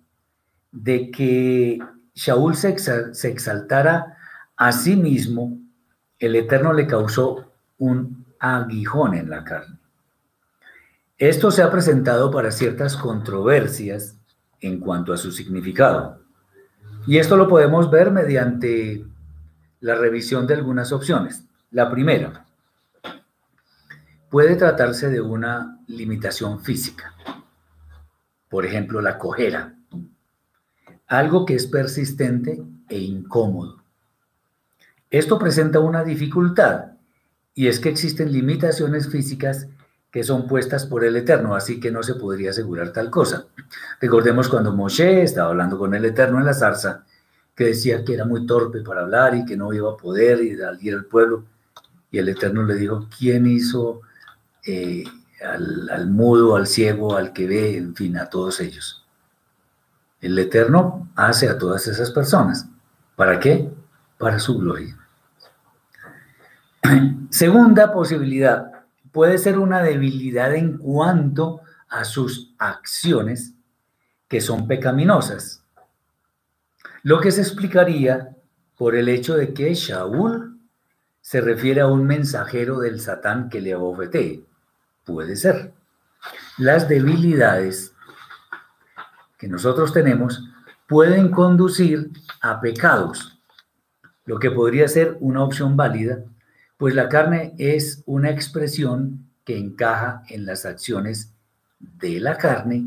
de 0.70 1.10
que 1.10 1.80
Shaul 2.14 2.54
se, 2.54 2.76
exaltara 3.24 4.16
a 4.56 4.70
sí 4.70 4.94
mismo 4.94 5.58
el 6.20 6.36
Eterno 6.36 6.72
le 6.72 6.86
causó 6.86 7.50
un 7.78 8.24
aguijón 8.38 9.14
en 9.14 9.30
la 9.30 9.42
carne. 9.42 9.77
Esto 11.18 11.50
se 11.50 11.62
ha 11.62 11.70
presentado 11.70 12.30
para 12.30 12.52
ciertas 12.52 12.96
controversias 12.96 14.16
en 14.60 14.78
cuanto 14.78 15.12
a 15.12 15.16
su 15.16 15.32
significado. 15.32 16.20
Y 17.08 17.18
esto 17.18 17.36
lo 17.36 17.48
podemos 17.48 17.90
ver 17.90 18.12
mediante 18.12 19.04
la 19.80 19.96
revisión 19.96 20.46
de 20.46 20.54
algunas 20.54 20.92
opciones. 20.92 21.44
La 21.72 21.90
primera, 21.90 22.46
puede 24.30 24.54
tratarse 24.54 25.10
de 25.10 25.20
una 25.20 25.80
limitación 25.88 26.60
física. 26.60 27.12
Por 28.48 28.64
ejemplo, 28.64 29.00
la 29.00 29.18
cojera. 29.18 29.74
Algo 31.08 31.46
que 31.46 31.56
es 31.56 31.66
persistente 31.66 32.62
e 32.88 32.98
incómodo. 32.98 33.82
Esto 35.10 35.36
presenta 35.36 35.80
una 35.80 36.04
dificultad 36.04 36.92
y 37.54 37.66
es 37.66 37.80
que 37.80 37.88
existen 37.88 38.30
limitaciones 38.30 39.08
físicas 39.08 39.66
que 40.10 40.24
son 40.24 40.46
puestas 40.46 40.86
por 40.86 41.04
el 41.04 41.16
Eterno, 41.16 41.54
así 41.54 41.78
que 41.78 41.90
no 41.90 42.02
se 42.02 42.14
podría 42.14 42.50
asegurar 42.50 42.92
tal 42.92 43.10
cosa. 43.10 43.46
Recordemos 44.00 44.48
cuando 44.48 44.72
Moshe 44.72 45.22
estaba 45.22 45.50
hablando 45.50 45.78
con 45.78 45.94
el 45.94 46.04
Eterno 46.04 46.38
en 46.38 46.46
la 46.46 46.54
zarza, 46.54 47.04
que 47.54 47.64
decía 47.64 48.04
que 48.04 48.14
era 48.14 48.24
muy 48.24 48.46
torpe 48.46 48.80
para 48.80 49.02
hablar 49.02 49.34
y 49.34 49.44
que 49.44 49.56
no 49.56 49.72
iba 49.72 49.90
a 49.90 49.96
poder 49.96 50.40
ir 50.40 50.62
al 50.62 51.04
pueblo. 51.04 51.44
Y 52.10 52.18
el 52.18 52.28
Eterno 52.28 52.62
le 52.62 52.74
dijo, 52.74 53.06
¿quién 53.18 53.46
hizo 53.46 54.00
eh, 54.64 55.04
al, 55.44 55.90
al 55.90 56.08
mudo, 56.08 56.56
al 56.56 56.66
ciego, 56.66 57.16
al 57.16 57.32
que 57.32 57.46
ve, 57.46 57.76
en 57.76 57.94
fin, 57.94 58.16
a 58.16 58.30
todos 58.30 58.60
ellos? 58.60 59.04
El 60.20 60.38
Eterno 60.38 61.10
hace 61.14 61.48
a 61.48 61.58
todas 61.58 61.86
esas 61.86 62.10
personas. 62.10 62.66
¿Para 63.14 63.38
qué? 63.38 63.68
Para 64.16 64.38
su 64.38 64.58
gloria. 64.58 64.96
Segunda 67.30 67.92
posibilidad, 67.92 68.77
puede 69.12 69.38
ser 69.38 69.58
una 69.58 69.82
debilidad 69.82 70.54
en 70.54 70.78
cuanto 70.78 71.60
a 71.88 72.04
sus 72.04 72.54
acciones 72.58 73.54
que 74.28 74.40
son 74.40 74.66
pecaminosas, 74.66 75.64
lo 77.02 77.20
que 77.20 77.30
se 77.30 77.40
explicaría 77.40 78.36
por 78.76 78.94
el 78.94 79.08
hecho 79.08 79.36
de 79.36 79.54
que 79.54 79.74
Shaul 79.74 80.58
se 81.20 81.40
refiere 81.40 81.80
a 81.80 81.86
un 81.86 82.06
mensajero 82.06 82.78
del 82.78 83.00
Satán 83.00 83.48
que 83.48 83.60
le 83.60 83.72
abofetee. 83.72 84.44
Puede 85.04 85.36
ser. 85.36 85.72
Las 86.58 86.88
debilidades 86.88 87.94
que 89.38 89.48
nosotros 89.48 89.92
tenemos 89.92 90.42
pueden 90.86 91.30
conducir 91.30 92.10
a 92.40 92.60
pecados, 92.60 93.38
lo 94.24 94.38
que 94.38 94.50
podría 94.50 94.88
ser 94.88 95.16
una 95.20 95.42
opción 95.42 95.76
válida 95.76 96.24
pues 96.78 96.94
la 96.94 97.08
carne 97.08 97.54
es 97.58 98.02
una 98.06 98.30
expresión 98.30 99.26
que 99.44 99.58
encaja 99.58 100.22
en 100.28 100.46
las 100.46 100.64
acciones 100.64 101.34
de 101.80 102.20
la 102.20 102.38
carne, 102.38 102.86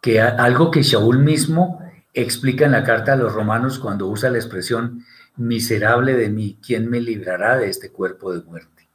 que 0.00 0.20
algo 0.20 0.70
que 0.70 0.82
Shaul 0.82 1.18
mismo 1.18 1.80
explica 2.12 2.66
en 2.66 2.72
la 2.72 2.84
carta 2.84 3.14
a 3.14 3.16
los 3.16 3.32
romanos 3.32 3.78
cuando 3.78 4.06
usa 4.06 4.30
la 4.30 4.38
expresión 4.38 5.04
miserable 5.36 6.14
de 6.14 6.28
mí, 6.28 6.58
¿quién 6.64 6.88
me 6.88 7.00
librará 7.00 7.56
de 7.56 7.68
este 7.68 7.90
cuerpo 7.90 8.32
de 8.32 8.42
muerte? 8.42 8.88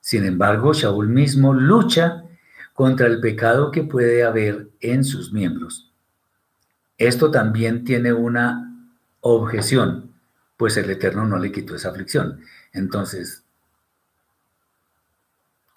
Sin 0.00 0.24
embargo, 0.24 0.72
Shaul 0.72 1.08
mismo 1.08 1.54
lucha 1.54 2.24
contra 2.74 3.06
el 3.06 3.20
pecado 3.20 3.70
que 3.70 3.84
puede 3.84 4.24
haber 4.24 4.70
en 4.80 5.04
sus 5.04 5.32
miembros. 5.32 5.92
Esto 6.98 7.30
también 7.30 7.84
tiene 7.84 8.12
una 8.12 8.88
objeción, 9.20 10.12
pues 10.56 10.76
el 10.76 10.90
Eterno 10.90 11.26
no 11.26 11.38
le 11.38 11.52
quitó 11.52 11.76
esa 11.76 11.90
aflicción. 11.90 12.40
Entonces, 12.72 13.44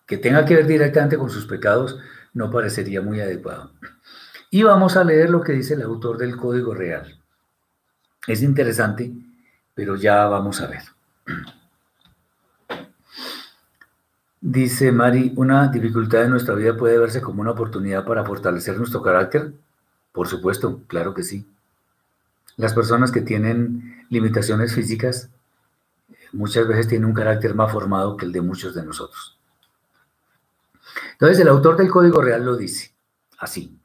que 0.05 0.17
tenga 0.17 0.45
que 0.45 0.55
ver 0.55 0.67
directamente 0.67 1.17
con 1.17 1.29
sus 1.29 1.45
pecados 1.45 1.99
no 2.33 2.51
parecería 2.51 3.01
muy 3.01 3.21
adecuado. 3.21 3.71
Y 4.49 4.63
vamos 4.63 4.97
a 4.97 5.03
leer 5.03 5.29
lo 5.29 5.41
que 5.41 5.53
dice 5.53 5.73
el 5.73 5.81
autor 5.81 6.17
del 6.17 6.37
Código 6.37 6.73
Real. 6.73 7.19
Es 8.27 8.41
interesante, 8.41 9.11
pero 9.73 9.95
ya 9.95 10.25
vamos 10.25 10.61
a 10.61 10.67
ver. 10.67 10.83
Dice 14.39 14.91
Mari, 14.91 15.33
una 15.37 15.69
dificultad 15.69 16.23
en 16.23 16.31
nuestra 16.31 16.53
vida 16.53 16.75
puede 16.75 16.99
verse 16.99 17.21
como 17.21 17.41
una 17.41 17.51
oportunidad 17.51 18.05
para 18.05 18.25
fortalecer 18.25 18.77
nuestro 18.77 19.01
carácter. 19.01 19.53
Por 20.11 20.27
supuesto, 20.27 20.81
claro 20.87 21.13
que 21.13 21.23
sí. 21.23 21.47
Las 22.57 22.73
personas 22.73 23.11
que 23.11 23.21
tienen 23.21 24.05
limitaciones 24.09 24.75
físicas 24.75 25.29
muchas 26.33 26.67
veces 26.67 26.87
tienen 26.87 27.05
un 27.07 27.13
carácter 27.13 27.55
más 27.55 27.71
formado 27.71 28.17
que 28.17 28.25
el 28.25 28.31
de 28.31 28.41
muchos 28.41 28.75
de 28.75 28.83
nosotros. 28.83 29.39
Entonces 31.13 31.39
el 31.39 31.47
autor 31.47 31.77
del 31.77 31.89
Código 31.89 32.21
Real 32.21 32.43
lo 32.43 32.57
dice 32.57 32.93
así. 33.39 33.77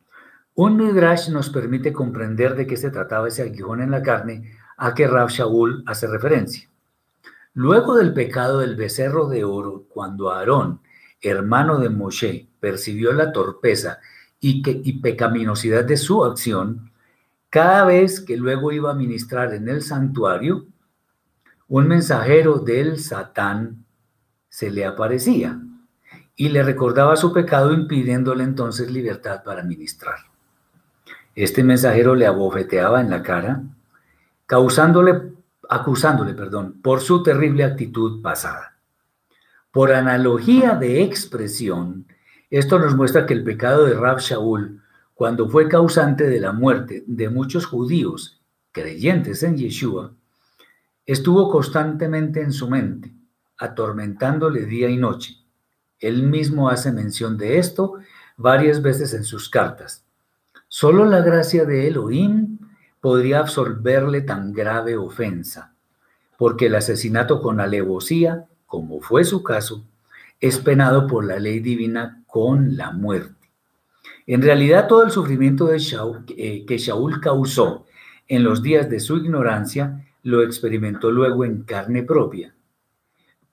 Un 0.54 0.76
Midrash 0.76 1.28
nos 1.28 1.50
permite 1.50 1.92
comprender 1.92 2.56
de 2.56 2.66
qué 2.66 2.76
se 2.76 2.90
trataba 2.90 3.28
ese 3.28 3.42
aguijón 3.42 3.80
en 3.80 3.92
la 3.92 4.02
carne 4.02 4.56
a 4.76 4.94
que 4.94 5.06
Rab 5.06 5.28
Shaul 5.28 5.84
hace 5.86 6.06
referencia. 6.06 6.68
Luego 7.54 7.96
del 7.96 8.12
pecado 8.12 8.60
del 8.60 8.76
becerro 8.76 9.28
de 9.28 9.44
oro, 9.44 9.84
cuando 9.88 10.30
Aarón, 10.30 10.80
hermano 11.20 11.78
de 11.78 11.88
Moshe, 11.88 12.48
percibió 12.60 13.12
la 13.12 13.32
torpeza 13.32 13.98
y 14.40 15.00
pecaminosidad 15.00 15.84
de 15.84 15.96
su 15.96 16.24
acción, 16.24 16.92
cada 17.50 17.84
vez 17.84 18.20
que 18.20 18.36
luego 18.36 18.72
iba 18.72 18.90
a 18.90 18.94
ministrar 18.94 19.54
en 19.54 19.68
el 19.68 19.82
santuario, 19.82 20.66
un 21.68 21.86
mensajero 21.86 22.58
del 22.58 22.98
Satán 22.98 23.84
se 24.48 24.70
le 24.70 24.86
aparecía 24.86 25.60
y 26.34 26.48
le 26.48 26.62
recordaba 26.62 27.16
su 27.16 27.32
pecado 27.32 27.72
impidiéndole 27.72 28.42
entonces 28.42 28.90
libertad 28.90 29.42
para 29.44 29.62
ministrar. 29.62 30.16
Este 31.34 31.62
mensajero 31.62 32.14
le 32.14 32.26
abofeteaba 32.26 33.00
en 33.00 33.10
la 33.10 33.22
cara, 33.22 33.62
causándole, 34.46 35.32
acusándole, 35.68 36.32
perdón, 36.32 36.80
por 36.82 37.00
su 37.00 37.22
terrible 37.22 37.64
actitud 37.64 38.22
pasada. 38.22 38.76
Por 39.70 39.92
analogía 39.92 40.74
de 40.74 41.02
expresión, 41.02 42.06
esto 42.50 42.78
nos 42.78 42.96
muestra 42.96 43.26
que 43.26 43.34
el 43.34 43.44
pecado 43.44 43.84
de 43.84 43.94
Rab 43.94 44.20
Shaul 44.20 44.80
cuando 45.12 45.48
fue 45.48 45.68
causante 45.68 46.28
de 46.28 46.40
la 46.40 46.52
muerte 46.52 47.04
de 47.06 47.28
muchos 47.28 47.66
judíos 47.66 48.40
creyentes 48.72 49.42
en 49.42 49.56
Yeshua, 49.56 50.14
estuvo 51.08 51.50
constantemente 51.50 52.42
en 52.42 52.52
su 52.52 52.68
mente, 52.68 53.10
atormentándole 53.56 54.66
día 54.66 54.90
y 54.90 54.98
noche. 54.98 55.36
Él 55.98 56.22
mismo 56.22 56.68
hace 56.68 56.92
mención 56.92 57.38
de 57.38 57.58
esto 57.58 57.94
varias 58.36 58.82
veces 58.82 59.14
en 59.14 59.24
sus 59.24 59.48
cartas. 59.48 60.04
Solo 60.68 61.06
la 61.06 61.22
gracia 61.22 61.64
de 61.64 61.88
Elohim 61.88 62.58
podría 63.00 63.38
absolverle 63.38 64.20
tan 64.20 64.52
grave 64.52 64.98
ofensa, 64.98 65.72
porque 66.36 66.66
el 66.66 66.74
asesinato 66.74 67.40
con 67.40 67.58
alevosía, 67.58 68.44
como 68.66 69.00
fue 69.00 69.24
su 69.24 69.42
caso, 69.42 69.86
es 70.40 70.58
penado 70.58 71.06
por 71.06 71.24
la 71.24 71.38
ley 71.38 71.60
divina 71.60 72.22
con 72.26 72.76
la 72.76 72.92
muerte. 72.92 73.50
En 74.26 74.42
realidad, 74.42 74.86
todo 74.86 75.04
el 75.04 75.10
sufrimiento 75.10 75.68
de 75.68 75.78
eh, 76.36 76.66
que 76.66 76.76
Shaul 76.76 77.18
causó 77.22 77.86
en 78.28 78.44
los 78.44 78.62
días 78.62 78.90
de 78.90 79.00
su 79.00 79.16
ignorancia 79.16 80.04
lo 80.28 80.42
experimentó 80.42 81.10
luego 81.10 81.46
en 81.46 81.62
carne 81.62 82.02
propia, 82.02 82.54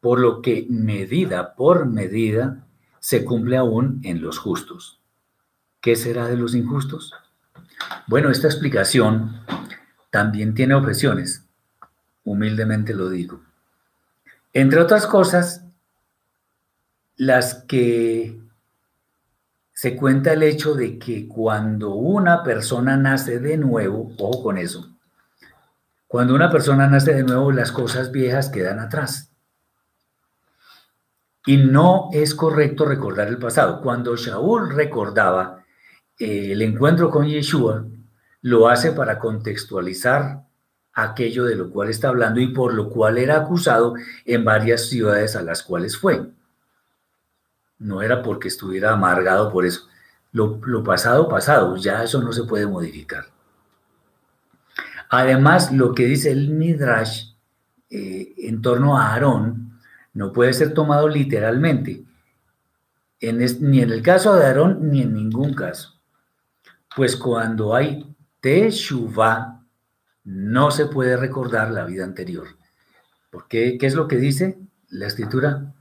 por 0.02 0.20
lo 0.20 0.42
que 0.42 0.68
medida 0.70 1.56
por 1.56 1.86
medida 1.86 2.68
se 3.00 3.24
cumple 3.24 3.56
aún 3.56 4.02
en 4.04 4.22
los 4.22 4.38
justos. 4.38 5.00
¿Qué 5.80 5.96
será 5.96 6.28
de 6.28 6.36
los 6.36 6.54
injustos? 6.54 7.14
Bueno, 8.08 8.30
esta 8.30 8.48
explicación 8.48 9.40
también 10.10 10.54
tiene 10.54 10.74
objeciones, 10.74 11.46
humildemente 12.26 12.94
lo 12.94 13.10
digo. 13.10 13.40
Entre 14.52 14.82
otras 14.82 15.08
cosas, 15.08 15.64
las 17.16 17.64
que 17.64 18.38
se 19.72 19.96
cuenta 19.96 20.34
el 20.34 20.44
hecho 20.44 20.76
de 20.76 21.00
que 21.00 21.26
cuando 21.30 21.94
una 21.94 22.44
persona 22.44 22.98
nace 22.98 23.40
de 23.40 23.56
nuevo, 23.58 24.12
ojo 24.18 24.44
con 24.44 24.58
eso, 24.58 24.95
cuando 26.16 26.34
una 26.34 26.50
persona 26.50 26.88
nace 26.88 27.14
de 27.14 27.24
nuevo, 27.24 27.52
las 27.52 27.74
cosas 27.74 28.10
viejas 28.10 28.48
quedan 28.48 28.80
atrás. 28.80 29.34
Y 31.46 31.58
no 31.58 32.08
es 32.14 32.34
correcto 32.34 32.86
recordar 32.86 33.28
el 33.28 33.38
pasado. 33.38 33.82
Cuando 33.82 34.16
Shaul 34.16 34.74
recordaba 34.74 35.66
eh, 36.18 36.54
el 36.54 36.62
encuentro 36.62 37.10
con 37.10 37.28
Yeshua, 37.28 37.86
lo 38.44 38.70
hace 38.70 38.94
para 38.94 39.20
contextualizar 39.20 40.46
aquello 40.94 41.44
de 41.44 41.58
lo 41.58 41.70
cual 41.70 41.90
está 41.90 42.08
hablando 42.08 42.40
y 42.40 42.48
por 42.48 42.74
lo 42.74 42.88
cual 42.90 43.18
era 43.18 43.36
acusado 43.36 43.96
en 44.24 44.46
varias 44.46 44.88
ciudades 44.88 45.36
a 45.36 45.42
las 45.42 45.64
cuales 45.64 45.98
fue. 45.98 46.30
No 47.78 48.02
era 48.02 48.24
porque 48.24 48.48
estuviera 48.48 48.94
amargado 48.94 49.52
por 49.52 49.66
eso. 49.66 49.90
Lo, 50.32 50.82
pasado, 50.82 51.28
pasado, 51.28 51.76
ya 51.76 52.06
eso 52.06 52.22
no 52.22 52.32
se 52.32 52.46
puede 52.46 52.68
modificar. 52.68 53.26
Además, 55.10 55.72
lo 55.72 55.94
que 55.94 56.06
dice 56.06 56.32
el 56.32 56.50
Midrash 56.50 57.34
eh, 57.90 58.34
en 58.38 58.62
torno 58.62 58.98
a 58.98 59.14
Aarón 59.14 59.80
no 60.14 60.32
puede 60.34 60.54
ser 60.54 60.74
tomado 60.74 61.08
literalmente, 61.08 62.04
ni 63.22 63.82
en 63.82 63.92
el 63.92 64.02
caso 64.02 64.36
de 64.36 64.46
Aarón 64.46 64.90
ni 64.92 65.02
en 65.02 65.14
ningún 65.14 65.54
caso. 65.54 66.00
Pues 66.96 67.16
cuando 67.16 67.76
hay 67.76 68.16
Teshuvah, 68.40 69.64
no 70.24 70.72
se 70.72 70.86
puede 70.86 71.18
recordar 71.18 71.72
la 71.72 71.86
vida 71.86 72.04
anterior. 72.04 72.48
¿Por 73.30 73.48
qué? 73.48 73.78
¿Qué 73.78 73.86
es 73.86 73.94
lo 73.94 74.08
que 74.08 74.18
dice 74.18 74.58
la 74.90 75.08
escritura? 75.08 75.74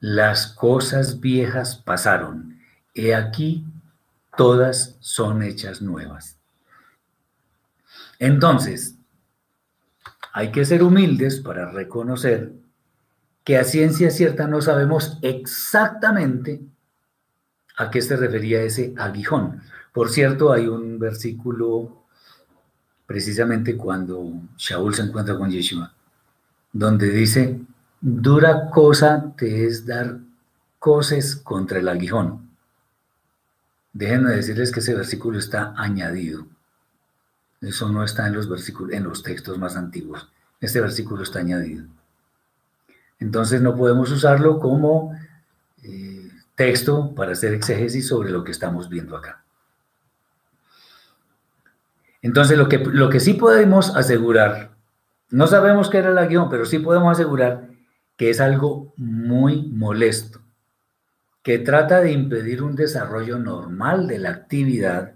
Las 0.00 0.46
cosas 0.48 1.20
viejas 1.20 1.76
pasaron, 1.76 2.58
he 2.94 3.14
aquí, 3.14 3.64
todas 4.36 4.96
son 5.00 5.42
hechas 5.42 5.80
nuevas. 5.82 6.41
Entonces, 8.22 8.94
hay 10.32 10.52
que 10.52 10.64
ser 10.64 10.84
humildes 10.84 11.40
para 11.40 11.72
reconocer 11.72 12.52
que 13.42 13.58
a 13.58 13.64
ciencia 13.64 14.12
cierta 14.12 14.46
no 14.46 14.62
sabemos 14.62 15.18
exactamente 15.22 16.60
a 17.76 17.90
qué 17.90 18.00
se 18.00 18.14
refería 18.14 18.62
ese 18.62 18.94
aguijón. 18.96 19.60
Por 19.92 20.08
cierto, 20.08 20.52
hay 20.52 20.68
un 20.68 21.00
versículo 21.00 22.04
precisamente 23.06 23.76
cuando 23.76 24.32
Shaul 24.56 24.94
se 24.94 25.02
encuentra 25.02 25.36
con 25.36 25.50
Yeshua, 25.50 25.92
donde 26.72 27.10
dice, 27.10 27.58
Dura 28.00 28.70
cosa 28.70 29.34
te 29.36 29.66
es 29.66 29.84
dar 29.84 30.20
coces 30.78 31.34
contra 31.34 31.80
el 31.80 31.88
aguijón. 31.88 32.50
Déjenme 33.92 34.30
decirles 34.30 34.70
que 34.70 34.78
ese 34.78 34.94
versículo 34.94 35.40
está 35.40 35.74
añadido. 35.76 36.46
Eso 37.62 37.88
no 37.88 38.04
está 38.04 38.26
en 38.26 38.34
los 38.34 38.48
versículos, 38.48 38.92
en 38.94 39.04
los 39.04 39.22
textos 39.22 39.56
más 39.58 39.76
antiguos. 39.76 40.28
Este 40.60 40.80
versículo 40.80 41.22
está 41.22 41.38
añadido. 41.38 41.86
Entonces 43.20 43.62
no 43.62 43.76
podemos 43.76 44.10
usarlo 44.10 44.58
como 44.58 45.16
eh, 45.84 46.28
texto 46.56 47.14
para 47.14 47.32
hacer 47.32 47.54
exégesis 47.54 48.08
sobre 48.08 48.30
lo 48.30 48.42
que 48.42 48.50
estamos 48.50 48.88
viendo 48.88 49.16
acá. 49.16 49.44
Entonces 52.20 52.58
lo 52.58 52.68
que, 52.68 52.78
lo 52.78 53.08
que 53.10 53.20
sí 53.20 53.34
podemos 53.34 53.94
asegurar, 53.96 54.72
no 55.30 55.46
sabemos 55.46 55.88
qué 55.88 55.98
era 55.98 56.10
el 56.10 56.18
aguijón, 56.18 56.48
pero 56.50 56.66
sí 56.66 56.78
podemos 56.80 57.12
asegurar 57.12 57.68
que 58.16 58.30
es 58.30 58.40
algo 58.40 58.92
muy 58.96 59.62
molesto, 59.68 60.40
que 61.42 61.58
trata 61.58 62.00
de 62.00 62.12
impedir 62.12 62.62
un 62.62 62.76
desarrollo 62.76 63.38
normal 63.38 64.06
de 64.06 64.18
la 64.18 64.30
actividad, 64.30 65.14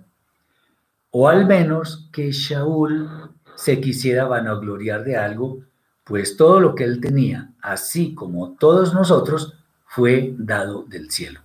o 1.19 1.31
al 1.31 1.47
menos 1.47 2.11
que 2.13 2.31
Shaul 2.31 3.09
se 3.55 3.81
quisiera 3.81 4.27
vanagloriar 4.27 5.03
de 5.03 5.17
algo, 5.17 5.63
pues 6.05 6.37
todo 6.37 6.61
lo 6.61 6.75
que 6.75 6.85
él 6.85 7.01
tenía, 7.01 7.53
así 7.63 8.15
como 8.15 8.53
todos 8.59 8.93
nosotros, 8.93 9.55
fue 9.87 10.35
dado 10.37 10.83
del 10.83 11.11
cielo. 11.11 11.41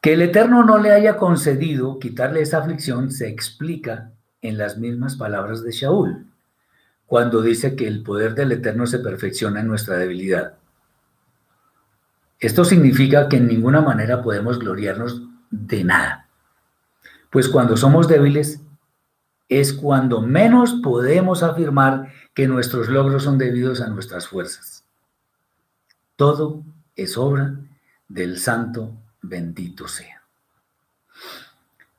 Que 0.00 0.14
el 0.14 0.22
Eterno 0.22 0.64
no 0.64 0.78
le 0.78 0.92
haya 0.92 1.18
concedido 1.18 1.98
quitarle 1.98 2.40
esa 2.40 2.56
aflicción 2.56 3.10
se 3.10 3.28
explica 3.28 4.10
en 4.40 4.56
las 4.56 4.78
mismas 4.78 5.14
palabras 5.16 5.62
de 5.62 5.72
Shaul 5.72 6.26
cuando 7.06 7.42
dice 7.42 7.76
que 7.76 7.86
el 7.86 8.02
poder 8.02 8.34
del 8.34 8.52
Eterno 8.52 8.86
se 8.86 9.00
perfecciona 9.00 9.60
en 9.60 9.66
nuestra 9.66 9.98
debilidad. 9.98 10.54
Esto 12.40 12.64
significa 12.64 13.28
que 13.28 13.36
en 13.36 13.46
ninguna 13.46 13.82
manera 13.82 14.22
podemos 14.22 14.58
gloriarnos 14.58 15.28
de 15.50 15.84
nada, 15.84 16.28
pues 17.30 17.48
cuando 17.48 17.76
somos 17.76 18.08
débiles, 18.08 18.60
es 19.48 19.72
cuando 19.72 20.20
menos 20.20 20.74
podemos 20.82 21.42
afirmar 21.42 22.12
que 22.34 22.46
nuestros 22.46 22.88
logros 22.88 23.24
son 23.24 23.38
debidos 23.38 23.80
a 23.80 23.88
nuestras 23.88 24.28
fuerzas. 24.28 24.84
Todo 26.16 26.62
es 26.94 27.16
obra 27.16 27.54
del 28.08 28.38
santo 28.38 28.92
bendito 29.22 29.88
sea. 29.88 30.22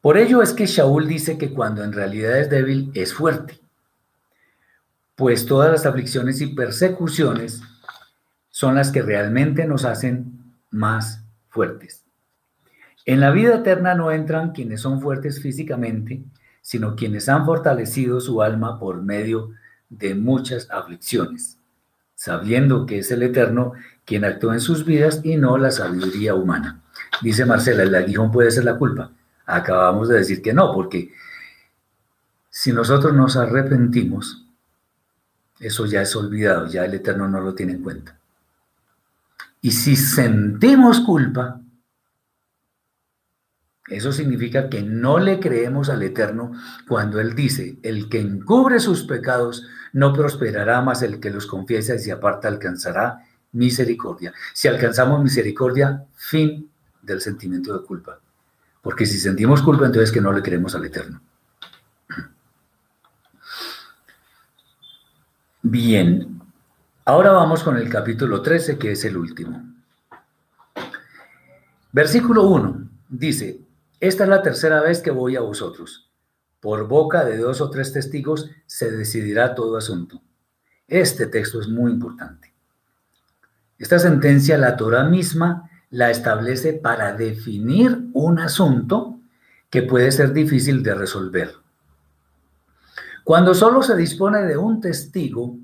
Por 0.02 0.18
ello 0.18 0.42
es 0.42 0.54
que 0.54 0.66
Shaul 0.66 1.08
dice 1.08 1.38
que 1.38 1.54
cuando 1.54 1.84
en 1.84 1.92
realidad 1.92 2.40
es 2.40 2.50
débil 2.50 2.92
es 2.94 3.14
fuerte, 3.14 3.60
pues 5.16 5.46
todas 5.46 5.72
las 5.72 5.86
aflicciones 5.86 6.40
y 6.40 6.48
persecuciones 6.48 7.62
son 8.50 8.76
las 8.76 8.92
que 8.92 9.02
realmente 9.02 9.66
nos 9.66 9.84
hacen 9.84 10.56
más 10.70 11.22
fuertes. 11.50 11.99
En 13.10 13.22
la 13.22 13.32
vida 13.32 13.56
eterna 13.56 13.96
no 13.96 14.12
entran 14.12 14.52
quienes 14.52 14.82
son 14.82 15.02
fuertes 15.02 15.42
físicamente, 15.42 16.22
sino 16.62 16.96
quienes 16.96 17.28
han 17.28 17.44
fortalecido 17.44 18.22
su 18.22 18.44
alma 18.44 18.78
por 18.80 19.02
medio 19.02 19.50
de 19.90 20.14
muchas 20.14 20.70
aflicciones, 20.70 21.58
sabiendo 22.14 22.86
que 22.86 23.00
es 23.00 23.10
el 23.10 23.24
Eterno 23.24 23.74
quien 24.06 24.26
actúa 24.26 24.54
en 24.54 24.60
sus 24.60 24.86
vidas 24.86 25.22
y 25.24 25.38
no 25.38 25.58
la 25.58 25.72
sabiduría 25.72 26.36
humana. 26.36 26.84
Dice 27.24 27.46
Marcela, 27.46 27.82
el 27.82 27.96
aguijón 27.96 28.30
puede 28.30 28.52
ser 28.52 28.66
la 28.66 28.78
culpa. 28.78 29.12
Acabamos 29.48 30.08
de 30.08 30.20
decir 30.20 30.44
que 30.44 30.54
no, 30.54 30.72
porque 30.72 31.12
si 32.52 32.72
nosotros 32.72 33.16
nos 33.16 33.36
arrepentimos, 33.38 34.46
eso 35.60 35.88
ya 35.88 36.04
es 36.04 36.16
olvidado, 36.16 36.68
ya 36.68 36.86
el 36.86 36.94
Eterno 36.94 37.28
no 37.28 37.42
lo 37.42 37.56
tiene 37.56 37.74
en 37.74 37.82
cuenta. 37.82 38.20
Y 39.62 39.72
si 39.72 39.96
sentimos 39.96 41.00
culpa, 41.00 41.60
eso 43.90 44.12
significa 44.12 44.70
que 44.70 44.84
no 44.84 45.20
le 45.20 45.40
creemos 45.40 45.90
al 45.90 46.04
Eterno 46.04 46.52
cuando 46.88 47.20
Él 47.20 47.36
dice, 47.36 47.78
el 47.84 48.10
que 48.10 48.20
encubre 48.20 48.80
sus 48.80 49.04
pecados 49.04 49.66
no 49.94 50.14
prosperará, 50.14 50.82
más 50.82 51.02
el 51.02 51.20
que 51.20 51.32
los 51.32 51.48
confiesa 51.48 51.96
y 51.96 52.00
se 52.00 52.12
aparta 52.12 52.48
alcanzará 52.48 53.26
misericordia. 53.52 54.34
Si 54.54 54.68
alcanzamos 54.68 55.24
misericordia, 55.24 56.06
fin 56.14 56.70
del 57.02 57.22
sentimiento 57.22 57.78
de 57.78 57.86
culpa. 57.86 58.20
Porque 58.82 59.06
si 59.06 59.18
sentimos 59.18 59.62
culpa, 59.62 59.86
entonces 59.86 60.12
que 60.12 60.22
no 60.22 60.32
le 60.32 60.42
creemos 60.42 60.76
al 60.76 60.86
Eterno. 60.86 61.22
Bien, 65.62 66.42
ahora 67.06 67.32
vamos 67.32 67.64
con 67.64 67.76
el 67.76 67.90
capítulo 67.90 68.42
13, 68.42 68.78
que 68.78 68.92
es 68.92 69.04
el 69.04 69.18
último. 69.18 69.64
Versículo 71.92 72.44
1 72.44 72.90
dice, 73.10 73.60
esta 74.00 74.24
es 74.24 74.30
la 74.30 74.42
tercera 74.42 74.82
vez 74.82 75.02
que 75.02 75.12
voy 75.12 75.36
a 75.36 75.42
vosotros. 75.42 76.10
Por 76.62 76.88
boca 76.88 77.26
de 77.26 77.38
dos 77.38 77.60
o 77.60 77.70
tres 77.70 77.92
testigos 77.92 78.50
se 78.66 78.92
decidirá 78.92 79.56
todo 79.56 79.78
asunto. 79.78 80.22
Este 80.88 81.28
texto 81.28 81.60
es 81.60 81.68
muy 81.68 81.92
importante. 81.92 82.54
Esta 83.78 84.00
sentencia, 84.00 84.58
la 84.58 84.78
Torah 84.78 85.04
misma 85.04 85.70
la 85.90 86.12
establece 86.12 86.74
para 86.74 87.14
definir 87.14 88.10
un 88.14 88.40
asunto 88.40 89.20
que 89.70 89.84
puede 89.84 90.12
ser 90.12 90.34
difícil 90.34 90.82
de 90.82 90.96
resolver. 90.96 91.54
Cuando 93.24 93.54
solo 93.54 93.82
se 93.84 93.96
dispone 93.96 94.44
de 94.44 94.58
un 94.58 94.82
testigo, 94.82 95.58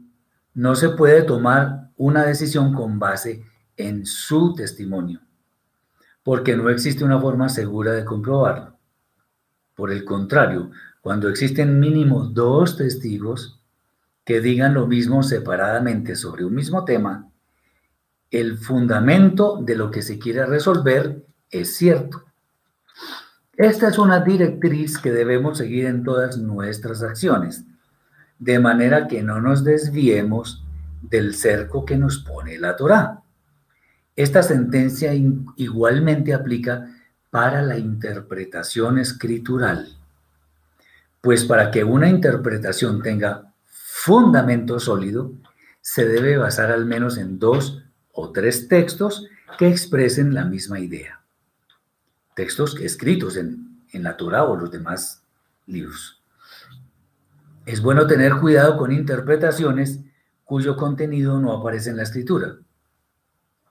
no 0.54 0.76
se 0.76 0.90
puede 0.90 1.24
tomar 1.24 1.90
una 1.98 2.26
decisión 2.26 2.74
con 2.74 3.00
base 3.00 3.44
en 3.78 4.06
su 4.06 4.54
testimonio 4.54 5.25
porque 6.26 6.58
no 6.58 6.72
existe 6.72 7.04
una 7.04 7.22
forma 7.22 7.50
segura 7.50 7.92
de 7.92 8.04
comprobarlo. 8.04 8.80
Por 9.76 9.92
el 9.92 10.04
contrario, 10.04 10.72
cuando 11.00 11.30
existen 11.30 11.80
mínimo 11.80 12.26
dos 12.26 12.78
testigos 12.78 13.62
que 14.24 14.42
digan 14.42 14.74
lo 14.74 14.88
mismo 14.88 15.22
separadamente 15.22 16.16
sobre 16.16 16.44
un 16.44 16.56
mismo 16.56 16.84
tema, 16.84 17.30
el 18.32 18.58
fundamento 18.58 19.62
de 19.62 19.76
lo 19.76 19.92
que 19.92 20.02
se 20.02 20.18
quiere 20.18 20.48
resolver 20.48 21.24
es 21.52 21.76
cierto. 21.76 22.24
Esta 23.56 23.90
es 23.90 24.00
una 24.00 24.22
directriz 24.22 24.98
que 24.98 25.12
debemos 25.12 25.60
seguir 25.60 25.86
en 25.86 26.04
todas 26.04 26.40
nuestras 26.40 27.04
acciones, 27.04 27.66
de 28.40 28.58
manera 28.58 29.08
que 29.08 29.22
no 29.22 29.42
nos 29.42 29.64
desviemos 29.64 30.66
del 31.04 31.36
cerco 31.36 31.86
que 31.86 31.98
nos 31.98 32.18
pone 32.18 32.58
la 32.58 32.76
Torá. 32.76 33.22
Esta 34.16 34.44
sentencia 34.44 35.14
igualmente 35.58 36.34
aplica 36.34 36.90
para 37.30 37.62
la 37.62 37.78
interpretación 37.78 38.98
escritural, 38.98 39.98
pues 41.20 41.44
para 41.44 41.70
que 41.70 41.84
una 41.84 42.08
interpretación 42.08 43.02
tenga 43.02 43.54
fundamento 43.66 44.80
sólido, 44.80 45.34
se 45.82 46.08
debe 46.08 46.38
basar 46.38 46.72
al 46.72 46.86
menos 46.86 47.18
en 47.18 47.40
dos 47.40 47.84
o 48.14 48.32
tres 48.32 48.70
textos 48.70 49.28
que 49.58 49.68
expresen 49.68 50.34
la 50.34 50.46
misma 50.46 50.80
idea. 50.80 51.22
Textos 52.36 52.80
escritos 52.80 53.36
en, 53.36 53.84
en 53.92 54.04
la 54.04 54.16
Torah 54.16 54.46
o 54.46 54.56
los 54.56 54.72
demás 54.72 55.24
libros. 55.68 56.22
Es 57.66 57.82
bueno 57.82 58.08
tener 58.08 58.38
cuidado 58.38 58.78
con 58.78 58.94
interpretaciones 58.94 60.00
cuyo 60.46 60.78
contenido 60.78 61.38
no 61.42 61.52
aparece 61.52 61.90
en 61.90 61.98
la 61.98 62.04
escritura 62.04 62.60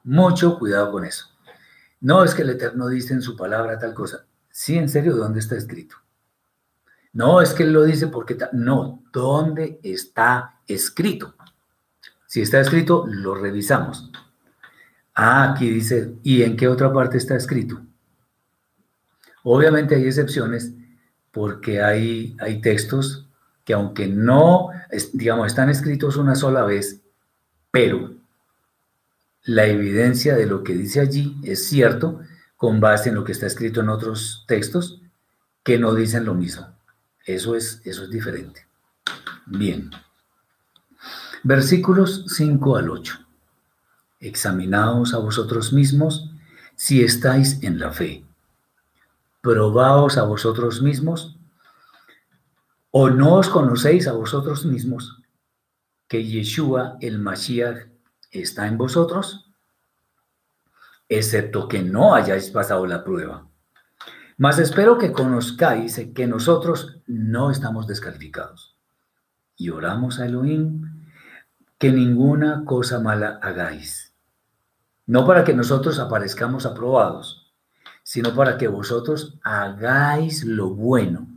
mucho 0.05 0.59
cuidado 0.59 0.93
con 0.93 1.05
eso. 1.05 1.26
No 2.01 2.22
es 2.22 2.35
que 2.35 2.43
el 2.43 2.51
Eterno 2.51 2.89
dice 2.89 3.14
en 3.14 3.22
su 3.22 3.36
palabra 3.36 3.78
tal 3.78 3.94
cosa. 3.94 4.26
Sí, 4.51 4.76
en 4.76 4.89
serio, 4.89 5.16
¿dónde 5.16 5.40
está 5.40 5.56
escrito? 5.56 5.97
No 7.12 7.40
es 7.40 7.55
que 7.55 7.62
él 7.62 7.72
lo 7.72 7.85
dice 7.85 8.09
porque... 8.09 8.36
No, 8.52 9.02
¿dónde 9.12 9.81
está 9.82 10.60
escrito? 10.66 11.35
Si 12.26 12.43
está 12.43 12.60
escrito, 12.60 13.05
lo 13.06 13.35
revisamos. 13.35 14.10
Ah, 15.14 15.52
aquí 15.52 15.70
dice, 15.70 16.16
¿y 16.22 16.43
en 16.43 16.56
qué 16.56 16.68
otra 16.68 16.93
parte 16.93 17.16
está 17.16 17.36
escrito? 17.36 17.81
Obviamente 19.44 19.94
hay 19.94 20.06
excepciones 20.06 20.72
porque 21.31 21.82
hay, 21.82 22.36
hay 22.40 22.60
textos 22.60 23.28
que 23.64 23.74
aunque 23.74 24.09
no, 24.09 24.70
digamos, 25.12 25.47
están 25.47 25.70
escritos 25.70 26.16
una 26.16 26.35
sola 26.35 26.64
vez, 26.64 27.01
pero 27.70 28.14
la 29.45 29.66
evidencia 29.66 30.35
de 30.35 30.47
lo 30.47 30.65
que 30.65 30.75
dice 30.75 31.01
allí 31.01 31.37
es 31.43 31.69
cierto 31.69 32.21
con 32.57 32.81
base 32.81 33.11
en 33.11 33.15
lo 33.15 33.25
que 33.25 33.33
está 33.33 33.47
escrito 33.47 33.81
en 33.81 33.91
otros 33.91 34.45
textos 34.49 35.03
que 35.62 35.79
no 35.79 35.95
dicen 35.95 36.25
lo 36.25 36.35
mismo. 36.35 36.66
Eso 37.25 37.55
es, 37.55 37.81
eso 37.85 38.05
es 38.05 38.11
diferente. 38.11 38.66
Bien. 39.47 39.91
Versículos 41.43 42.25
5 42.29 42.77
al 42.77 42.91
8. 42.91 43.19
Examinaos 44.21 45.12
a 45.12 45.19
vosotros 45.19 45.73
mismos 45.73 46.31
si 46.75 47.03
estáis 47.03 47.62
en 47.62 47.79
la 47.79 47.93
fe. 47.93 48.25
Probaos 49.43 50.16
a 50.16 50.23
vosotros 50.23 50.81
mismos 50.81 51.37
o 52.91 53.11
no 53.11 53.35
os 53.35 53.49
conocéis 53.49 54.07
a 54.07 54.12
vosotros 54.12 54.65
mismos 54.65 55.21
que 56.09 56.25
Yeshua 56.25 56.97
el 57.01 57.19
Mashiach 57.19 57.94
está 58.35 58.66
en 58.66 58.77
vosotros, 58.77 59.51
excepto 61.09 61.69
que 61.69 61.82
no 61.82 62.15
hayáis 62.15 62.51
pasado 62.51 62.86
la 62.86 63.05
prueba. 63.05 63.47
Mas 64.36 64.59
espero 64.59 64.98
que 64.98 65.12
conozcáis 65.12 66.01
que 66.15 66.27
nosotros 66.27 67.01
no 67.06 67.51
estamos 67.51 67.86
descalificados. 67.86 68.77
Y 69.56 69.70
oramos 69.70 70.19
a 70.19 70.27
Elohim 70.27 71.05
que 71.78 71.93
ninguna 71.93 72.65
cosa 72.65 72.98
mala 72.98 73.39
hagáis. 73.40 74.12
No 75.06 75.24
para 75.24 75.44
que 75.44 75.55
nosotros 75.55 76.01
aparezcamos 76.01 76.66
aprobados, 76.66 77.52
sino 78.02 78.35
para 78.35 78.59
que 78.59 78.66
vosotros 78.66 79.39
hagáis 79.44 80.44
lo 80.44 80.70
bueno, 80.70 81.28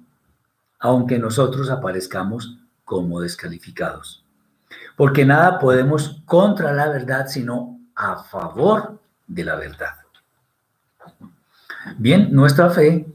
aunque 0.79 1.19
nosotros 1.19 1.69
aparezcamos 1.69 2.57
como 2.83 3.21
descalificados 3.21 4.26
porque 4.95 5.25
nada 5.25 5.59
podemos 5.59 6.21
contra 6.25 6.73
la 6.73 6.89
verdad, 6.89 7.27
sino 7.27 7.79
a 7.95 8.23
favor 8.23 8.99
de 9.27 9.43
la 9.43 9.55
verdad. 9.55 9.95
Bien, 11.97 12.29
nuestra 12.31 12.69
fe 12.69 13.07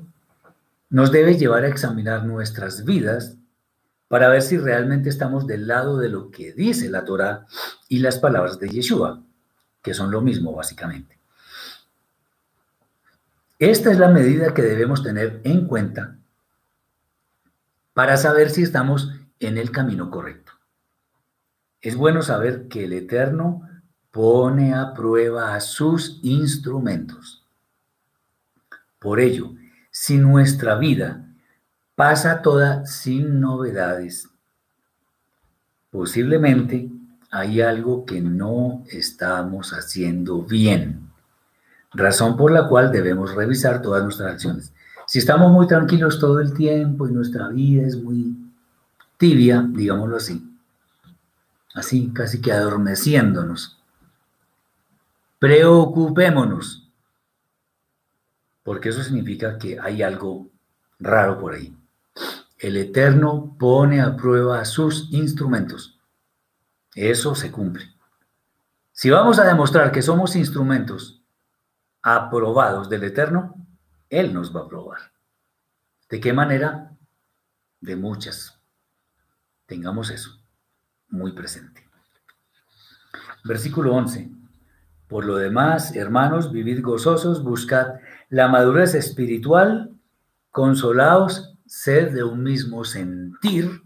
nos 0.91 1.13
debe 1.13 1.37
llevar 1.37 1.65
a 1.65 1.69
examinar 1.69 2.25
nuestras 2.25 2.85
vidas 2.85 3.37
para 4.09 4.29
ver 4.29 4.43
si 4.43 4.59
realmente 4.59 5.09
estamos 5.09 5.47
del 5.47 5.67
lado 5.67 5.97
de 5.99 6.11
lo 6.11 6.31
que 6.31 6.53
dice 6.53 6.91
la 6.91 7.05
Torah 7.05 7.47
y 7.89 8.01
las 8.01 8.19
palabras 8.19 8.59
de 8.59 8.69
Yeshua, 8.69 9.23
que 9.83 9.95
son 9.95 10.11
lo 10.11 10.21
mismo 10.21 10.55
básicamente. 10.55 11.19
Esta 13.59 13.93
es 13.93 13.99
la 13.99 14.09
medida 14.09 14.53
que 14.53 14.63
debemos 14.63 15.05
tener 15.05 15.41
en 15.45 15.67
cuenta 15.69 16.17
para 17.95 18.17
saber 18.17 18.51
si 18.51 18.65
estamos 18.65 19.13
en 19.39 19.57
el 19.57 19.71
camino 19.71 20.11
correcto. 20.11 20.42
Es 21.83 21.97
bueno 21.97 22.23
saber 22.23 22.69
que 22.69 22.85
el 22.85 22.93
Eterno 22.93 23.69
pone 24.13 24.73
a 24.73 24.95
prueba 24.95 25.55
a 25.55 25.61
sus 25.61 26.21
instrumentos. 26.23 27.45
Por 29.01 29.19
ello, 29.19 29.53
si 29.91 30.17
nuestra 30.17 30.77
vida 30.77 31.27
pasa 31.97 32.41
toda 32.41 32.87
sin 32.87 33.41
novedades. 33.41 34.29
Posiblemente 35.91 36.89
hay 37.31 37.61
algo 37.61 38.07
que 38.07 38.21
no 38.21 38.85
estamos 38.89 39.73
haciendo 39.73 40.43
bien, 40.43 41.11
razón 41.93 42.37
por 42.37 42.53
la 42.53 42.69
cual 42.69 42.93
debemos 42.93 43.35
revisar 43.35 43.83
todas 43.83 44.05
nuestras 44.05 44.35
acciones. 44.35 44.73
Si 45.07 45.19
estamos 45.19 45.51
muy 45.51 45.67
tranquilos 45.67 46.21
todo 46.21 46.41
el 46.41 46.55
tiempo 46.55 47.09
y 47.09 47.13
nuestra 47.13 47.49
vida 47.49 47.87
es 47.87 48.01
muy 48.01 48.37
tibia, 49.19 49.67
digámoslo 49.69 50.17
así, 50.17 50.52
así 51.75 52.13
casi 52.13 52.41
que 52.41 52.53
adormeciéndonos, 52.53 53.81
preocupémonos, 55.39 56.91
porque 58.63 58.91
eso 58.91 59.03
significa 59.03 59.59
que 59.59 59.79
hay 59.81 60.03
algo 60.03 60.51
raro 61.01 61.39
por 61.39 61.55
ahí. 61.55 61.77
El 62.59 62.77
Eterno 62.77 63.57
pone 63.59 64.01
a 64.01 64.17
prueba 64.17 64.65
sus 64.65 65.13
instrumentos. 65.13 65.99
Eso 66.95 67.35
se 67.35 67.51
cumple. 67.51 67.93
Si 68.93 69.11
vamos 69.11 69.41
a 69.41 69.45
demostrar 69.45 69.91
que 69.91 70.03
somos 70.03 70.37
instrumentos 70.37 71.23
aprobados 72.03 72.89
del 72.89 73.03
Eterno, 73.03 73.57
Él 74.11 74.33
nos 74.33 74.55
va 74.55 74.61
a 74.61 74.69
probar. 74.69 75.13
¿De 76.09 76.21
qué 76.21 76.33
manera? 76.33 76.93
De 77.81 77.97
muchas. 77.97 78.61
Tengamos 79.67 80.11
eso 80.11 80.42
muy 81.13 81.33
presente. 81.33 81.87
Versículo 83.45 83.95
11. 83.95 84.31
Por 85.09 85.25
lo 85.27 85.37
demás, 85.37 85.95
hermanos, 85.95 86.51
vivid 86.51 86.83
gozosos, 86.83 87.45
buscad 87.45 88.01
la 88.31 88.49
madurez 88.49 88.95
espiritual, 88.95 89.91
consolaos 90.51 91.55
ser 91.67 92.13
de 92.13 92.25
un 92.25 92.43
mismo 92.43 92.85
sentir 92.85 93.83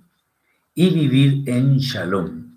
y 0.74 0.94
vivir 0.94 1.48
en 1.48 1.78
shalom. 1.78 2.56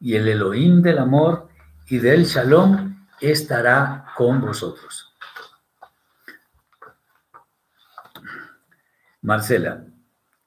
Y 0.00 0.14
el 0.14 0.28
Elohim 0.28 0.82
del 0.82 0.98
amor 0.98 1.48
y 1.88 1.98
del 1.98 2.24
shalom 2.24 2.96
estará 3.20 4.06
con 4.16 4.40
vosotros. 4.40 5.12
Marcela 9.22 9.84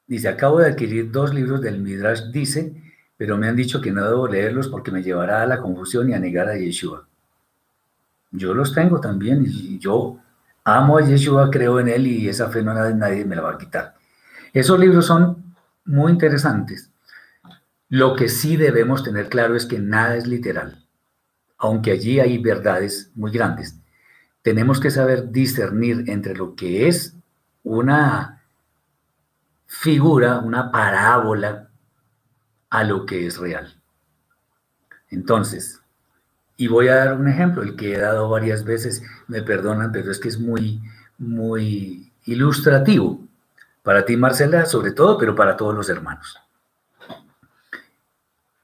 dice, 0.07 0.29
acabo 0.29 0.59
de 0.59 0.69
adquirir 0.69 1.11
dos 1.11 1.33
libros 1.33 1.61
del 1.61 1.81
Midrash, 1.81 2.31
dice, 2.31 2.88
pero 3.19 3.37
me 3.37 3.49
han 3.49 3.55
dicho 3.57 3.81
que 3.81 3.91
no 3.91 4.05
debo 4.05 4.29
leerlos 4.29 4.69
porque 4.69 4.91
me 4.91 5.03
llevará 5.03 5.41
a 5.41 5.45
la 5.45 5.59
confusión 5.59 6.09
y 6.09 6.13
a 6.13 6.19
negar 6.19 6.47
a 6.47 6.55
Yeshua. 6.55 7.05
Yo 8.31 8.53
los 8.53 8.73
tengo 8.73 9.01
también 9.01 9.43
y 9.45 9.77
yo 9.77 10.17
amo 10.63 10.97
a 10.97 11.05
Yeshua, 11.05 11.51
creo 11.51 11.81
en 11.81 11.89
él 11.89 12.07
y 12.07 12.29
esa 12.29 12.49
fe 12.49 12.63
no 12.63 12.73
nadie 12.73 13.25
me 13.25 13.35
la 13.35 13.41
va 13.41 13.51
a 13.51 13.57
quitar. 13.57 13.95
Esos 14.53 14.79
libros 14.79 15.05
son 15.05 15.53
muy 15.83 16.13
interesantes. 16.13 16.91
Lo 17.89 18.15
que 18.15 18.29
sí 18.29 18.55
debemos 18.55 19.03
tener 19.03 19.27
claro 19.27 19.57
es 19.57 19.65
que 19.65 19.79
nada 19.79 20.15
es 20.15 20.25
literal, 20.25 20.85
aunque 21.57 21.91
allí 21.91 22.21
hay 22.21 22.37
verdades 22.37 23.11
muy 23.15 23.31
grandes. 23.31 23.77
Tenemos 24.43 24.79
que 24.79 24.91
saber 24.91 25.29
discernir 25.29 26.05
entre 26.07 26.37
lo 26.37 26.55
que 26.55 26.87
es 26.87 27.17
una 27.63 28.45
figura, 29.65 30.39
una 30.39 30.71
parábola, 30.71 31.68
a 32.69 32.83
lo 32.83 33.05
que 33.05 33.25
es 33.25 33.37
real. 33.37 33.73
Entonces, 35.09 35.81
y 36.57 36.67
voy 36.67 36.89
a 36.89 36.95
dar 36.95 37.13
un 37.13 37.27
ejemplo, 37.27 37.63
el 37.63 37.75
que 37.75 37.93
he 37.93 37.97
dado 37.97 38.29
varias 38.29 38.65
veces, 38.65 39.01
me 39.27 39.41
perdonan, 39.41 39.91
pero 39.91 40.11
es 40.11 40.19
que 40.19 40.27
es 40.27 40.39
muy, 40.39 40.81
muy 41.17 42.11
ilustrativo. 42.25 43.21
Para 43.81 44.05
ti, 44.05 44.17
Marcela, 44.17 44.65
sobre 44.65 44.91
todo, 44.91 45.17
pero 45.17 45.35
para 45.35 45.55
todos 45.55 45.73
los 45.73 45.89
hermanos. 45.89 46.37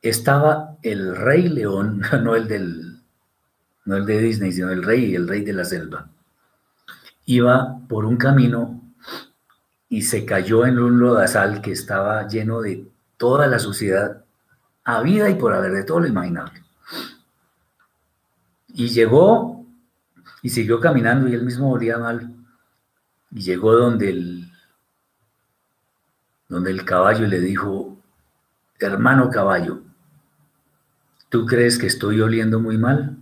Estaba 0.02 0.76
el 0.84 1.16
rey 1.16 1.48
león, 1.48 2.02
no 2.22 2.36
el 2.36 2.48
del, 2.48 3.00
no 3.86 3.96
el 3.96 4.06
de 4.06 4.20
Disney, 4.20 4.52
sino 4.52 4.72
el 4.72 4.84
rey, 4.84 5.16
el 5.16 5.28
rey 5.28 5.42
de 5.46 5.54
la 5.54 5.66
selva. 5.66 6.10
Iba 7.26 7.80
por 7.88 8.06
un 8.06 8.18
camino 8.18 8.82
y 9.88 10.02
se 10.02 10.26
cayó 10.26 10.66
en 10.66 10.80
un 10.80 11.00
lodazal 11.00 11.62
que 11.62 11.72
estaba 11.72 12.28
lleno 12.28 12.62
de 12.62 12.86
toda 13.18 13.48
la 13.48 13.60
suciedad 13.60 14.26
habida 14.84 15.30
y 15.30 15.36
por 15.36 15.54
haber 15.54 15.72
de 15.72 15.84
todo 15.84 16.00
lo 16.00 16.08
imaginable. 16.08 16.64
Y 18.70 18.90
llegó 18.90 19.66
y 20.42 20.50
siguió 20.50 20.80
caminando 20.80 21.28
y 21.28 21.34
él 21.34 21.44
mismo 21.44 21.70
moría 21.70 21.98
mal. 21.98 22.34
Y 23.32 23.42
llegó 23.42 23.74
donde 23.74 24.10
el 24.10 24.52
donde 26.48 26.72
el 26.72 26.86
caballo 26.86 27.26
le 27.26 27.40
dijo, 27.40 27.98
hermano 28.80 29.30
caballo, 29.30 29.82
¿tú 31.30 31.46
crees 31.46 31.78
que 31.78 31.88
estoy 31.88 32.22
oliendo 32.22 32.60
muy 32.60 32.78
mal? 32.78 33.18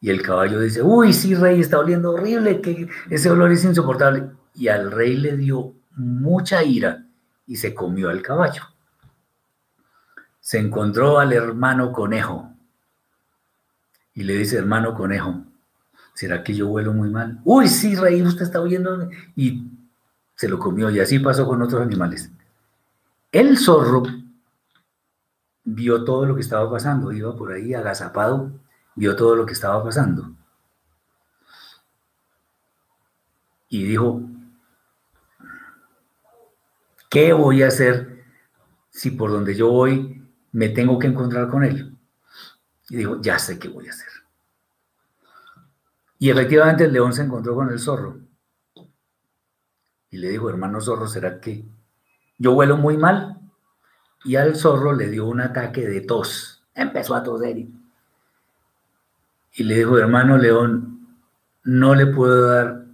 Y 0.00 0.10
el 0.10 0.22
caballo 0.22 0.58
dice, 0.58 0.82
uy, 0.82 1.12
sí, 1.12 1.34
rey, 1.34 1.60
está 1.60 1.78
oliendo 1.78 2.12
horrible, 2.12 2.60
que 2.60 2.88
ese 3.10 3.30
olor 3.30 3.52
es 3.52 3.64
insoportable. 3.64 4.30
Y 4.54 4.68
al 4.68 4.90
rey 4.90 5.16
le 5.16 5.36
dio 5.36 5.74
mucha 5.94 6.64
ira 6.64 7.06
y 7.46 7.56
se 7.56 7.74
comió 7.74 8.08
al 8.08 8.22
caballo. 8.22 8.71
Se 10.42 10.58
encontró 10.58 11.20
al 11.20 11.32
hermano 11.32 11.92
conejo 11.92 12.52
y 14.12 14.24
le 14.24 14.34
dice, 14.34 14.58
hermano 14.58 14.92
conejo, 14.92 15.44
¿será 16.14 16.42
que 16.42 16.52
yo 16.52 16.66
huelo 16.66 16.92
muy 16.92 17.10
mal? 17.10 17.40
Uy, 17.44 17.68
sí, 17.68 17.94
rey, 17.94 18.20
usted 18.22 18.42
está 18.42 18.60
oyendo. 18.60 19.08
Y 19.36 19.70
se 20.34 20.48
lo 20.48 20.58
comió 20.58 20.90
y 20.90 20.98
así 20.98 21.20
pasó 21.20 21.46
con 21.46 21.62
otros 21.62 21.80
animales. 21.80 22.28
El 23.30 23.56
zorro 23.56 24.02
vio 25.62 26.04
todo 26.04 26.26
lo 26.26 26.34
que 26.34 26.40
estaba 26.40 26.68
pasando, 26.68 27.12
iba 27.12 27.36
por 27.36 27.52
ahí 27.52 27.72
agazapado, 27.72 28.50
vio 28.96 29.14
todo 29.14 29.36
lo 29.36 29.46
que 29.46 29.52
estaba 29.52 29.82
pasando. 29.84 30.32
Y 33.68 33.84
dijo, 33.84 34.22
¿qué 37.08 37.32
voy 37.32 37.62
a 37.62 37.68
hacer 37.68 38.24
si 38.90 39.12
por 39.12 39.30
donde 39.30 39.54
yo 39.54 39.70
voy 39.70 40.21
me 40.52 40.68
tengo 40.68 40.98
que 40.98 41.08
encontrar 41.08 41.48
con 41.48 41.64
él? 41.64 41.96
Y 42.88 42.96
dijo, 42.96 43.20
ya 43.20 43.38
sé 43.38 43.58
qué 43.58 43.68
voy 43.68 43.88
a 43.88 43.90
hacer. 43.90 44.08
Y 46.18 46.30
efectivamente 46.30 46.84
el 46.84 46.92
león 46.92 47.12
se 47.12 47.22
encontró 47.22 47.54
con 47.54 47.70
el 47.70 47.78
zorro 47.78 48.20
y 50.12 50.18
le 50.18 50.28
dijo, 50.28 50.50
hermano 50.50 50.80
zorro, 50.80 51.08
¿será 51.08 51.40
que 51.40 51.64
yo 52.38 52.52
huelo 52.52 52.76
muy 52.76 52.98
mal? 52.98 53.40
Y 54.24 54.36
al 54.36 54.54
zorro 54.54 54.92
le 54.92 55.08
dio 55.08 55.26
un 55.26 55.40
ataque 55.40 55.88
de 55.88 56.02
tos. 56.02 56.62
Empezó 56.74 57.14
a 57.14 57.22
toser. 57.22 57.56
Y 59.54 59.64
le 59.64 59.74
dijo, 59.74 59.98
hermano 59.98 60.36
león, 60.36 61.16
no 61.64 61.94
le 61.94 62.06
puedo 62.06 62.46
dar 62.48 62.84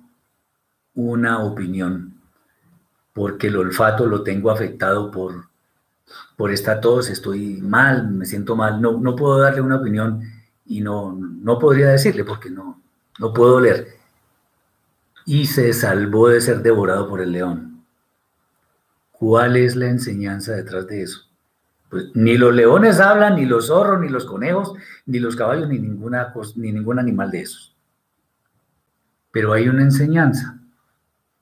una 0.94 1.40
opinión 1.40 2.20
porque 3.12 3.48
el 3.48 3.56
olfato 3.56 4.06
lo 4.06 4.22
tengo 4.22 4.52
afectado 4.52 5.10
por, 5.10 5.47
por 6.36 6.50
esta 6.50 6.80
tos, 6.80 7.10
estoy 7.10 7.60
mal, 7.60 8.10
me 8.10 8.26
siento 8.26 8.56
mal, 8.56 8.80
no, 8.80 8.98
no 8.98 9.16
puedo 9.16 9.38
darle 9.38 9.60
una 9.60 9.76
opinión 9.76 10.22
y 10.66 10.80
no, 10.80 11.14
no 11.14 11.58
podría 11.58 11.88
decirle 11.88 12.24
porque 12.24 12.50
no, 12.50 12.80
no 13.18 13.32
puedo 13.32 13.60
leer 13.60 13.98
y 15.30 15.44
se 15.44 15.74
salvó 15.74 16.30
de 16.30 16.40
ser 16.40 16.62
devorado 16.62 17.06
por 17.06 17.20
el 17.20 17.32
león. 17.32 17.84
¿Cuál 19.10 19.58
es 19.58 19.76
la 19.76 19.90
enseñanza 19.90 20.52
detrás 20.52 20.86
de 20.86 21.02
eso? 21.02 21.20
Pues 21.90 22.06
ni 22.14 22.38
los 22.38 22.54
leones 22.54 22.98
hablan, 22.98 23.36
ni 23.36 23.44
los 23.44 23.66
zorros, 23.66 24.00
ni 24.00 24.08
los 24.08 24.24
conejos, 24.24 24.72
ni 25.04 25.18
los 25.18 25.36
caballos, 25.36 25.68
ni, 25.68 25.78
ninguna, 25.78 26.32
ni 26.56 26.72
ningún 26.72 26.98
animal 26.98 27.30
de 27.30 27.42
esos. 27.42 27.76
Pero 29.30 29.52
hay 29.52 29.68
una 29.68 29.82
enseñanza. 29.82 30.58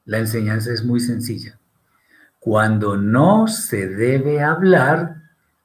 La 0.05 0.18
enseñanza 0.18 0.72
es 0.72 0.84
muy 0.84 0.98
sencilla. 0.98 1.56
Cuando 2.47 2.97
no 2.97 3.48
se 3.48 3.89
debe 3.89 4.40
hablar, 4.40 5.16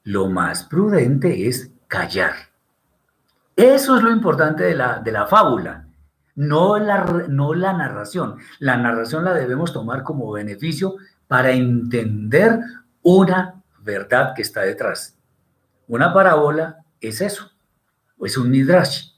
lo 0.01 0.29
más 0.29 0.63
prudente 0.63 1.47
es 1.47 1.69
callar. 1.87 2.33
Eso 3.55 3.97
es 3.97 4.01
lo 4.01 4.09
importante 4.09 4.63
de 4.63 4.73
la, 4.73 4.97
de 4.97 5.11
la 5.11 5.27
fábula 5.27 5.85
no 6.33 6.79
la, 6.79 7.05
no 7.27 7.53
la 7.53 7.73
narración. 7.73 8.37
La 8.57 8.77
narración 8.77 9.23
la 9.23 9.35
debemos 9.35 9.71
tomar 9.71 10.01
como 10.01 10.31
beneficio 10.31 10.95
para 11.27 11.51
entender 11.51 12.59
una 13.03 13.61
verdad 13.81 14.33
que 14.35 14.41
está 14.41 14.61
detrás. 14.61 15.15
Una 15.87 16.11
parábola 16.11 16.83
es 16.99 17.21
eso, 17.21 17.51
es 18.25 18.37
un 18.39 18.49
midrash. 18.49 19.10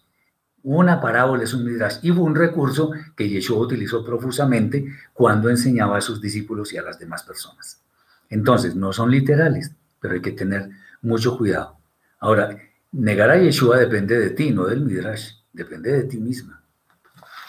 Una 0.63 1.01
parábola 1.01 1.43
es 1.43 1.53
un 1.53 1.65
midrash 1.65 1.97
y 2.01 2.09
un 2.09 2.35
recurso 2.35 2.91
que 3.15 3.29
Yeshua 3.29 3.59
utilizó 3.59 4.03
profusamente 4.03 4.85
cuando 5.13 5.49
enseñaba 5.49 5.97
a 5.97 6.01
sus 6.01 6.21
discípulos 6.21 6.73
y 6.73 6.77
a 6.77 6.81
las 6.81 6.99
demás 6.99 7.23
personas. 7.23 7.81
Entonces, 8.29 8.75
no 8.75 8.93
son 8.93 9.11
literales, 9.11 9.71
pero 9.99 10.13
hay 10.13 10.21
que 10.21 10.31
tener 10.31 10.69
mucho 11.01 11.37
cuidado. 11.37 11.77
Ahora, 12.19 12.57
negar 12.93 13.29
a 13.29 13.37
Yeshua 13.37 13.77
depende 13.77 14.17
de 14.17 14.29
ti, 14.29 14.51
no 14.51 14.65
del 14.65 14.81
midrash, 14.81 15.33
depende 15.51 15.91
de 15.91 16.03
ti 16.03 16.17
misma 16.17 16.63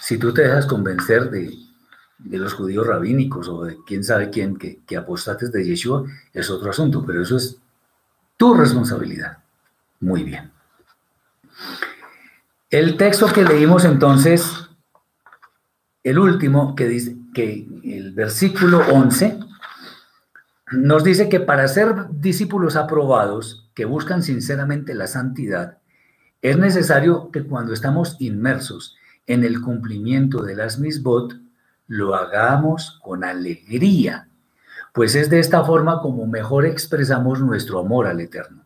si 0.04 0.18
tú 0.18 0.34
te 0.34 0.42
dejas 0.42 0.66
convencer 0.66 1.30
de, 1.30 1.50
de 2.18 2.38
los 2.38 2.52
judíos 2.52 2.86
rabínicos 2.86 3.48
o 3.48 3.64
de 3.64 3.78
quién 3.86 4.04
sabe 4.04 4.28
quién 4.28 4.58
que, 4.58 4.80
que 4.86 4.98
apostates 4.98 5.50
de 5.50 5.64
Yeshua 5.64 6.04
es 6.30 6.50
otro 6.50 6.68
asunto, 6.68 7.02
pero 7.06 7.22
eso 7.22 7.38
es 7.38 7.56
tu 8.36 8.52
responsabilidad. 8.52 9.38
Muy 10.00 10.22
bien. 10.22 10.52
El 12.74 12.96
texto 12.96 13.28
que 13.32 13.44
leímos 13.44 13.84
entonces, 13.84 14.68
el 16.02 16.18
último, 16.18 16.74
que 16.74 16.88
dice 16.88 17.16
que 17.32 17.68
el 17.84 18.12
versículo 18.14 18.80
11, 18.92 19.38
nos 20.72 21.04
dice 21.04 21.28
que 21.28 21.38
para 21.38 21.68
ser 21.68 21.94
discípulos 22.10 22.74
aprobados, 22.74 23.70
que 23.74 23.84
buscan 23.84 24.24
sinceramente 24.24 24.92
la 24.92 25.06
santidad, 25.06 25.78
es 26.42 26.58
necesario 26.58 27.30
que 27.30 27.44
cuando 27.44 27.72
estamos 27.72 28.16
inmersos 28.18 28.96
en 29.28 29.44
el 29.44 29.60
cumplimiento 29.60 30.42
de 30.42 30.56
las 30.56 30.80
misbot, 30.80 31.32
lo 31.86 32.16
hagamos 32.16 32.98
con 33.04 33.22
alegría, 33.22 34.26
pues 34.92 35.14
es 35.14 35.30
de 35.30 35.38
esta 35.38 35.62
forma 35.62 36.00
como 36.00 36.26
mejor 36.26 36.66
expresamos 36.66 37.40
nuestro 37.40 37.78
amor 37.78 38.08
al 38.08 38.20
Eterno. 38.20 38.64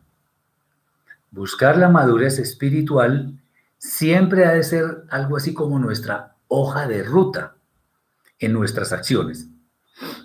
Buscar 1.31 1.77
la 1.77 1.91
madurez 1.91 2.39
espiritual 2.39 3.38
siempre 3.79 4.45
ha 4.45 4.53
de 4.53 4.63
ser 4.63 5.05
algo 5.11 5.37
así 5.37 5.55
como 5.55 5.79
nuestra 5.79 6.37
hoja 6.49 6.87
de 6.87 7.03
ruta 7.03 7.55
en 8.39 8.53
nuestras 8.53 8.93
acciones. 8.93 9.49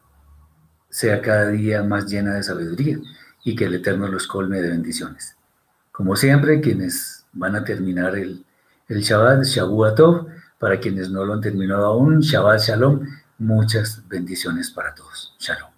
sea 0.88 1.22
cada 1.22 1.46
día 1.48 1.84
más 1.84 2.06
llena 2.06 2.34
de 2.34 2.42
sabiduría 2.42 2.98
y 3.44 3.54
que 3.54 3.66
el 3.66 3.74
Eterno 3.74 4.08
los 4.08 4.26
colme 4.26 4.60
de 4.60 4.70
bendiciones. 4.70 5.36
Como 5.92 6.16
siempre, 6.16 6.60
quienes 6.60 7.24
van 7.32 7.54
a 7.54 7.62
terminar 7.64 8.16
el, 8.16 8.44
el 8.88 9.00
Shabbat, 9.00 9.44
para 10.62 10.78
quienes 10.78 11.10
no 11.10 11.24
lo 11.24 11.32
han 11.32 11.40
terminado 11.40 11.86
aún, 11.86 12.20
Shabbat 12.20 12.60
Shalom, 12.60 13.00
muchas 13.38 14.00
bendiciones 14.06 14.70
para 14.70 14.94
todos. 14.94 15.34
Shalom. 15.40 15.71